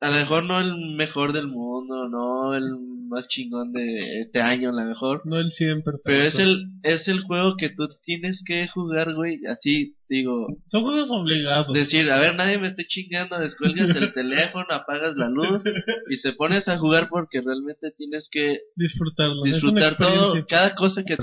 [0.00, 2.64] a lo mejor no el mejor del mundo, no el
[3.08, 6.02] más chingón de este año, a lo mejor, No el 100 perfecto.
[6.04, 10.82] pero es el, es el juego que tú tienes que jugar, güey, así, digo, Son
[10.84, 11.72] juegos obligados.
[11.74, 15.62] decir, a ver, nadie me esté chingando, descuelgas el teléfono, apagas la luz
[16.08, 19.42] y se pones a jugar porque realmente tienes que Disfrutarlo.
[19.42, 21.16] disfrutar todo, cada cosa que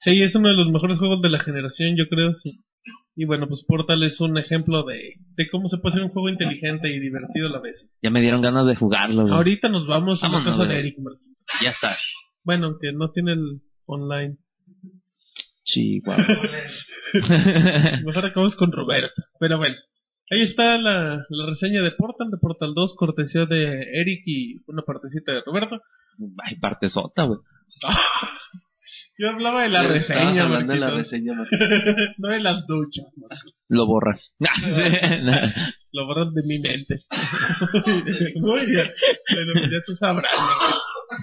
[0.00, 2.34] Sí, es uno de los mejores juegos de la generación, yo creo.
[2.42, 2.60] sí.
[3.18, 6.28] Y bueno, pues Portal es un ejemplo de, de cómo se puede hacer un juego
[6.28, 7.90] inteligente y divertido a la vez.
[8.02, 9.34] Ya me dieron ganas de jugarlo, güey.
[9.34, 10.78] Ahorita nos vamos a la casa de.
[10.78, 11.34] Eric Martín.
[11.62, 11.96] Ya está.
[12.44, 14.36] Bueno, que no tiene el online.
[15.64, 16.26] Chihuahua.
[18.04, 19.22] Mejor acabamos con Roberto.
[19.40, 19.76] Pero bueno,
[20.30, 24.82] ahí está la, la reseña de Portal, de Portal 2, cortesía de Eric y una
[24.82, 25.80] partecita de Roberto.
[26.44, 27.38] Ay, parte sota, güey.
[29.18, 31.32] Yo hablaba de la reseña, hablando de la reseña,
[32.18, 33.06] no de las duchas.
[33.68, 34.34] Lo borras.
[35.92, 37.04] Lo borras de mi mente.
[38.36, 38.90] Muy bien.
[39.26, 40.30] Pero pues ya tú sabrás.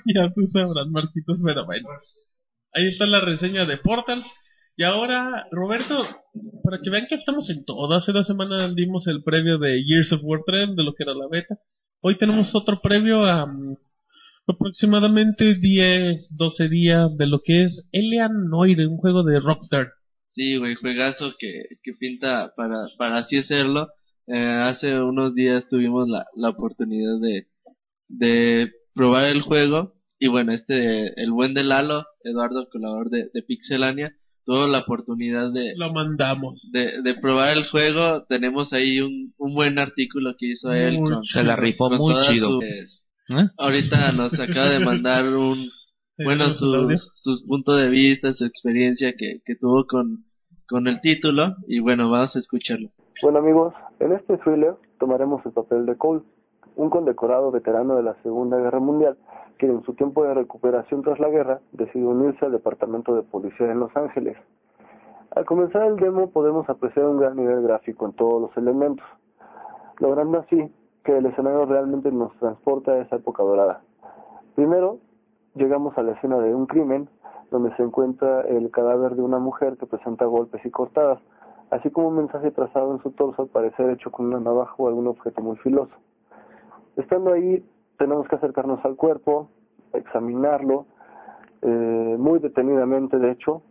[0.07, 1.89] Ya tú sabrás, Marquitos, pero bueno.
[2.73, 4.23] Ahí está la reseña de Portal.
[4.75, 6.03] Y ahora, Roberto,
[6.63, 7.93] para que vean que estamos en todo.
[7.93, 11.13] Hace dos semanas dimos el previo de Years of War 3, de lo que era
[11.13, 11.59] la beta.
[12.01, 13.77] Hoy tenemos otro previo a mm,
[14.47, 19.91] aproximadamente 10, 12 días de lo que es Elian Noire, un juego de Rockstar.
[20.35, 23.89] Sí, güey, juegazo que, que pinta para, para así hacerlo.
[24.27, 27.47] Eh, hace unos días tuvimos la, la oportunidad de,
[28.07, 29.93] de probar el juego.
[30.19, 34.15] Y bueno, este, el buen de Lalo, Eduardo, colaborador de, de Pixelania,
[34.45, 36.69] tuvo la oportunidad de, Lo mandamos.
[36.71, 40.95] de, de probar el juego, tenemos ahí un, un buen artículo que hizo él.
[40.97, 42.61] Con- Se la rifó con muy chido.
[42.61, 42.87] ¿Eh?
[43.57, 45.69] Ahorita nos acaba de mandar un,
[46.23, 50.25] bueno, sus, sus puntos de vista, su experiencia que, que tuvo con,
[50.67, 52.89] con el título, y bueno, vamos a escucharlo.
[53.21, 56.21] Bueno amigos, en este thriller tomaremos el papel de Cole,
[56.75, 59.17] un condecorado veterano de la Segunda Guerra Mundial,
[59.57, 63.71] que en su tiempo de recuperación tras la guerra decidió unirse al Departamento de Policía
[63.71, 64.35] en Los Ángeles.
[65.35, 69.05] Al comenzar el demo podemos apreciar un gran nivel gráfico en todos los elementos,
[69.99, 70.71] logrando así
[71.03, 73.81] que el escenario realmente nos transporta a esa época dorada.
[74.55, 74.99] Primero,
[75.55, 77.09] llegamos a la escena de un crimen,
[77.51, 81.19] donde se encuentra el cadáver de una mujer que presenta golpes y cortadas,
[81.71, 84.87] así como un mensaje trazado en su torso al parecer hecho con una navaja o
[84.87, 85.93] algún objeto muy filoso.
[86.95, 87.63] Estando ahí,
[87.97, 89.49] tenemos que acercarnos al cuerpo,
[89.93, 90.85] examinarlo,
[91.61, 93.61] eh, muy detenidamente de hecho,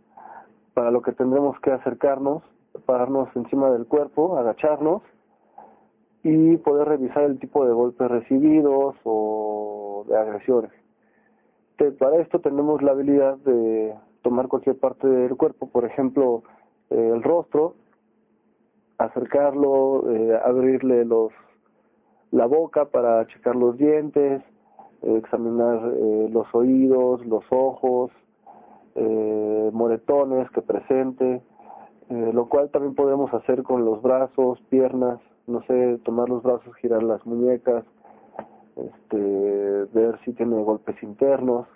[0.73, 2.43] para lo que tendremos que acercarnos,
[2.85, 5.03] pararnos encima del cuerpo, agacharnos
[6.23, 10.71] y poder revisar el tipo de golpes recibidos o de agresiones.
[11.99, 16.43] Para esto tenemos la habilidad de tomar cualquier parte del cuerpo, por ejemplo,
[16.89, 17.75] eh, el rostro,
[18.97, 21.31] acercarlo, eh, abrirle los
[22.31, 24.41] la boca para checar los dientes,
[25.01, 25.81] eh, examinar
[26.31, 28.11] los oídos, los ojos,
[29.71, 31.41] moretones que presente,
[32.09, 37.03] lo cual también podemos hacer con los brazos, piernas, no sé, tomar los brazos, girar
[37.03, 37.83] las muñecas,
[38.75, 41.67] este, ver si tiene golpes internos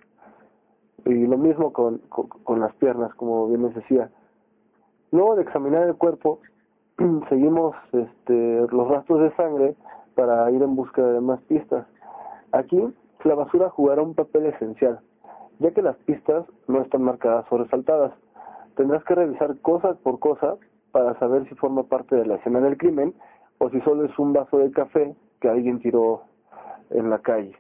[1.06, 4.10] y lo mismo con, con, las piernas, como bien les decía.
[5.12, 6.40] Luego de examinar el cuerpo,
[7.30, 9.76] seguimos este, los rastros de sangre
[10.16, 11.86] para ir en búsqueda de más pistas.
[12.52, 12.82] Aquí
[13.24, 15.00] la basura jugará un papel esencial,
[15.60, 18.14] ya que las pistas no están marcadas o resaltadas.
[18.76, 20.56] Tendrás que revisar cosa por cosa
[20.92, 23.14] para saber si forma parte de la escena del crimen
[23.60, 26.22] o si solo es un vaso de café que alguien tiró
[26.90, 27.56] en la calle.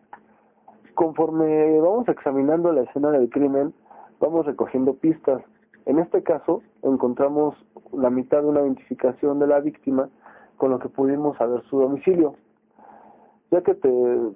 [0.94, 3.74] Conforme vamos examinando la escena del crimen,
[4.20, 5.42] vamos recogiendo pistas.
[5.86, 7.56] En este caso, encontramos
[7.94, 10.10] la mitad de una identificación de la víctima
[10.58, 12.36] con lo que pudimos saber su domicilio.
[13.52, 13.78] Ya que,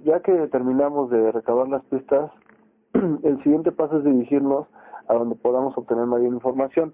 [0.04, 2.32] ya que terminamos de recabar las pistas,
[2.94, 4.68] el siguiente paso es dirigirnos
[5.08, 6.94] a donde podamos obtener mayor información.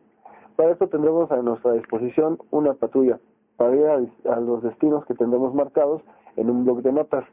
[0.56, 3.20] Para esto tendremos a nuestra disposición una patrulla
[3.58, 3.86] para ir
[4.30, 6.02] a, los destinos que tendremos marcados
[6.36, 7.26] en un blog de notas,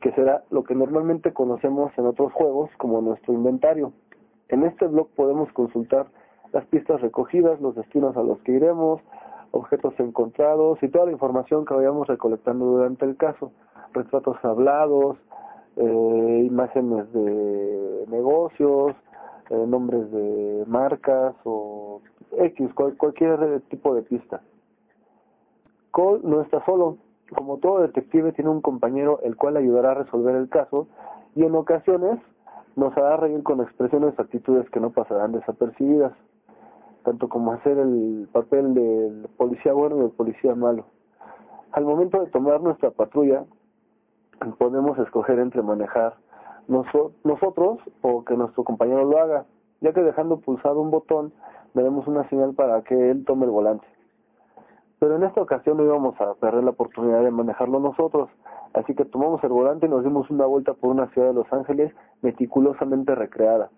[0.00, 3.92] que será lo que normalmente conocemos en otros juegos como nuestro inventario.
[4.48, 6.06] En este blog podemos consultar
[6.52, 9.00] las pistas recogidas, los destinos a los que iremos,
[9.50, 13.52] objetos encontrados y toda la información que vayamos recolectando durante el caso,
[13.92, 15.16] retratos hablados,
[15.76, 18.94] eh, imágenes de negocios,
[19.50, 22.00] eh, nombres de marcas o
[22.38, 24.42] X, cual, cualquier tipo de pista.
[25.92, 26.96] Cole no está solo.
[27.36, 30.88] Como todo detective tiene un compañero el cual ayudará a resolver el caso
[31.36, 32.18] y en ocasiones
[32.76, 36.12] nos hará reír con expresiones o actitudes que no pasarán desapercibidas,
[37.04, 40.84] tanto como hacer el papel del policía bueno y del policía malo.
[41.72, 43.44] Al momento de tomar nuestra patrulla,
[44.58, 46.14] podemos escoger entre manejar
[46.68, 49.44] noso- nosotros o que nuestro compañero lo haga,
[49.80, 51.32] ya que dejando pulsado un botón
[51.74, 53.86] daremos una señal para que él tome el volante.
[55.02, 58.30] Pero en esta ocasión no íbamos a perder la oportunidad de manejarlo nosotros,
[58.72, 61.52] así que tomamos el volante y nos dimos una vuelta por una ciudad de Los
[61.52, 63.68] Ángeles meticulosamente recreada,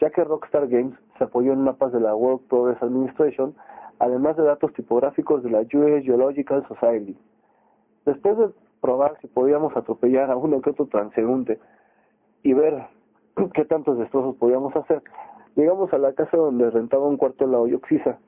[0.00, 3.54] ya que Rockstar Games se apoyó en mapas de la World Progress Administration,
[4.00, 7.16] además de datos tipográficos de la US Geological Society.
[8.04, 8.48] Después de
[8.80, 11.60] probar si podíamos atropellar a uno que otro transeúnte
[12.42, 12.88] y ver
[13.54, 15.00] qué tantos destrozos podíamos hacer,
[15.54, 18.18] llegamos a la casa donde rentaba un cuarto la Oyoxisa.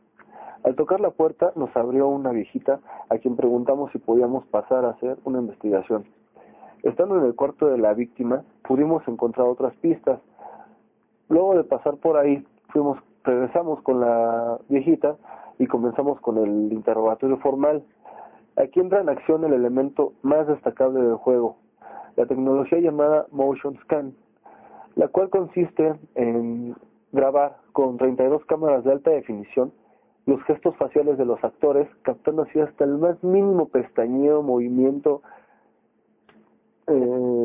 [0.64, 4.90] Al tocar la puerta nos abrió una viejita a quien preguntamos si podíamos pasar a
[4.90, 6.05] hacer una investigación.
[6.82, 10.20] Estando en el cuarto de la víctima, pudimos encontrar otras pistas.
[11.28, 15.16] Luego de pasar por ahí, fuimos, regresamos con la viejita
[15.59, 17.82] y comenzamos con el interrogatorio formal.
[18.56, 21.56] Aquí entra en acción el elemento más destacable del juego,
[22.16, 24.14] la tecnología llamada Motion Scan,
[24.97, 26.74] la cual consiste en
[27.12, 29.72] grabar con 32 cámaras de alta definición
[30.28, 35.22] los gestos faciales de los actores, captando así hasta el más mínimo pestañeo, movimiento,
[36.86, 37.44] eh,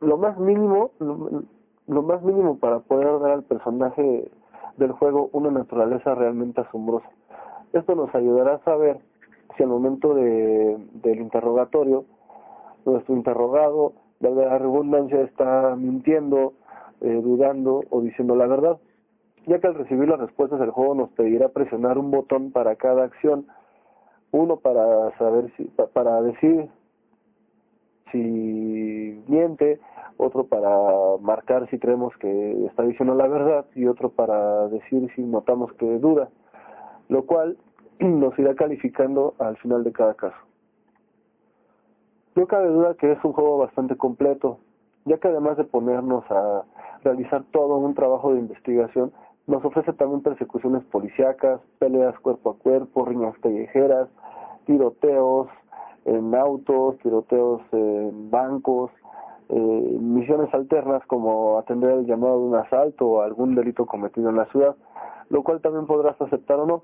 [0.00, 4.30] lo más mínimo, lo, más mínimo para poder dar al personaje
[4.78, 7.10] del juego una naturaleza realmente asombrosa.
[7.74, 9.00] Esto nos ayudará a saber
[9.54, 12.06] si al momento de, del interrogatorio
[12.86, 16.54] nuestro interrogado, de la redundancia, está mintiendo,
[17.02, 18.78] eh, dudando o diciendo la verdad.
[19.46, 23.04] Ya que al recibir las respuestas del juego nos pedirá presionar un botón para cada
[23.04, 23.46] acción,
[24.30, 26.68] uno para saber si, para decir
[28.10, 29.80] si miente,
[30.16, 30.70] otro para
[31.20, 35.98] marcar si creemos que está diciendo la verdad y otro para decir si notamos que
[35.98, 36.28] duda,
[37.08, 37.56] lo cual
[37.98, 40.36] nos irá calificando al final de cada caso.
[42.36, 44.58] No cabe duda que es un juego bastante completo,
[45.04, 46.64] ya que además de ponernos a
[47.04, 49.12] realizar todo un trabajo de investigación,
[49.46, 54.08] nos ofrece también persecuciones policíacas, peleas cuerpo a cuerpo, riñas callejeras,
[54.66, 55.48] tiroteos
[56.06, 58.90] en autos, tiroteos en bancos,
[59.50, 64.36] eh, misiones alternas como atender el llamado de un asalto o algún delito cometido en
[64.36, 64.74] la ciudad,
[65.28, 66.82] lo cual también podrás aceptar o no.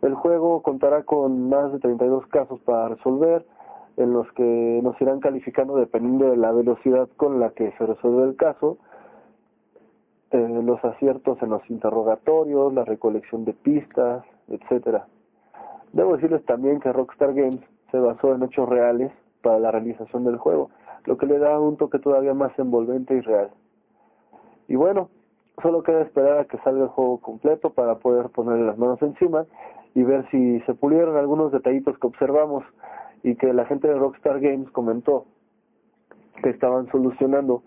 [0.00, 3.46] El juego contará con más de 32 casos para resolver,
[3.96, 8.24] en los que nos irán calificando dependiendo de la velocidad con la que se resuelve
[8.24, 8.78] el caso,
[10.34, 15.06] eh, los aciertos en los interrogatorios, la recolección de pistas, etcétera.
[15.92, 17.60] Debo decirles también que Rockstar Games
[17.92, 19.12] se basó en hechos reales
[19.42, 20.70] para la realización del juego,
[21.04, 23.50] lo que le da un toque todavía más envolvente y real.
[24.66, 25.08] Y bueno,
[25.62, 29.46] solo queda esperar a que salga el juego completo para poder ponerle las manos encima
[29.94, 32.64] y ver si se pulieron algunos detallitos que observamos
[33.22, 35.26] y que la gente de Rockstar Games comentó
[36.42, 37.62] que estaban solucionando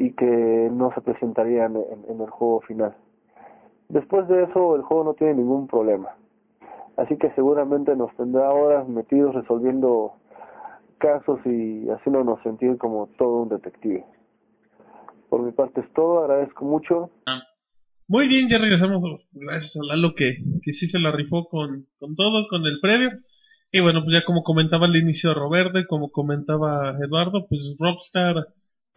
[0.00, 2.96] y que no se presentarían en, el juego final.
[3.90, 6.08] Después de eso el juego no tiene ningún problema.
[6.96, 10.14] Así que seguramente nos tendrá horas metidos resolviendo
[10.96, 14.06] casos y haciéndonos sentir como todo un detective.
[15.28, 17.10] Por mi parte es todo, agradezco mucho.
[17.26, 17.42] Ah,
[18.08, 19.02] muy bien, ya regresamos.
[19.32, 23.10] Gracias a Lalo que, que sí se la rifó con, con todo, con el previo.
[23.70, 28.46] Y bueno, pues ya como comentaba al inicio Roberto y como comentaba Eduardo, pues Rockstar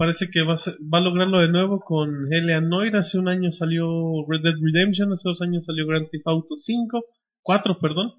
[0.04, 2.94] parece que va a, va a lograrlo de nuevo con Eleanor.
[2.98, 3.86] Hace un año salió
[4.28, 7.06] Red Dead Redemption, hace dos años salió Grand Theft Auto 5,
[7.42, 8.12] 4, perdón.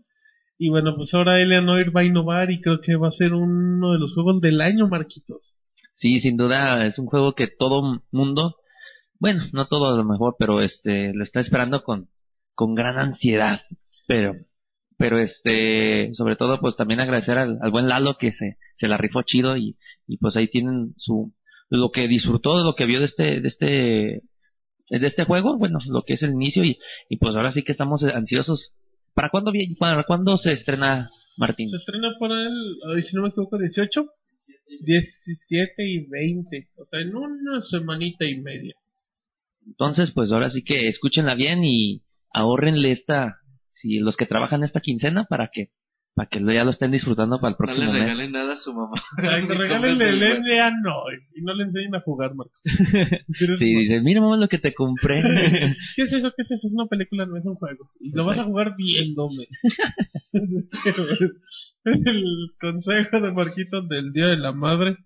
[0.56, 3.92] Y bueno, pues ahora Eleanor va a innovar y creo que va a ser uno
[3.92, 5.56] de los juegos del año, Marquitos.
[5.92, 8.56] Sí, sin duda es un juego que todo mundo,
[9.18, 12.08] bueno, no todo a lo mejor, pero este lo está esperando con
[12.54, 13.60] con gran ansiedad.
[14.06, 14.32] Pero
[14.96, 19.22] pero este, sobre todo pues también agradecer al, buen Lalo que se, se la rifó
[19.22, 21.34] chido y, y pues ahí tienen su,
[21.68, 24.22] lo que disfrutó de lo que vio de este, de este,
[24.90, 26.78] de este juego, bueno, lo que es el inicio y,
[27.08, 28.72] y pues ahora sí que estamos ansiosos.
[29.14, 31.70] ¿Para cuándo, para cuándo se estrena Martín?
[31.70, 34.06] Se estrena para el, si no me equivoco, 18,
[34.80, 38.74] 17 y 20, o sea, en una semanita y media.
[39.66, 43.38] Entonces, pues ahora sí que escúchenla bien y ahorrenle esta,
[43.70, 45.70] si los que trabajan esta quincena para que
[46.14, 48.72] para que ya lo estén disfrutando para el próximo No le regalen nada a su
[48.72, 49.02] mamá.
[49.16, 51.02] regálenle el NA no
[51.34, 52.52] y no le enseñen a jugar, Marco.
[53.58, 55.22] sí, dice, mira mamá lo que te compré.
[55.96, 56.32] ¿Qué es eso?
[56.36, 56.68] ¿Qué es eso?
[56.68, 57.90] Es una película, no es un juego.
[57.98, 59.48] Y lo vas a jugar viéndome.
[61.84, 64.96] el consejo de Marquitos del Día de la Madre.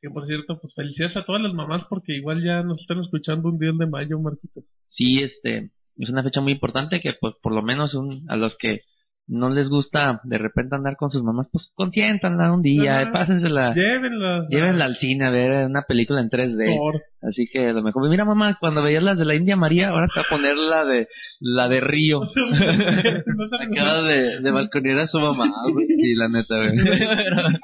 [0.00, 3.48] Que por cierto, pues felicidades a todas las mamás porque igual ya nos están escuchando
[3.48, 4.64] un día de mayo, Marquitos.
[4.86, 8.56] Sí, este, es una fecha muy importante que pues por lo menos un, a los
[8.58, 8.82] que
[9.28, 14.46] no les gusta de repente andar con sus mamás, pues consiéntanla un día, pásensela, llévenla,
[14.48, 17.02] llévenla al cine a ver una película en 3D.
[17.22, 20.20] Así que lo mejor, mira mamá, cuando veías las de la India María, ahora te
[20.20, 21.08] va a poner la de,
[21.40, 22.20] la de Río.
[23.60, 25.46] Acaba de, de balconear a su mamá,
[25.76, 26.76] Sí, la neta, güey.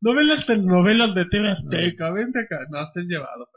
[0.00, 3.48] no ven las telenovelas de TV Azteca, vente acá, no, se han llevado.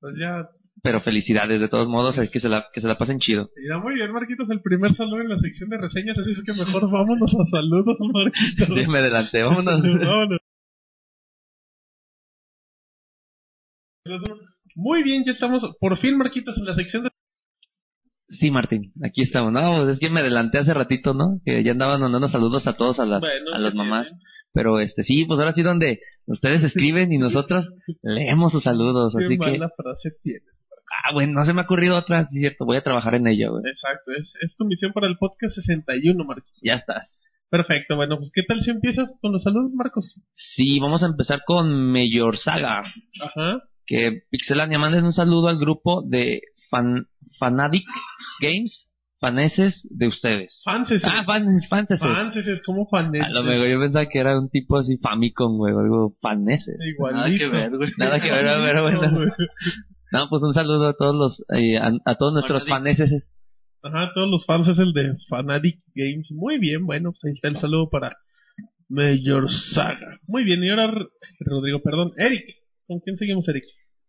[0.00, 0.48] Pues ya
[0.82, 3.50] pero felicidades de todos modos, es que se la, que se la pasen chido.
[3.68, 6.52] Ya muy bien, Marquitos, el primer saludo en la sección de reseñas, así es que
[6.52, 8.68] mejor vámonos a saludos, Marquitos.
[8.76, 9.82] Sí, me adelanté, vámonos.
[9.82, 10.38] vámonos.
[14.74, 17.10] Muy bien, ya estamos por fin, Marquitos, en la sección de...
[18.28, 19.52] Sí, Martín, aquí estamos.
[19.52, 21.40] No, es que me adelanté hace ratito, ¿no?
[21.44, 23.22] Que ya andaban mandando saludos a todos, a las,
[23.54, 24.12] a las mamás.
[24.52, 27.70] Pero este, sí, pues ahora sí donde ustedes escriben y nosotros
[28.02, 30.57] leemos sus saludos, Qué así mala frase tienes.
[30.90, 33.48] Ah, bueno, no se me ha ocurrido otra, es cierto, voy a trabajar en ella,
[33.50, 33.62] güey.
[33.70, 36.50] Exacto, es, es tu misión para el podcast 61, Marcos.
[36.62, 37.20] Ya estás.
[37.50, 40.14] Perfecto, bueno, pues ¿qué tal si empiezas con los saludos, Marcos?
[40.32, 42.82] Sí, vamos a empezar con Mayor Saga.
[43.20, 43.62] Ajá.
[43.86, 47.06] Que Pixelania mandes un saludo al grupo de fan,
[47.38, 47.86] Fanatic
[48.40, 50.60] Games, faneses de ustedes.
[50.64, 51.02] Fanses.
[51.04, 51.98] Ah, fans, fanses.
[51.98, 53.28] Fanses, es como faneses.
[53.28, 56.76] A lo mejor yo pensaba que era un tipo así Famicom, güey, o algo faneses.
[56.80, 57.18] Igualito.
[57.18, 57.92] Nada que ver, güey.
[57.96, 59.34] Nada que ver, pero bueno.
[60.12, 63.30] No, pues un saludo a todos los, eh, a, todos nuestros faneses.
[63.82, 66.30] Ajá, todos los fans es el de Fanatic Games.
[66.30, 68.16] Muy bien, bueno, pues ahí está el saludo para
[68.88, 70.18] Major Saga.
[70.26, 70.92] Muy bien, y ahora,
[71.40, 72.56] Rodrigo, perdón, Eric.
[72.86, 73.64] ¿Con quién seguimos, Eric?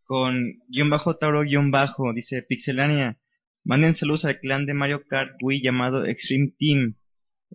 [0.09, 3.19] con guion bajo Tauro guion bajo, dice Pixelania.
[3.63, 6.95] Manden saludos al clan de Mario Kart Wii llamado Extreme Team.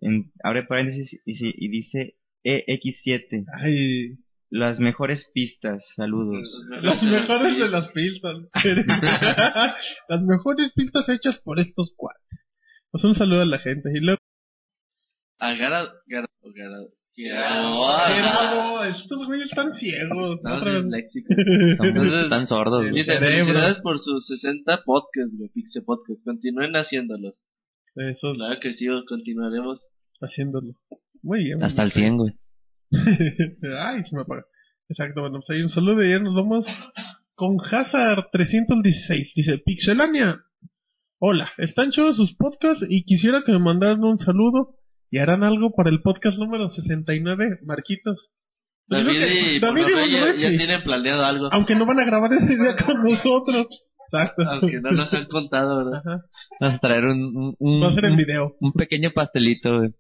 [0.00, 2.14] En, abre paréntesis y, y dice
[2.44, 3.44] EX7.
[3.60, 4.18] Ay,
[4.56, 6.64] Las mejores pistas, saludos.
[6.80, 8.36] las mejores de las pistas.
[10.08, 12.22] las mejores pistas hechas por estos cuates.
[12.92, 13.90] Pues un saludo a la gente.
[13.92, 14.20] Y luego,
[15.40, 16.84] Agarra, agarra, agarra.
[17.16, 18.84] ¿qué hago?
[18.84, 20.36] Estos güeyes están ciegos.
[20.36, 20.60] Están,
[22.46, 23.18] sordos, cerebro.
[23.20, 26.22] felicidades por sus 60 podcasts, güey, Pixe Podcast.
[26.24, 27.34] Continúen haciéndolos.
[27.96, 29.84] Eso, Claro que sí, continuaremos.
[30.20, 30.74] haciéndolo.
[31.22, 31.60] Muy bien.
[31.60, 32.34] Hasta el 100, güey.
[33.80, 34.44] Ay, se me apaga.
[34.88, 36.66] Exacto, bueno, pues ahí un saludo y ya nos vamos
[37.34, 39.32] con Hazard 316.
[39.34, 40.40] Dice, Pixelania.
[41.18, 44.74] Hola, están chidos sus podcasts y quisiera que me mandaran un saludo
[45.10, 48.30] y harán algo para el podcast número 69, Marquitos.
[48.86, 49.84] Pues David y David
[50.36, 51.48] y ya, tienen planeado algo.
[51.52, 53.66] Aunque no van a grabar ese día con nosotros.
[54.12, 54.42] Exacto.
[54.46, 56.02] Aunque no nos han contado, ¿verdad?
[56.04, 56.22] Ajá.
[56.60, 58.56] Vamos a traer un, un, un- Va a ser en un- video.
[58.60, 59.90] un pequeño pastelito, güey.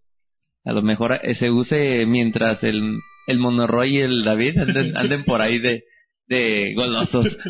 [0.64, 5.40] A lo mejor se use mientras el, el Monoroy y el David anden, anden por
[5.40, 5.84] ahí de,
[6.26, 7.36] de golosos.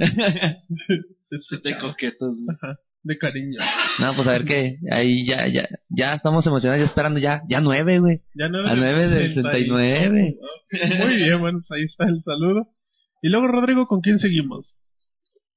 [1.64, 2.36] De coquetos.
[2.48, 2.78] Ajá.
[3.02, 3.58] De cariño.
[3.98, 4.76] no, pues a ver qué.
[4.92, 8.20] Ahí ya, ya, ya estamos emocionados, ya esperando ya, ya nueve, güey.
[8.34, 10.36] Ya no A nueve de 69.
[11.00, 12.68] Muy bien, bueno, pues ahí está el saludo.
[13.20, 14.78] Y luego, Rodrigo, ¿con quién seguimos?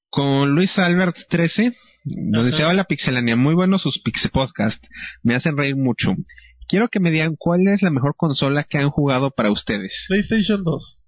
[0.10, 1.74] Con Luis Albert 13,
[2.06, 3.36] nos deseaba la pixelania.
[3.36, 4.84] Muy buenos sus Pixel Podcast.
[5.22, 6.16] Me hacen reír mucho.
[6.68, 10.06] Quiero que me digan cuál es la mejor consola que han jugado para ustedes.
[10.08, 11.02] PlayStation 2.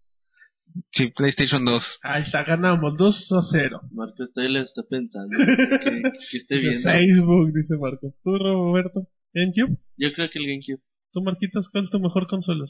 [0.91, 1.99] Sí, PlayStation 2.
[2.03, 3.81] Ahí está, ganamos 2 a 0.
[3.91, 5.29] Marco Taylor está pensando
[5.83, 6.89] que, que esté viendo.
[6.89, 8.13] Facebook, dice Marco.
[8.23, 9.07] ¿Tú, Roberto?
[9.33, 9.77] ¿GameCube?
[9.97, 10.81] Yo creo que el GameCube.
[11.11, 12.65] ¿Tú, Marquitos, cuál es tu mejor consola?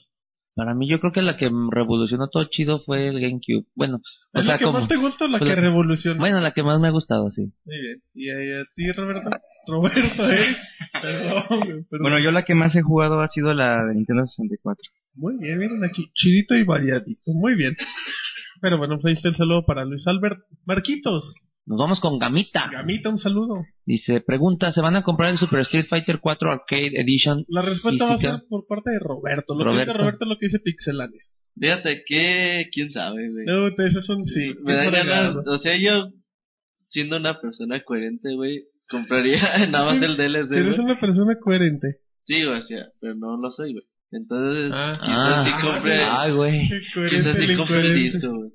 [0.55, 3.65] Para mí yo creo que la que revolucionó todo chido fue el GameCube.
[3.75, 3.97] Bueno,
[4.33, 4.79] o ¿Es sea, la que como...
[4.79, 6.19] más te gusta o la pues que la- revoluciona?
[6.19, 7.41] Bueno, la que más me ha gustado, sí.
[7.65, 8.01] Muy bien.
[8.13, 9.29] ¿Y a, a ti, Roberto?
[9.69, 10.55] Roberto, ¿eh?
[11.01, 12.01] Perdón, perdón.
[12.01, 14.81] Bueno, yo la que más he jugado ha sido la de Nintendo 64.
[15.15, 16.09] Muy bien, miren aquí.
[16.13, 17.21] Chidito y variadito.
[17.27, 17.75] Muy bien.
[18.61, 20.39] Pero bueno, pues ahí está el saludo para Luis Albert.
[20.65, 21.33] Marquitos.
[21.65, 22.67] Nos vamos con Gamita.
[22.71, 23.63] Gamita, un saludo.
[23.85, 27.45] Dice, pregunta, ¿se van a comprar el Super Street Fighter 4 Arcade Edition?
[27.47, 29.53] La respuesta va a ser por parte de Roberto.
[29.53, 29.91] Lo que Roberto.
[29.91, 31.21] dice Roberto es lo que dice Pixelania.
[31.59, 33.45] Fíjate que, quién sabe, güey.
[33.45, 34.55] No, ese es un sí.
[34.63, 35.43] Me da Qué ganas, fregado.
[35.45, 36.09] o sea, yo,
[36.89, 39.39] siendo una persona coherente, güey, compraría
[39.71, 40.79] nada más el DLC, Eres güey.
[40.91, 41.97] una persona coherente.
[42.25, 43.85] Sí, güey, o sea, pero no lo soy, güey.
[44.11, 44.99] Entonces, Ah.
[45.03, 46.67] quizás sí compre, Ay, güey.
[46.67, 48.49] Quizás el sí compre el disco, güey.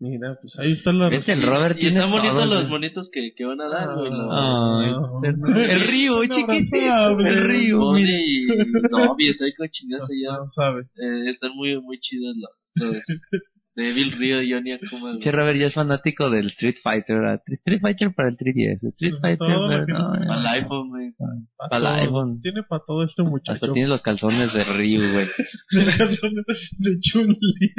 [0.00, 1.28] Mira, pues ahí está la ¿Ves?
[1.28, 1.42] El.
[1.42, 4.10] Robert Y tiene están bonitos los monitos que, que van a dar, güey.
[4.10, 5.70] los- Ay.
[5.70, 7.20] El río, chiquitito.
[7.20, 8.58] El río, Bonnie mira.
[8.66, 10.38] y Dobby, está ahí cochinazo ya.
[10.38, 10.80] No sabe.
[10.96, 12.50] Eh, están muy, muy chidos los,
[12.94, 13.02] los
[13.74, 15.18] de Evil Rio y Johnny Akuma.
[15.18, 17.16] Che, Robert ya es fanático del Street Fighter.
[17.18, 17.42] ¿verdad?
[17.46, 18.88] Street Fighter para el 3DS.
[18.88, 21.12] Street Fighter para, no, Para el iPhone, güey.
[21.56, 22.40] Pa' Para el iPhone.
[22.42, 23.52] Tiene para todo este muchacho.
[23.52, 25.28] Hasta tiene los calzones de Ryu, güey.
[26.78, 27.74] de Chun-Li.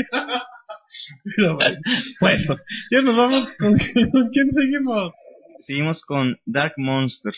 [1.24, 1.78] Pero bueno,
[2.20, 2.56] bueno,
[2.92, 3.78] ya nos vamos con,
[4.12, 5.12] con quién seguimos.
[5.62, 7.34] Seguimos con Dark Monster.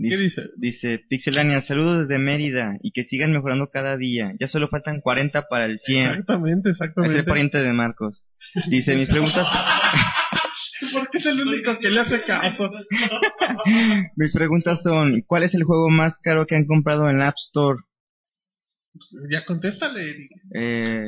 [0.00, 0.42] ¿Qué dice?
[0.56, 4.32] Dice, Pixelania, saludos desde Mérida y que sigan mejorando cada día.
[4.38, 6.04] Ya solo faltan 40 para el 100.
[6.10, 7.24] Exactamente, Es el exactamente.
[7.24, 8.24] pariente de Marcos.
[8.70, 9.46] Dice, mis preguntas,
[10.92, 12.70] ¿Por qué es el único que le hace caso?
[14.16, 17.36] mis preguntas son, ¿cuál es el juego más caro que han comprado en la App
[17.48, 17.80] Store?
[19.30, 20.30] Ya contéstale, Eric.
[20.54, 21.04] Eh,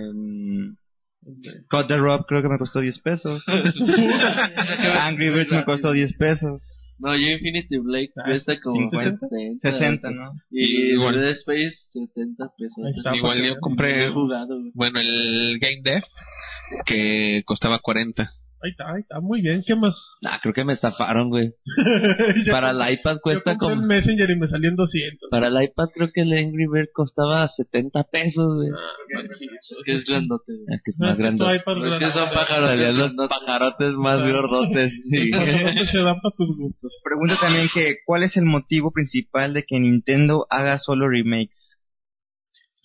[1.69, 3.45] Cut the Rob creo que me costó 10 pesos.
[5.01, 6.77] Angry Birds me costó 10 pesos.
[7.01, 10.33] No, yo Infinity Blade Ah, cuesta como 50, 60, 60, ¿no?
[10.51, 11.15] Y Igual.
[11.15, 13.17] Dead Space 70 pesos.
[13.17, 16.03] Igual yo compré, jugado, bueno, el Game Dev,
[16.85, 18.29] que costaba 40.
[18.63, 19.63] Ahí está, ahí está, muy bien.
[19.67, 19.97] ¿Qué más?
[20.31, 21.55] Ah, creo que me estafaron, güey.
[22.51, 23.81] Para el iPad yo cuesta compré como...
[23.81, 25.31] el Messenger y me salió en 200.
[25.31, 28.69] Para el iPad creo que el Angry Bird costaba 70 pesos, güey.
[28.69, 30.77] Es que es grandote, güey.
[30.77, 31.45] Es que es más grande.
[31.45, 32.71] Es que son pájaros.
[32.71, 34.93] Salían los pajarotes más gordotes.
[35.11, 35.31] sí.
[35.31, 36.93] ¿Dónde se dan para tus gustos?
[37.03, 41.80] Pregunta también que, ¿cuál es el motivo principal de que Nintendo haga solo remakes?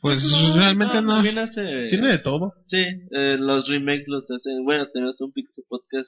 [0.06, 0.22] Pues
[0.56, 1.15] realmente no.
[1.15, 2.53] también hace- Tiene de todo.
[2.68, 4.64] Sí, eh, los remakes los hacen.
[4.64, 6.07] Bueno, tenemos un Pixel Podcast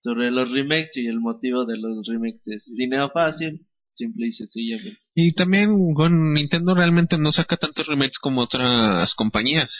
[0.00, 3.62] sobre los remakes y el motivo de los remakes es dinero fácil,
[3.96, 4.96] simple y sencillamente.
[5.16, 9.72] Y también, bueno, Nintendo realmente no saca tantos remakes como otras compañías.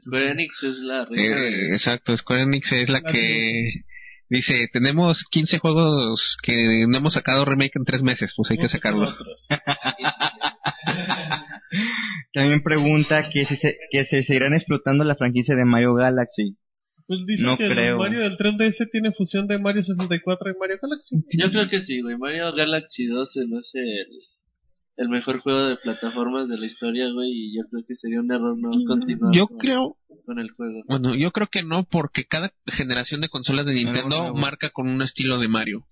[0.00, 3.84] Square Enix es la reina Eh, exacto, Square Enix es la La que
[4.28, 8.68] dice, tenemos 15 juegos que no hemos sacado remake en tres meses, pues hay que
[8.68, 9.16] sacarlos.
[12.32, 16.56] También pregunta que si se, que se seguirán explotando la franquicia de Mario Galaxy.
[17.06, 17.92] Pues dicen No que creo.
[17.94, 21.16] el Mario del 3DS tiene fusión de Mario 64 y Mario Galaxy.
[21.38, 22.16] Yo creo que sí, güey.
[22.16, 24.08] Mario Galaxy 2 se me hace el,
[24.96, 27.28] el mejor juego de plataformas de la historia, güey.
[27.32, 30.82] Y yo creo que sería un error no continuar Yo con, creo, con el juego.
[30.88, 35.02] bueno, yo creo que no, porque cada generación de consolas de Nintendo marca con un
[35.02, 35.86] estilo de Mario.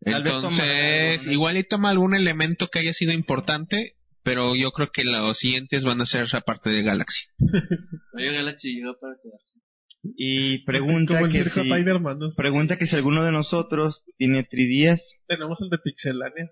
[0.00, 1.32] Entonces, ¿no?
[1.32, 3.94] igual y toma algún elemento que haya sido importante,
[4.26, 7.26] pero yo creo que los siguientes van a ser aparte de Galaxy.
[8.12, 9.46] Mario Galaxy llegó para quedarse.
[10.16, 12.34] Y pregunta que si, ¿no?
[12.36, 16.50] pregunta que si alguno de nosotros tiene 3DS Tenemos el de Pixelania.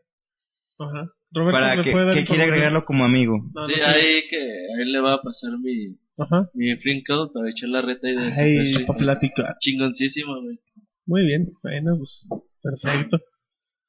[0.79, 1.11] Ajá.
[1.33, 3.39] Roberto para ¿me que, puede dar que quiere agregarlo como amigo.
[3.53, 6.49] No, Sí, no, ahí que a él le va a pasar mi, Ajá.
[6.55, 9.57] mi code para echar la reta y de Ay, para platicar.
[9.59, 10.61] Chingoncísimo, güey.
[11.07, 11.49] Muy bien.
[11.61, 12.25] Bueno, pues,
[12.63, 13.19] perfecto.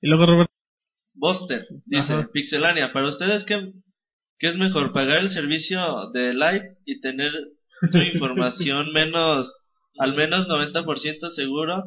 [0.02, 0.55] Y luego Roberto.
[1.16, 2.30] Buster dice, Ajá.
[2.32, 3.72] Pixelania, para ustedes, ¿qué,
[4.40, 4.94] ¿qué es mejor?
[4.94, 5.80] ¿Pagar el servicio
[6.14, 7.32] de Live y tener
[7.92, 9.48] tu información menos,
[10.00, 11.84] al menos 90% seguro?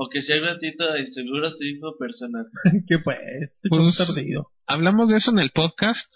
[0.00, 2.46] ¿O que sea gratuito e inseguro info personal?
[2.88, 3.18] ¿Qué pues?
[3.62, 4.46] Te Pues- perdido.
[4.66, 6.06] Hablamos de eso en el podcast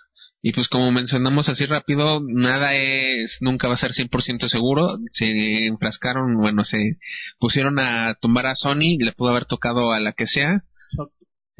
[0.44, 4.98] y pues como mencionamos así rápido, nada es, nunca va a ser 100% seguro.
[5.10, 6.98] Se enfrascaron, bueno, se
[7.38, 10.62] pusieron a tumbar a Sony, le pudo haber tocado a la que sea.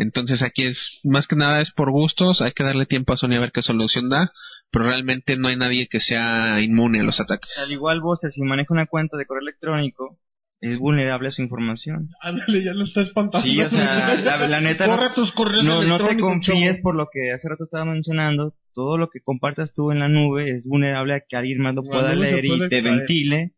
[0.02, 3.34] Entonces aquí es, más que nada es por gustos, hay que darle tiempo a Sony
[3.36, 4.32] a ver qué solución da,
[4.70, 7.50] pero realmente no hay nadie que sea inmune a los ataques.
[7.58, 10.18] Al igual vos, si maneja una cuenta de correo electrónico,
[10.62, 12.10] es vulnerable a su información.
[12.20, 13.46] Ándale, ya lo está espantando.
[13.46, 16.94] Sí, o sea, la, la neta, no, Borra tus correos no, no te confíes por
[16.94, 18.54] lo que hace rato estaba mencionando.
[18.72, 21.82] Todo lo que compartas tú en la nube es vulnerable a que alguien más lo
[21.82, 22.84] pueda leer y te caer.
[22.84, 23.52] ventile.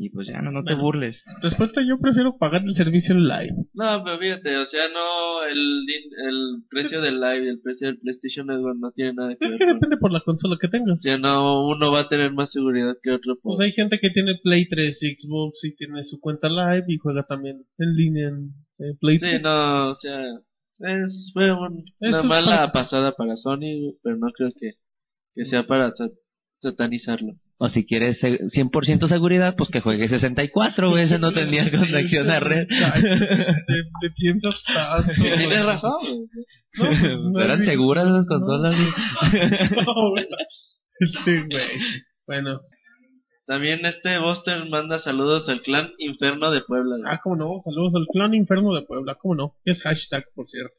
[0.00, 0.82] Y pues ya no, no te Bueno.
[0.84, 1.20] burles.
[1.42, 3.54] Respuesta, yo prefiero pagar el servicio en live.
[3.74, 5.84] No, pero fíjate, o sea, no, el,
[6.28, 9.50] el precio del Live y el precio del PlayStation Network no tiene nada que Es
[9.50, 9.58] ver.
[9.58, 10.98] que con- depende por la consola que tengas.
[10.98, 13.38] O sea, no, uno va a tener más seguridad que otro.
[13.42, 17.24] Pues hay gente que tiene Play 3, Xbox y tiene su cuenta live y juega
[17.24, 19.38] también en línea en Play 3.
[19.38, 20.20] Sí, no, o sea,
[20.78, 24.74] es, fue un- una es mala para- pasada para Sony, pero no creo que,
[25.34, 26.08] que sea para sa-
[26.62, 27.32] satanizarlo.
[27.60, 31.04] O si quieres se- 100% seguridad, pues que juegue 64, güey.
[31.04, 32.66] Ese no tenía conexión a red.
[32.68, 35.10] Te, te piensas tanto.
[35.20, 35.98] Tienes razón.
[36.78, 38.36] No, no Eran es- seguras esas no.
[38.36, 39.40] consolas, güey.
[39.86, 40.26] No, güey.
[41.24, 41.68] Sí, güey.
[42.26, 42.60] Bueno,
[43.46, 46.96] También este Buster manda saludos al clan Inferno de Puebla.
[46.98, 47.12] güey.
[47.12, 47.60] ah, cómo no.
[47.64, 49.54] Saludos al clan Inferno de Puebla, cómo no.
[49.64, 50.74] Es hashtag, por cierto.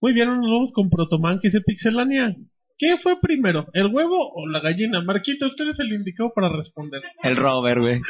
[0.00, 2.34] Muy bien, nos vamos con Protoman que dice Pixelania.
[2.78, 5.00] ¿Qué fue primero, el huevo o la gallina?
[5.02, 7.02] Marquito, usted es el indicado para responder.
[7.22, 8.00] El Robert, güey.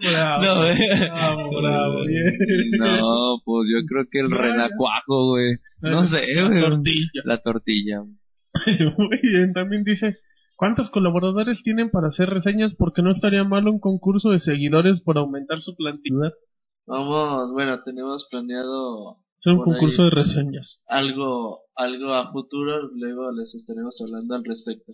[0.00, 0.76] Bravo, No, güey.
[1.00, 2.34] bravo, bravo, bien.
[2.78, 5.56] No, pues yo creo que el renacuajo, güey.
[5.80, 6.60] No sé, La güey.
[6.60, 7.22] tortilla.
[7.24, 8.02] La tortilla.
[8.98, 10.16] Muy bien, también dice,
[10.56, 12.74] ¿cuántos colaboradores tienen para hacer reseñas?
[12.76, 16.32] Porque no estaría malo un concurso de seguidores por aumentar su plantilla.
[16.86, 20.82] Vamos, bueno, tenemos planeado Hacer un concurso de reseñas.
[20.88, 24.92] algo, algo a futuro, luego les estaremos hablando al respecto.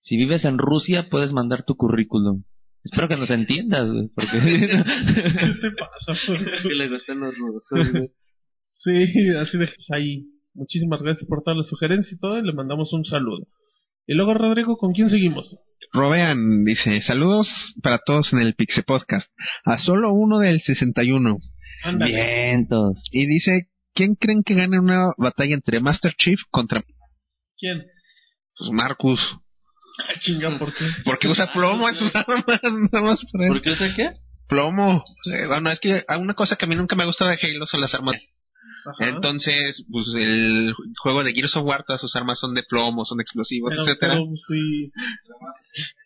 [0.00, 2.42] Si vives en Rusia, puedes mandar tu currículum.
[2.82, 4.08] Espero que nos entiendas, güey.
[4.14, 4.30] Porque...
[4.40, 6.18] ¿Qué te pasa?
[6.62, 7.92] que le gustan los rusos.
[7.92, 8.08] güey.
[8.76, 10.24] sí, así de pues ahí.
[10.54, 13.46] Muchísimas gracias por todas las sugerencias y todo, y le mandamos un saludo.
[14.06, 15.54] Y luego, Rodrigo, ¿con quién seguimos?
[15.92, 17.48] Robean dice, saludos
[17.82, 19.30] para todos en el Pixe Podcast.
[19.64, 21.38] A solo uno del 61.
[21.84, 22.12] Ándale.
[22.14, 23.02] Vientos.
[23.12, 23.69] Y dice,
[24.00, 26.82] ¿quién creen que gane una batalla entre Master Chief contra
[27.58, 27.84] ¿Quién?
[28.56, 29.20] pues, Marcus?
[29.98, 30.86] Ah, chinga, ¿por qué?
[31.04, 32.46] Porque usa plomo en sus armas,
[32.90, 33.52] nada más por eso.
[33.52, 34.12] ¿Por qué sé qué?
[34.48, 35.04] Plomo.
[35.30, 37.82] Eh, bueno, es que una cosa que a mí nunca me gusta de Halo son
[37.82, 38.16] las armas.
[38.84, 39.10] Ajá.
[39.10, 43.20] Entonces, pues el juego de Gears of War, todas sus armas son de plomo, son
[43.20, 44.14] explosivos, pero, etcétera.
[44.14, 44.92] pero, sí.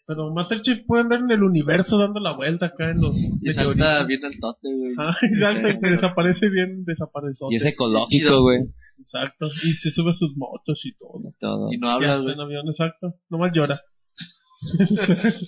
[0.06, 3.52] Pero Master Chief puede andar en el universo dando la vuelta acá en los Y
[3.54, 4.94] salta bien al tote, güey.
[4.98, 7.50] Ah, y y se desaparece bien desaparecido.
[7.50, 8.60] Y es ecológico, güey.
[9.00, 9.46] Exacto.
[9.62, 11.32] Y se sube sus motos y todo.
[11.40, 11.72] Todo.
[11.72, 12.34] Y no habla, güey.
[12.34, 13.14] en avión, exacto.
[13.30, 13.80] Nomás llora.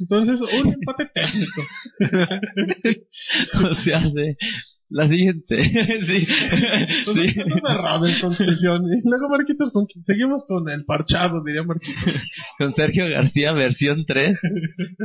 [0.00, 1.62] Entonces, un empate técnico.
[3.54, 4.36] O sea, sí.
[4.90, 5.62] La siguiente.
[6.06, 6.26] sí.
[7.04, 7.40] Pues sí.
[7.40, 8.82] eso es errado en conclusión.
[8.86, 12.14] Y luego, Marquitos, con, seguimos con el parchado, diría Marquitos.
[12.58, 14.36] Con Sergio García, versión 3.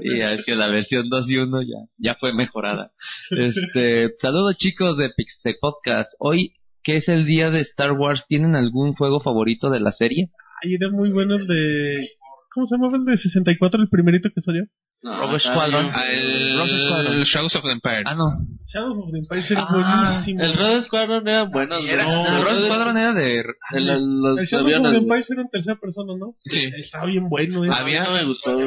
[0.01, 2.91] Y es que la versión 2 y 1 ya, ya fue mejorada.
[3.29, 6.11] Este, saludos chicos de Pixel Podcast.
[6.17, 6.53] Hoy,
[6.83, 10.31] que es el día de Star Wars, ¿tienen algún juego favorito de la serie?
[10.63, 12.09] Ay, era muy bueno el de...
[12.51, 14.63] ¿Cómo se llamaba el de 64, el primerito que salió?
[15.01, 15.89] No, Rogue Squadron.
[15.93, 17.21] Ah, Rogue el Squadron.
[17.23, 18.03] Shadows of the Empire.
[18.07, 18.25] Ah, no.
[18.65, 20.43] Shadow of the Empire era Ah, buenísimo.
[20.43, 21.75] El Rogue Squadron era bueno.
[21.87, 23.39] Era, No, el Rogue Squadron era de...
[23.39, 24.97] el- el- los El Shadow of the.
[24.97, 26.33] Empire era en tercera persona, ¿no?
[26.39, 26.71] Sí.
[26.81, 27.69] Estaba bien bueno, ¿eh?
[27.71, 28.57] A mí no me gustó.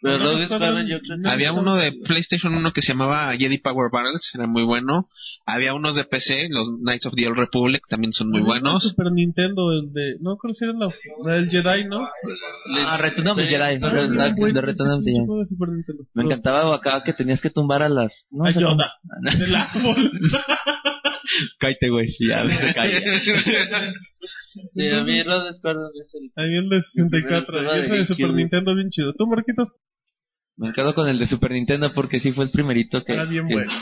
[0.00, 1.28] Pero yo creo que...
[1.28, 5.08] Había uno de PlayStation 1 que se llamaba Jedi Power Battles, era muy bueno.
[5.44, 8.82] Había unos de PC, los Knights of the Old Republic, también son muy buenos.
[8.82, 10.88] Super Nintendo, el de, no creo si era la,
[11.24, 12.06] la del Jedi, ¿no?
[12.86, 13.46] Ah, Return of the.
[13.48, 13.78] Jedi.
[13.82, 15.26] Ah, de Return of the Jedi.
[16.14, 18.12] Me encantaba acá que tenías que tumbar a las...
[18.30, 18.92] No, A Yoda,
[19.38, 20.10] del árbol.
[21.58, 22.06] Cállate, güey.
[22.20, 23.00] Ya, se calla.
[24.52, 26.30] Sí, a mí Rogue Squadron es el...
[26.36, 28.30] Ahí el de 64, El primero y ese de de Super.
[28.34, 29.12] Nintendo bien chido.
[29.14, 29.72] ¿Tú, Marquitos?
[30.56, 33.12] Me quedo con el de Super Nintendo porque sí fue el primerito que...
[33.12, 33.72] Era bien que- bueno.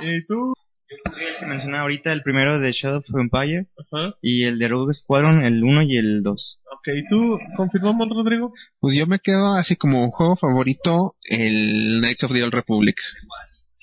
[0.00, 0.54] ¿Y tú?
[0.90, 4.14] El que mencionaba ahorita, el primero de Shadow of Empire Ajá.
[4.22, 6.60] y el de Rogue Squadron, el 1 y el 2.
[6.72, 7.38] Ok, ¿y tú?
[7.58, 8.54] ¿Confirmamos, Rodrigo?
[8.80, 12.96] Pues yo me quedo así como juego favorito, el Knights of the Old Republic.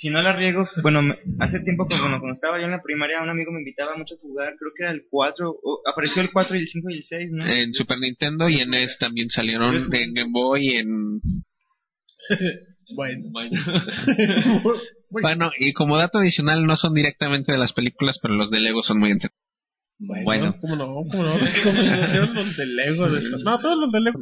[0.05, 2.83] Si no la riego, bueno, me- hace tiempo que bueno, cuando estaba yo en la
[2.83, 6.21] primaria, un amigo me invitaba mucho a jugar, creo que era el 4, o- apareció
[6.21, 7.43] el 4 y el 5 y el 6, ¿no?
[7.43, 11.19] En Super Nintendo y en NES también salieron en Game Boy y en...
[12.95, 13.31] Bueno.
[15.09, 18.83] Bueno, y como dato adicional, no son directamente de las películas, pero los de Lego
[18.83, 20.23] son muy entretenidos.
[20.23, 20.55] Bueno.
[20.61, 20.85] ¿Cómo no?
[21.09, 21.33] ¿Cómo no?
[21.63, 23.09] Combinación los de Lego.
[23.09, 23.21] De...
[23.43, 24.19] No, todos los de Lego.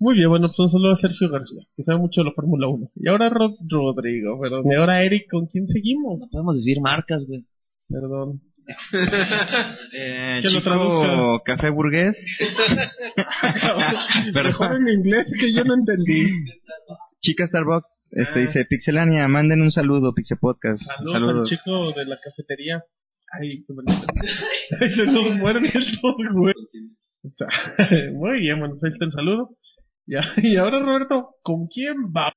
[0.00, 2.68] Muy bien, bueno, pues un saludo a Sergio García, que sabe mucho de la Fórmula
[2.68, 2.90] 1.
[2.96, 4.64] Y ahora Rod- Rodrigo, perdón.
[4.70, 6.20] Y ahora Eric, ¿con quién seguimos?
[6.20, 7.44] No podemos decir marcas, güey.
[7.88, 8.40] Perdón.
[9.92, 11.42] Eh, Que lo chico traduzca.
[11.44, 12.16] café burgués.
[14.34, 16.30] Mejor en inglés que yo no entendí.
[17.20, 18.42] Chica Starbucks, este Ah.
[18.42, 20.82] dice, Pixelania, manden un saludo, Pixel Podcast.
[21.12, 22.82] Saludos, al chico de la cafetería.
[23.38, 24.06] Ay, qué bonito.
[24.80, 26.54] Ay, se nos mueren estos, güey.
[27.22, 27.48] O sea,
[28.14, 29.50] muy bien, bueno, pues ahí está el saludo.
[30.10, 32.32] Ya, y ahora, Roberto, ¿con quién va?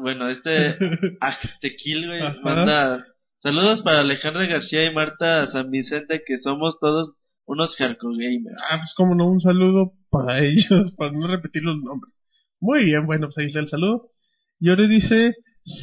[0.00, 0.76] Bueno, este
[1.20, 2.40] Axtequil, güey, Ajá.
[2.42, 3.06] manda
[3.40, 7.14] saludos para Alejandra García y Marta San Vicente, que somos todos
[7.46, 8.56] unos hardcore gamers.
[8.68, 12.12] Ah, pues como no, un saludo para ellos, para no repetir los nombres.
[12.60, 14.10] Muy bien, bueno, pues ahí está el saludo.
[14.58, 15.34] Y ahora dice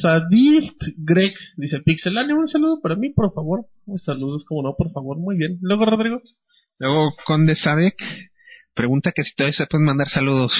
[0.02, 3.66] Sadist Greg, dice Pixelania, un saludo para mí, por favor.
[3.96, 5.58] Saludos, como no, por favor, muy bien.
[5.62, 6.20] Luego, Rodrigo.
[6.78, 7.96] Luego, Conde Sadek
[8.74, 10.52] pregunta que si todavía se pueden mandar saludos.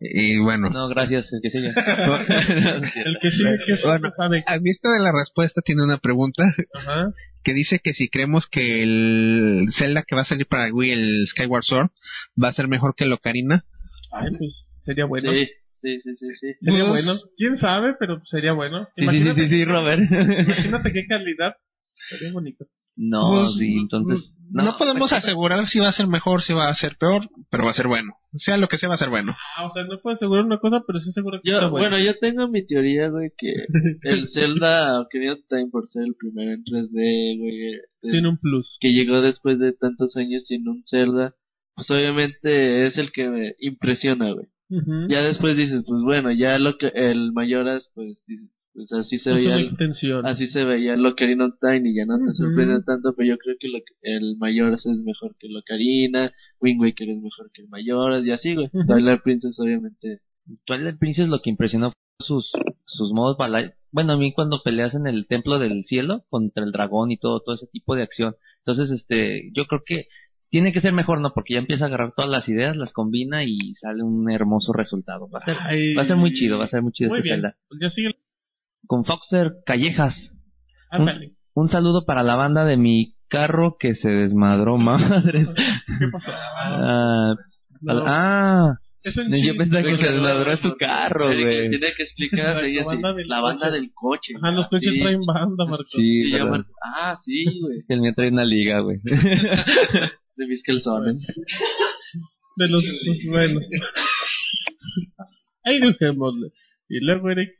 [0.00, 1.68] Y bueno, No, gracias, el que sigue.
[1.74, 4.10] El que sigue que es Bueno.
[4.16, 4.44] Sadek.
[4.46, 6.44] a vista de la respuesta tiene una pregunta
[6.74, 7.12] Ajá.
[7.42, 11.26] que dice que si creemos que el Zelda que va a salir para Wii, el
[11.28, 11.90] Skyward Sword,
[12.42, 13.64] va a ser mejor que el Ocarina.
[14.12, 15.30] Ay, pues sería bueno.
[15.32, 15.46] Sí,
[15.82, 16.46] sí, sí, sí, sí.
[16.60, 17.20] Sería Pues- bueno.
[17.36, 17.94] ¿Quién sabe?
[17.98, 18.86] Pero sería bueno.
[18.96, 20.00] Sí, sí, sí, sí, sí, Robert.
[20.00, 21.54] Imagínate qué calidad.
[22.10, 22.64] Sería bonito.
[23.00, 24.34] No, Pues, sí, entonces...
[24.50, 27.70] No, podemos asegurar si va a ser mejor, si va a ser peor, pero va
[27.70, 28.14] a ser bueno.
[28.38, 29.36] Sea lo que sea, va a ser bueno.
[29.58, 31.90] Ah, o sea, no puedo asegurar una cosa, pero sí seguro que Yo, está bueno.
[31.90, 33.52] bueno, yo tengo mi teoría, güey, que
[34.04, 37.80] el Zelda Ocarina of Time por ser el primero en 3D, güey,
[38.10, 38.78] Tiene un plus.
[38.80, 41.34] que llegó después de tantos años sin un Zelda,
[41.74, 44.46] pues obviamente es el que me impresiona, güey.
[44.70, 45.08] Ujú.
[45.10, 49.30] Ya después dices, pues bueno, ya lo que el Mayoras, pues, dices, pues así se
[49.30, 52.34] Es veía, una el- así se veía el Ocarina of Time y ya no te
[52.34, 56.32] sorprende tanto, pero yo creo que lo, que- el Mayoras es mejor que el Ocarina,
[56.60, 58.66] Wind Waker es mejor que el Mayoras y así, güey.
[58.72, 58.86] Ujú.
[58.86, 60.20] Twilight Princess obviamente
[60.64, 62.50] Twilight Princess lo que impresionó fue sus,
[62.84, 66.72] sus modos bala- Bueno, a mí cuando peleas en el Templo del Cielo contra el
[66.72, 68.34] dragón y todo, todo ese tipo de acción.
[68.64, 70.06] Entonces, este, yo creo que
[70.50, 71.32] tiene que ser mejor, ¿no?
[71.34, 75.28] Porque ya empieza a agarrar todas las ideas, las combina y sale un hermoso resultado.
[75.30, 75.94] Va a ser, Ay.
[75.94, 77.36] va a ser muy chido, va a ser muy chido Muy este bien.
[77.42, 77.56] Zelda.
[77.68, 78.10] Pues ya sigue.
[78.86, 80.32] Con Foxer Callejas.
[80.90, 81.32] Ándale.
[81.54, 85.48] Un saludo para la banda de mi carro que se desmadró, madres.
[85.54, 86.30] ¿Qué pasó?
[86.60, 87.34] Ah,
[87.80, 91.68] No, ah, es en yo pensaba que se Porque desmadró no, su no, carro, güey.
[91.70, 93.80] Tiene que explicar La ella, sí, banda del la banda coche.
[93.80, 94.32] del coche.
[94.36, 95.90] Ajá, los coches Sí, traen banda, Marcos.
[95.92, 97.78] Sí, sí, llaman- Ah, sí, güey.
[97.78, 98.98] Es que el mío trae una liga, güey.
[100.36, 101.16] De mis calzones.
[102.56, 103.60] De los, pues, bueno.
[105.64, 106.48] Ahí dejémosle.
[106.88, 107.50] Y luego, Eric,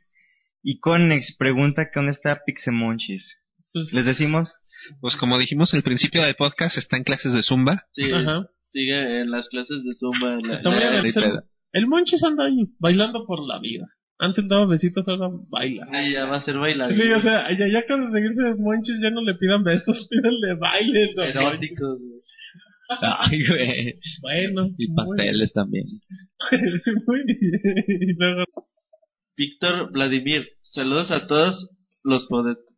[0.63, 3.25] Y Conex pregunta que dónde está Pixemonchis.
[3.73, 4.53] pues, Les decimos,
[5.01, 7.83] Pues como dijimos al principio del podcast, está en clases de Zumba.
[7.93, 8.47] Sí, ajá.
[8.71, 10.37] sigue en las clases de Zumba.
[10.41, 11.39] la- Está muy la- bien, el,
[11.73, 13.87] el Monchis anda ahí, bailando por la vida.
[14.21, 15.85] Antes daba besitos, ahora baila.
[15.85, 16.93] Sí, ya va a ser bailar.
[16.93, 20.55] Sí, o sea, ya, ya cuando seguirse de Monchis ya no le pidan besos, pídanle
[20.59, 21.09] bailes.
[21.17, 22.21] Eróticos, güey.
[23.01, 23.99] Ay, güey.
[24.21, 24.69] Bueno.
[24.77, 25.85] Y pasteles también.
[27.07, 28.45] Muy bien.
[29.39, 31.69] Víctor Vladimir, saludos a todos
[32.03, 32.27] los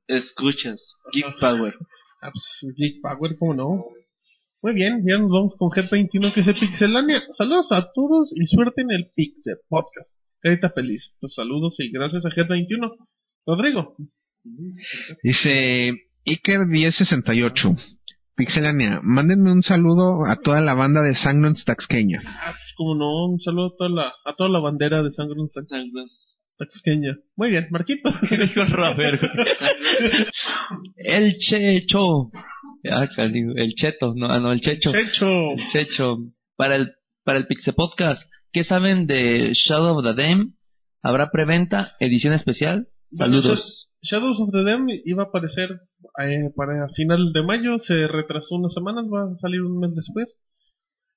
[0.07, 0.79] escuchas.
[1.11, 1.73] Geek Power.
[2.21, 3.85] ah, pues, Geek Power, ¿cómo no?
[4.61, 7.23] Muy bien, ya nos vamos con G21 que es Pixelania.
[7.35, 10.07] Saludos a todos y suerte en el Pixel Podcast.
[10.39, 11.11] Carita feliz.
[11.19, 12.91] Pues saludos y gracias a G21.
[13.47, 13.95] Rodrigo.
[15.23, 15.93] Dice
[16.27, 17.69] Iker 1068.
[18.35, 22.21] Pixelania, mándenme un saludo a toda la banda de Sangnons Taxqueña.
[22.23, 26.05] Ah, como no, un saludo a toda la, a toda la bandera de sangre taxqueña.
[27.35, 28.09] Muy bien, Marquito.
[28.29, 29.21] dijo Robert?
[30.97, 32.31] el Checho.
[32.89, 33.07] Ah,
[33.55, 34.91] el Cheto, no, ah, no, el Checho.
[34.91, 35.51] Checho.
[35.51, 36.17] El Checho.
[36.55, 36.91] Para el,
[37.23, 38.21] para el Pixe Podcast,
[38.51, 40.55] ¿qué saben de Shadow of the Dam?
[41.01, 41.95] ¿Habrá preventa?
[41.99, 42.87] ¿Edición especial?
[43.15, 43.89] Saludos.
[44.03, 45.69] Shadows of the Dam iba a aparecer
[46.23, 50.27] eh, para final de mayo, se retrasó unas semanas, va a salir un mes después.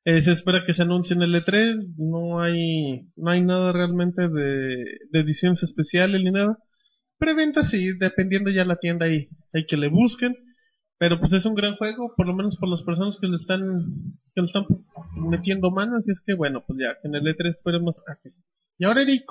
[0.07, 4.29] Eh, se espera que se anuncie en el E3, no hay, no hay nada realmente
[4.29, 6.59] de, de ediciones especiales ni nada.
[7.19, 10.37] Preventa sí, dependiendo ya la tienda ahí, hay que le busquen.
[10.99, 13.61] Pero pues es un gran juego, por lo menos por las personas que le están,
[14.35, 14.65] que le están
[15.29, 18.31] metiendo manos, y es que bueno, pues ya, en el E3 esperemos a que.
[18.79, 19.25] Y ahora Eric.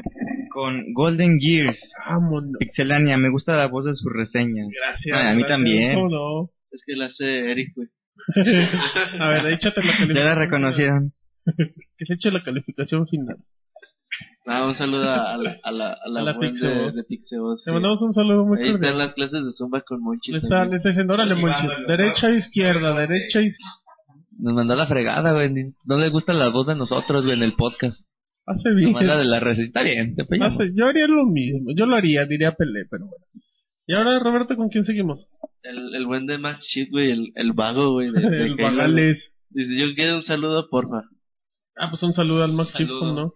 [0.49, 1.79] Con Golden Gears.
[2.05, 2.57] Vámonos.
[2.59, 4.67] Pixelania, me gusta la voz de sus reseñas.
[4.69, 5.17] Gracias.
[5.17, 5.99] A mí gracias, también.
[6.71, 7.87] Es que la hace Eric, güey.
[9.19, 10.25] a ver, échate la Ya calificación.
[10.25, 11.13] la reconocieron.
[11.97, 13.37] Que se eche la calificación final.
[14.45, 17.57] Ah, un saludo a la, a la, a la, A la buen de, de Pixebo,
[17.57, 17.63] sí.
[17.67, 18.97] Le mandamos un saludo muy Ahí están cordial.
[18.97, 20.33] las clases de Zumba con Monchis.
[20.33, 23.73] Le está, le está diciendo, órale, Monchis, derecha, izquierda, derecha, izquierda.
[24.39, 25.51] Nos mandó la fregada, güey.
[25.85, 28.01] No le gusta la voz de nosotros, güey, en el podcast.
[28.45, 28.91] Hace Nos bien.
[28.91, 29.67] manda de la receta.
[29.67, 30.23] Está bien, te.
[30.41, 31.71] Hace- yo haría lo mismo.
[31.75, 33.25] Yo lo haría, diría Pelé, pero bueno.
[33.85, 35.27] Y ahora, Roberto, ¿con quién seguimos?
[35.61, 38.11] El, el buen de Max Shit, güey, el, el vago, güey.
[38.11, 38.45] De, de
[38.85, 39.15] El.
[39.49, 41.03] Dice, yo quiero un saludo, porfa.
[41.75, 42.73] Ah, pues un saludo al Max.
[42.75, 43.33] Chip, ¿no?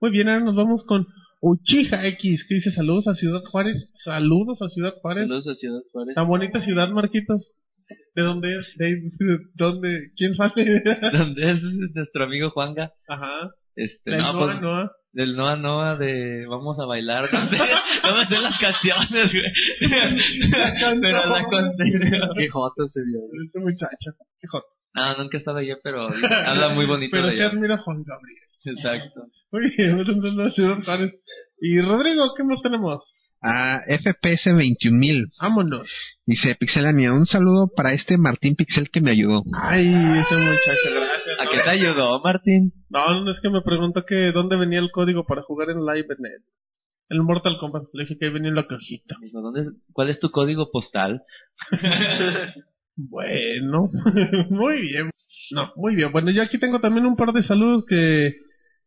[0.00, 1.06] Muy bien, ahora nos vamos con
[1.40, 3.90] Uchiha X, que dice saludos a Ciudad Juárez.
[4.04, 5.24] Saludos a Ciudad Juárez.
[5.28, 6.14] Saludos a Ciudad Juárez.
[6.14, 7.42] Tan bonita ciudad, Marquitos.
[8.14, 8.66] ¿De dónde es?
[8.76, 10.10] ¿De, de dónde?
[10.16, 10.82] ¿Quién sale?
[11.12, 11.62] ¿Dónde es
[11.94, 12.92] nuestro amigo Juanga?
[13.08, 13.50] Ajá.
[13.74, 14.92] Este, Del no, Noa, pues, Noa.
[15.12, 17.30] del Noa Noa de vamos a bailar.
[17.32, 17.40] No
[18.16, 19.52] me sé las canciones, güey.
[21.02, 21.84] Pero la conté.
[22.36, 23.20] Qué joto se vio.
[23.44, 24.12] Este muchacho.
[24.40, 24.66] Qué joto.
[24.94, 26.08] No, nunca he estado allá, pero
[26.46, 27.52] habla muy bonito Pero de se allá.
[27.52, 28.38] admira a Juan Gabriel.
[28.64, 29.26] Exacto.
[29.52, 31.12] Muy bien, entonces la Ciudad Juárez.
[31.60, 33.02] Y Rodrigo, ¿qué más tenemos?
[33.40, 35.26] A FPS 21000.
[35.40, 35.88] Vámonos.
[36.26, 39.44] Dice Pixelania, un saludo para este Martín Pixel que me ayudó.
[39.62, 41.40] Ay, ese muchacho, gracias.
[41.40, 41.50] ¿A ¿no?
[41.52, 42.72] qué te ayudó, Martín?
[42.90, 46.08] No, no es que me preguntó que dónde venía el código para jugar en Live
[46.18, 46.42] en el,
[47.08, 47.84] el Mortal Kombat.
[47.92, 49.16] Le dije que ahí venía en la cajita.
[49.32, 51.22] ¿dónde, ¿Cuál es tu código postal?
[52.98, 53.90] Bueno,
[54.50, 55.10] muy bien.
[55.52, 56.10] No, muy bien.
[56.10, 58.34] Bueno, yo aquí tengo también un par de saludos que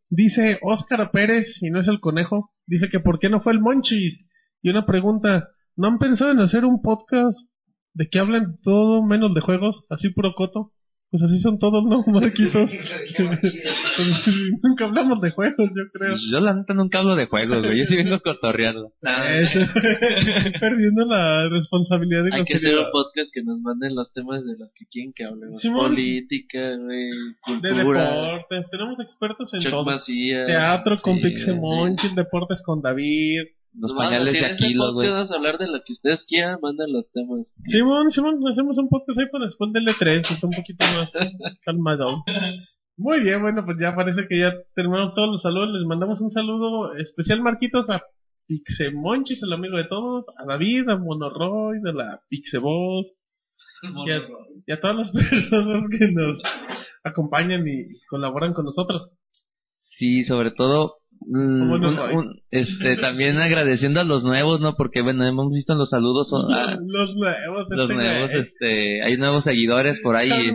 [0.10, 3.62] dice Óscar Pérez, y no es el conejo, dice que ¿por qué no fue el
[3.62, 4.26] Monchis?
[4.62, 7.38] Y una pregunta, ¿no han pensado en hacer un podcast
[7.94, 10.74] de que hablen todo menos de juegos, así puro coto?
[11.12, 12.72] Pues así son todos, ¿no, Marquitos?
[14.64, 16.16] Nunca hablamos de juegos, yo creo.
[16.32, 17.80] Yo la neta nunca hablo de juegos, güey.
[17.80, 18.94] Yo sí vengo cotorreando.
[19.02, 19.60] Eso.
[20.58, 24.58] Perdiendo la responsabilidad y Hay que hacer un podcast que nos manden los temas de
[24.58, 25.62] los que quieren que hablemos.
[25.62, 25.90] Simón.
[25.90, 29.84] Política, güey, De cultura, deportes, tenemos expertos en Chuck todo.
[29.84, 30.48] Macías.
[30.48, 33.48] Teatro con Sí, Pixemonchis, deportes con David.
[33.74, 35.08] Los Nomás, pañales de este Aquilo, güey.
[35.08, 37.48] a hablar de lo que ustedes quieran, mandan los temas.
[37.66, 41.12] Simón, Simón, hacemos un podcast ahí para después del E3, que está un poquito más
[41.66, 42.24] calmado.
[42.98, 45.70] Muy bien, bueno, pues ya parece que ya terminamos todos los saludos.
[45.74, 48.02] Les mandamos un saludo especial, Marquitos, a
[48.48, 53.08] Pixemonchis, el amigo de todos, a David, a Monoroy, de la Pixeboss,
[54.06, 54.22] y a,
[54.68, 56.42] y a todas las personas que nos
[57.04, 59.12] acompañan y colaboran con nosotros.
[59.80, 64.76] Sí, sobre todo, mm, este, también agradeciendo a los nuevos, ¿no?
[64.76, 69.18] Porque, bueno, hemos visto en los saludos a los nuevos, los este nuevos, este, hay
[69.18, 70.30] nuevos seguidores por ahí.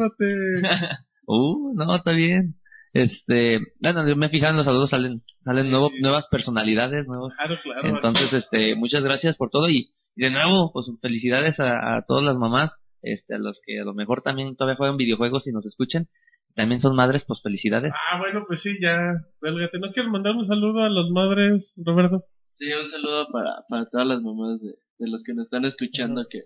[1.29, 2.55] Uh, no, está bien.
[2.93, 7.35] Este, bueno, yo me he fijado en los saludos, salen, salen nuevo, nuevas personalidades, nuevos.
[7.35, 7.97] Claro, claro.
[7.97, 12.23] Entonces, este, muchas gracias por todo y, y de nuevo, pues felicidades a, a todas
[12.23, 15.67] las mamás, este, a los que a lo mejor también todavía juegan videojuegos y nos
[15.67, 16.09] escuchen.
[16.57, 17.93] También son madres, pues felicidades.
[18.11, 19.13] Ah, bueno, pues sí, ya.
[19.41, 19.79] Vélgate.
[19.79, 22.25] ¿No quieres mandar un saludo a las madres, Roberto?
[22.59, 26.25] Sí, un saludo para, para todas las mamás de, de los que nos están escuchando
[26.31, 26.45] que,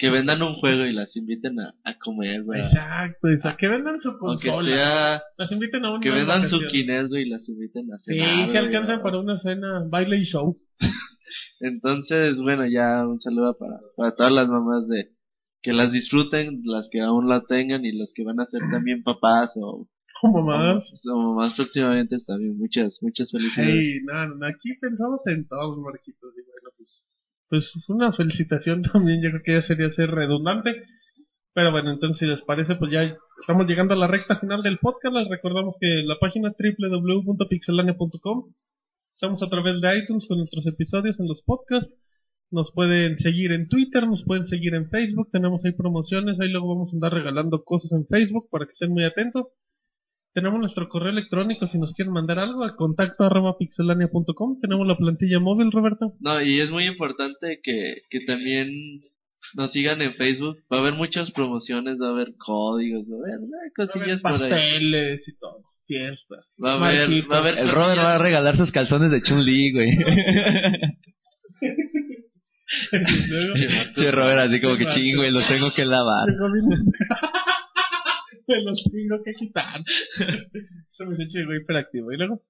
[0.00, 2.60] que vendan un juego y las inviten a, a comer, güey.
[2.62, 3.58] Exacto, exacto.
[3.58, 4.74] Que vendan su consola.
[4.74, 6.58] sea, Las inviten a una que vendan su.
[6.58, 8.56] Kinect, güey, y las inviten a Sí, cenar, se güey.
[8.56, 10.58] alcanzan para una cena, baile y show.
[11.60, 15.10] Entonces, bueno, ya un saludo para, para todas las mamás de
[15.62, 19.02] que las disfruten, las que aún la tengan y los que van a ser también
[19.04, 19.86] papás o,
[20.20, 20.82] Como más.
[21.04, 22.58] o mamás próximamente también.
[22.58, 23.74] Muchas, muchas felicidades.
[23.74, 26.34] Hey, no, no, aquí pensamos en todos, Marquitos.
[26.36, 27.02] Y bueno, pues,
[27.48, 29.22] pues una felicitación también.
[29.22, 30.82] Yo creo que ya sería ser redundante.
[31.54, 34.78] Pero bueno, entonces si les parece, pues ya estamos llegando a la recta final del
[34.78, 35.14] podcast.
[35.14, 38.52] Les recordamos que la página www.pixelania.com
[39.14, 42.01] estamos a través de iTunes con nuestros episodios en los podcasts.
[42.52, 45.30] Nos pueden seguir en Twitter, nos pueden seguir en Facebook.
[45.32, 46.38] Tenemos ahí promociones.
[46.38, 49.46] Ahí luego vamos a andar regalando cosas en Facebook para que estén muy atentos.
[50.34, 54.60] Tenemos nuestro correo electrónico si nos quieren mandar algo a contacto arroba pixelania.com.
[54.60, 56.12] Tenemos la plantilla móvil, Roberto.
[56.20, 59.00] No, y es muy importante que, que también
[59.54, 60.58] nos sigan en Facebook.
[60.70, 64.32] Va a haber muchas promociones, va a haber códigos, va a haber eh, cosillas por
[64.32, 64.50] ahí.
[64.50, 65.62] Pasteles y todo.
[65.86, 66.46] Fiestas.
[66.62, 69.72] Va a haber, va a haber El Robert va a regalar sus calzones de Chun-Li,
[69.72, 69.88] güey.
[73.96, 76.26] Sí, Robert, así como que ching, güey, los tengo que lavar.
[78.48, 79.80] Me los tengo que quitar.
[80.18, 82.12] Eso me hecho llegó hiperactivo.
[82.12, 82.42] Y luego,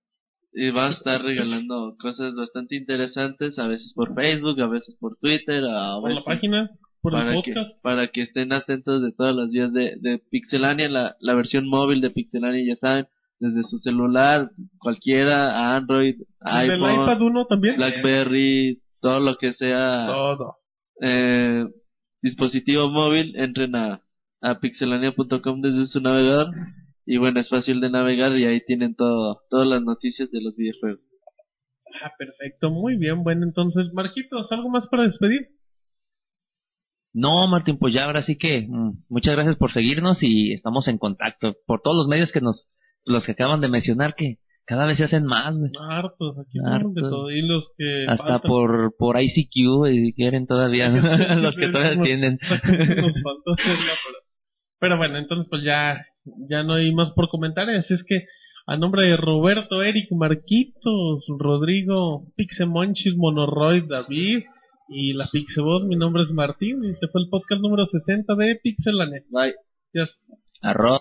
[0.53, 5.17] Y va a estar regalando cosas bastante interesantes, a veces por Facebook, a veces por
[5.19, 6.71] Twitter, a por la veces página,
[7.01, 7.83] por el para que, podcast.
[7.83, 12.01] para que estén atentos de todas las vías de, de Pixelania, la, la versión móvil
[12.01, 13.07] de Pixelania, ya saben,
[13.39, 17.77] desde su celular, cualquiera, Android, ¿El iPhone, iPad 1 también?
[17.77, 20.57] BlackBerry, todo lo que sea Todo.
[21.03, 21.67] eh,
[22.23, 24.03] dispositivo móvil, entren a,
[24.41, 26.49] a pixelania.com desde su navegador
[27.05, 30.55] y bueno, es fácil de navegar y ahí tienen todo, todas las noticias de los
[30.57, 31.01] videojuegos.
[32.03, 32.71] Ah, perfecto.
[32.71, 33.23] Muy bien.
[33.23, 35.49] Bueno, entonces, Marquitos, ¿algo más para despedir?
[37.13, 40.97] No, Martín, pues ya ahora sí que mm, muchas gracias por seguirnos y estamos en
[40.99, 42.67] contacto por todos los medios que nos,
[43.05, 45.71] los que acaban de mencionar que cada vez se hacen más, güey.
[45.91, 47.11] Hartos, aquí tenemos de Hartos.
[47.11, 47.31] todo.
[47.31, 48.49] Y los que Hasta faltan.
[48.49, 52.39] por, por ICQ, eh, si quieren todavía, los que todavía Nos- tienen.
[52.43, 53.93] nos faltó hacerla,
[54.81, 56.05] pero, bueno, entonces pues ya,
[56.49, 58.25] ya no hay más por comentar, así es que
[58.67, 64.45] a nombre de Roberto, Eric, Marquitos, Rodrigo, Pixemonchis, Monoroid, David
[64.89, 68.61] y la Pixevoz, mi nombre es Martín y este fue el podcast número 60 de
[68.63, 69.23] Pixelania.
[69.31, 69.55] Bye.
[69.93, 70.21] Gracias.
[70.63, 71.01] Arroz.